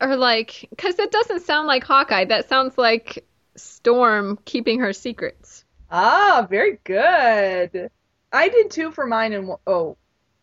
[0.00, 2.26] Or like, because that doesn't sound like Hawkeye.
[2.26, 3.26] That sounds like
[3.56, 5.64] Storm keeping her secrets.
[5.90, 7.90] Ah, very good.
[8.32, 9.96] I did two for mine and one- oh,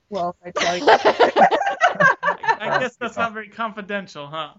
[0.10, 0.86] well, I tell you.
[2.60, 4.54] I guess that's not very confidential, huh?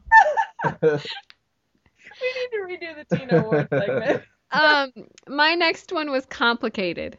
[0.83, 4.23] we need to redo the Tina Award segment.
[4.53, 4.93] Um,
[5.29, 7.19] my next one was complicated.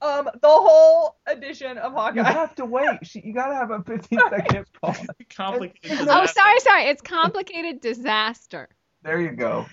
[0.00, 0.28] Disaster.
[0.28, 2.22] Um, the whole edition of You Hawkeye.
[2.32, 2.98] have to wait.
[3.02, 5.06] She, you gotta have a 15 second pause.
[5.36, 6.06] Complicated.
[6.08, 6.84] Oh, sorry, sorry.
[6.84, 8.68] It's complicated disaster.
[9.02, 9.66] There you go.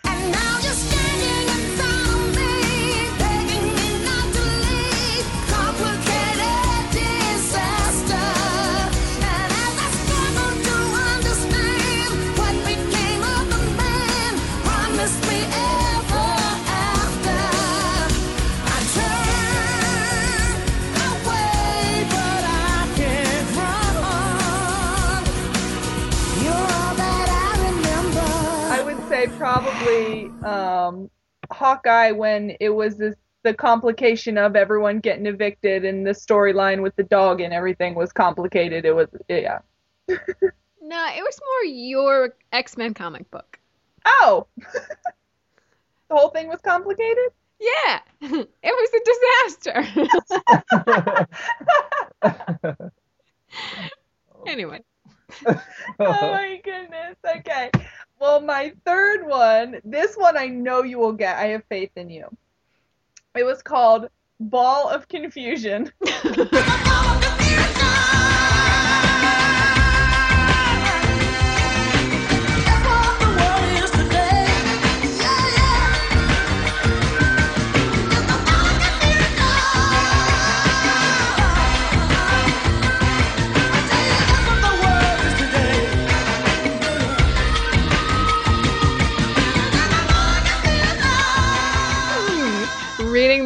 [29.43, 31.09] Probably um,
[31.51, 36.95] Hawkeye when it was this, the complication of everyone getting evicted and the storyline with
[36.95, 38.85] the dog and everything was complicated.
[38.85, 39.59] It was yeah.
[40.85, 43.59] No, it was more your X Men comic book.
[44.05, 47.29] Oh, the whole thing was complicated.
[47.59, 49.01] Yeah, it was a
[49.59, 49.85] disaster.
[54.47, 54.81] anyway,
[55.99, 57.15] oh my goodness.
[57.37, 57.69] Okay.
[58.19, 61.37] Well, my third one, this one I know you will get.
[61.37, 62.27] I have faith in you.
[63.35, 65.91] It was called Ball of Confusion.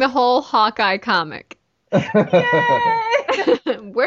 [0.08, 1.58] the whole Hawkeye comic.
[1.92, 2.00] Yay!
[2.02, 2.16] Where'd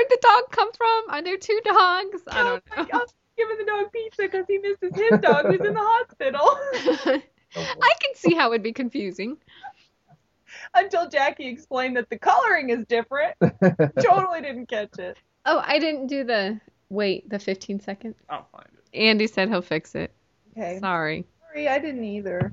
[0.10, 1.04] the dog come from?
[1.10, 2.22] Are there two dogs?
[2.28, 3.06] I don't Oh my know.
[3.38, 6.42] Giving the dog pizza because he misses his dog who's in the hospital.
[7.56, 9.38] I can see how it'd be confusing.
[10.74, 13.36] Until Jackie explained that the coloring is different.
[14.02, 15.18] totally didn't catch it.
[15.46, 16.60] Oh, I didn't do the
[16.90, 18.16] wait, the 15 seconds.
[18.30, 18.98] I'll find it.
[18.98, 20.12] Andy said he'll fix it.
[20.58, 20.80] Okay.
[20.80, 21.26] Sorry.
[21.48, 22.52] Sorry, I didn't either.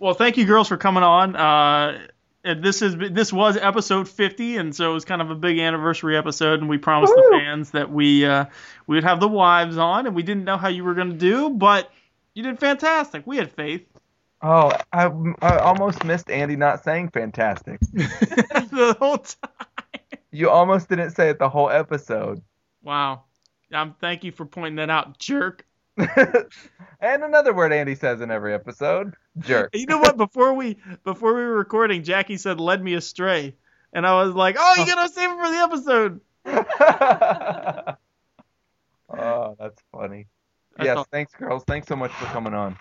[0.00, 1.36] Well, thank you, girls, for coming on.
[1.36, 2.00] Uh,
[2.42, 5.60] and this is this was episode 50, and so it was kind of a big
[5.60, 6.60] anniversary episode.
[6.60, 8.46] And we promised the fans that we uh,
[8.88, 11.16] we would have the wives on, and we didn't know how you were going to
[11.16, 11.92] do, but
[12.34, 13.24] you did fantastic.
[13.26, 13.86] We had faith
[14.42, 15.10] oh, I,
[15.42, 17.80] I almost missed Andy not saying fantastic.
[17.92, 19.50] the whole time.
[20.32, 22.42] You almost didn't say it the whole episode.
[22.82, 23.24] Wow.
[23.72, 25.66] Um, thank you for pointing that out, jerk.
[27.00, 29.70] and another word Andy says in every episode, jerk.
[29.74, 30.16] You know what?
[30.16, 33.54] Before we before we were recording, Jackie said "led me astray,"
[33.92, 36.20] and I was like, "Oh, you gotta save it for the episode."
[39.18, 40.26] oh, that's funny.
[40.78, 41.64] I Yes, thought- thanks, girls.
[41.66, 42.76] Thanks so much for coming on.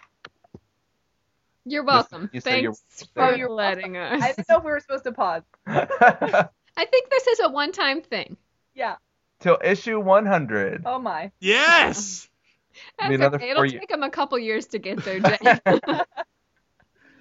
[1.65, 2.29] You're welcome.
[2.33, 4.21] you say you're- Thanks Oh, for you're letting us.
[4.23, 5.43] I didn't know if we were supposed to pause.
[5.67, 8.37] I think this is a one-time thing.
[8.73, 8.95] Yeah.
[9.41, 10.83] Till issue 100.
[10.85, 11.31] Oh my.
[11.39, 12.27] Yes.
[12.97, 13.49] That's Be another okay.
[13.51, 15.38] It'll ye- take them a couple years to get there, Jay.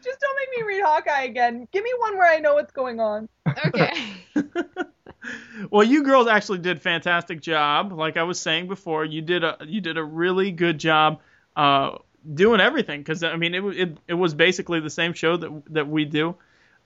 [0.01, 1.67] Just don't make me read Hawkeye again.
[1.73, 3.29] Give me one where I know what's going on.
[3.67, 3.93] okay.
[5.71, 7.93] well, you girls actually did fantastic job.
[7.93, 11.21] Like I was saying before, you did a you did a really good job
[11.57, 11.99] uh,
[12.33, 13.01] doing everything.
[13.01, 16.37] Because I mean, it, it it was basically the same show that that we do.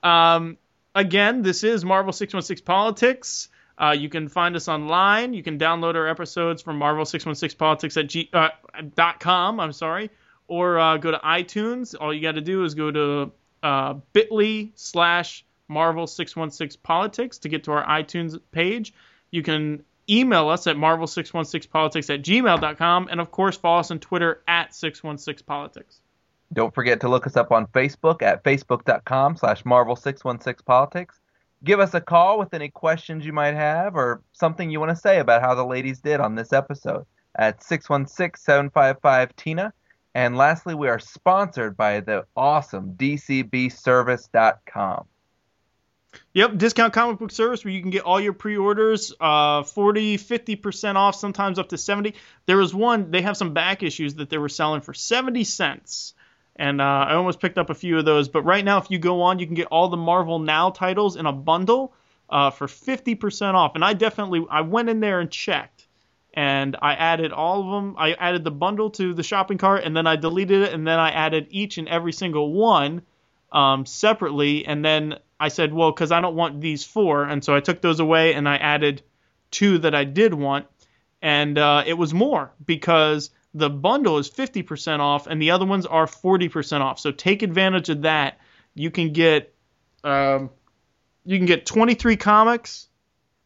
[0.01, 0.57] Um,
[0.95, 3.49] again, this is Marvel 616 Politics.
[3.77, 5.33] Uh, you can find us online.
[5.33, 8.49] You can download our episodes from Marvel 616 Politics at g, uh,
[8.95, 9.59] dot com.
[9.59, 10.11] I'm sorry,
[10.47, 11.95] or uh, go to iTunes.
[11.99, 13.31] All you got to do is go to
[13.63, 18.93] uh, Bitly slash Marvel 616 Politics to get to our iTunes page.
[19.31, 24.41] You can email us at marvel616politics at gmail.com, and of course, follow us on Twitter
[24.47, 26.01] at 616 Politics.
[26.51, 31.19] Don't forget to look us up on Facebook at facebook.com slash marvel616politics.
[31.63, 34.95] Give us a call with any questions you might have or something you want to
[34.95, 39.71] say about how the ladies did on this episode at 616-755-TINA.
[40.15, 45.05] And lastly, we are sponsored by the awesome DCBService.com.
[46.33, 50.95] Yep, discount comic book service where you can get all your pre-orders uh 40, 50%
[50.95, 52.13] off, sometimes up to 70.
[52.45, 56.13] There was one, they have some back issues that they were selling for 70 cents.
[56.55, 58.99] And uh, I almost picked up a few of those, but right now if you
[58.99, 61.93] go on, you can get all the Marvel Now titles in a bundle
[62.29, 63.75] uh, for 50% off.
[63.75, 65.87] And I definitely I went in there and checked
[66.33, 67.95] and I added all of them.
[67.97, 70.99] I added the bundle to the shopping cart and then I deleted it and then
[70.99, 73.01] I added each and every single one
[73.53, 77.55] um, separately, and then I said, well, because I don't want these four, and so
[77.55, 79.03] I took those away and I added
[79.51, 80.65] two that I did want,
[81.21, 85.85] and uh, it was more because the bundle is 50% off and the other ones
[85.85, 86.99] are 40% off.
[86.99, 88.39] So take advantage of that.
[88.73, 89.53] You can get
[90.03, 90.49] um,
[91.25, 92.87] you can get 23 comics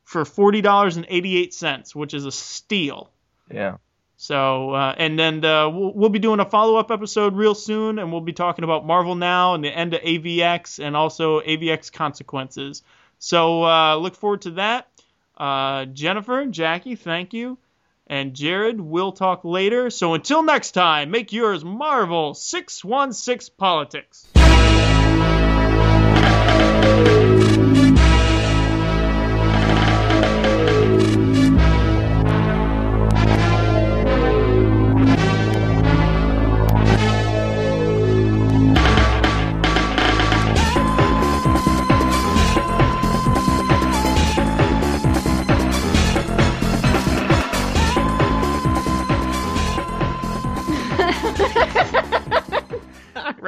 [0.03, 3.11] for $40.88, which is a steal.
[3.51, 3.77] Yeah.
[4.15, 7.99] So, uh, and then uh, we'll, we'll be doing a follow up episode real soon,
[7.99, 11.91] and we'll be talking about Marvel Now and the end of AVX and also AVX
[11.91, 12.81] consequences.
[13.19, 14.87] So, uh, look forward to that.
[15.37, 17.59] Uh, Jennifer, Jackie, thank you.
[18.09, 19.89] And Jared, we'll talk later.
[19.89, 24.25] So, until next time, make yours Marvel 616 Politics.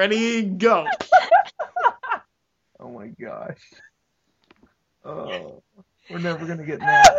[0.09, 0.87] Ready, go.
[2.81, 3.59] Oh my gosh.
[5.03, 5.61] Oh,
[6.09, 7.07] we're never gonna get mad.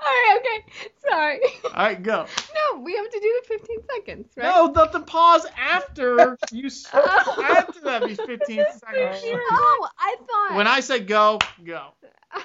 [0.00, 0.64] All right, okay.
[1.08, 1.40] Sorry.
[1.64, 2.26] All right, go.
[2.54, 4.44] No, we have to do the 15 seconds, right?
[4.44, 6.66] No, not the pause after you.
[6.66, 7.42] s- oh.
[7.42, 9.24] After that be 15 seconds.
[9.24, 10.56] Oh, I thought.
[10.56, 11.88] When I say go, go.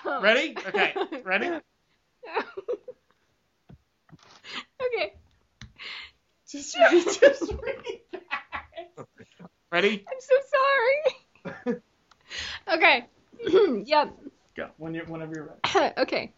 [0.05, 0.21] Oh.
[0.21, 0.55] Ready?
[0.65, 0.93] Okay.
[1.25, 1.47] Ready?
[4.81, 5.13] okay.
[6.53, 8.21] Just read, just read that.
[9.71, 10.05] Ready?
[10.07, 10.35] I'm so
[11.65, 11.81] sorry.
[12.75, 13.05] okay.
[13.87, 14.13] yep.
[14.55, 14.69] Go.
[14.77, 15.93] When you're, whenever you're ready.
[15.97, 16.31] okay.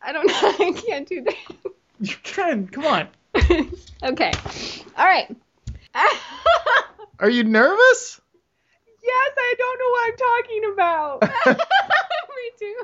[0.00, 0.32] I don't know.
[0.32, 1.34] I can't do that.
[1.98, 2.68] You can.
[2.68, 3.08] Come on.
[4.04, 4.32] okay.
[4.96, 5.36] All right.
[7.18, 8.20] Are you nervous?
[9.02, 11.22] Yes, I don't know what I'm talking about.
[12.36, 12.76] Me too.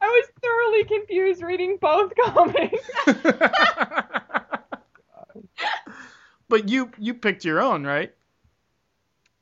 [0.00, 4.12] I was thoroughly confused reading both comics.
[6.48, 8.12] But you you picked your own, right?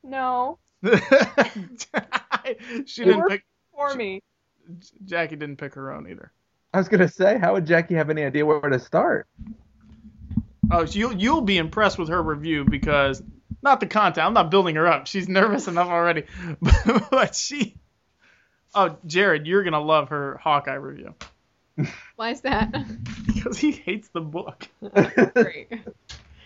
[0.03, 0.59] No,
[2.87, 3.45] she didn't pick.
[3.75, 4.23] for me.
[5.05, 6.33] Jackie didn't pick her own either.
[6.73, 9.27] I was gonna say, how would Jackie have any idea where to start?
[10.71, 13.23] Oh, so you'll you'll be impressed with her review because
[13.63, 14.27] not the content.
[14.27, 15.07] I'm not building her up.
[15.07, 16.25] She's nervous enough already,
[17.11, 17.77] but she.
[18.75, 21.15] Oh, Jared, you're gonna love her Hawkeye review
[22.17, 22.75] Why is that?
[23.27, 24.67] because he hates the book.
[25.35, 25.69] Great.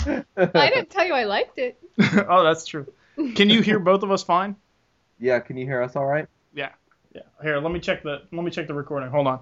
[0.06, 1.78] I didn't tell you I liked it.
[2.28, 2.86] oh, that's true.
[3.34, 4.56] Can you hear both of us fine?
[5.18, 6.26] yeah, can you hear us all right?
[6.54, 6.70] Yeah.
[7.12, 7.22] Yeah.
[7.42, 9.10] Here, let me check the let me check the recording.
[9.10, 9.40] Hold on.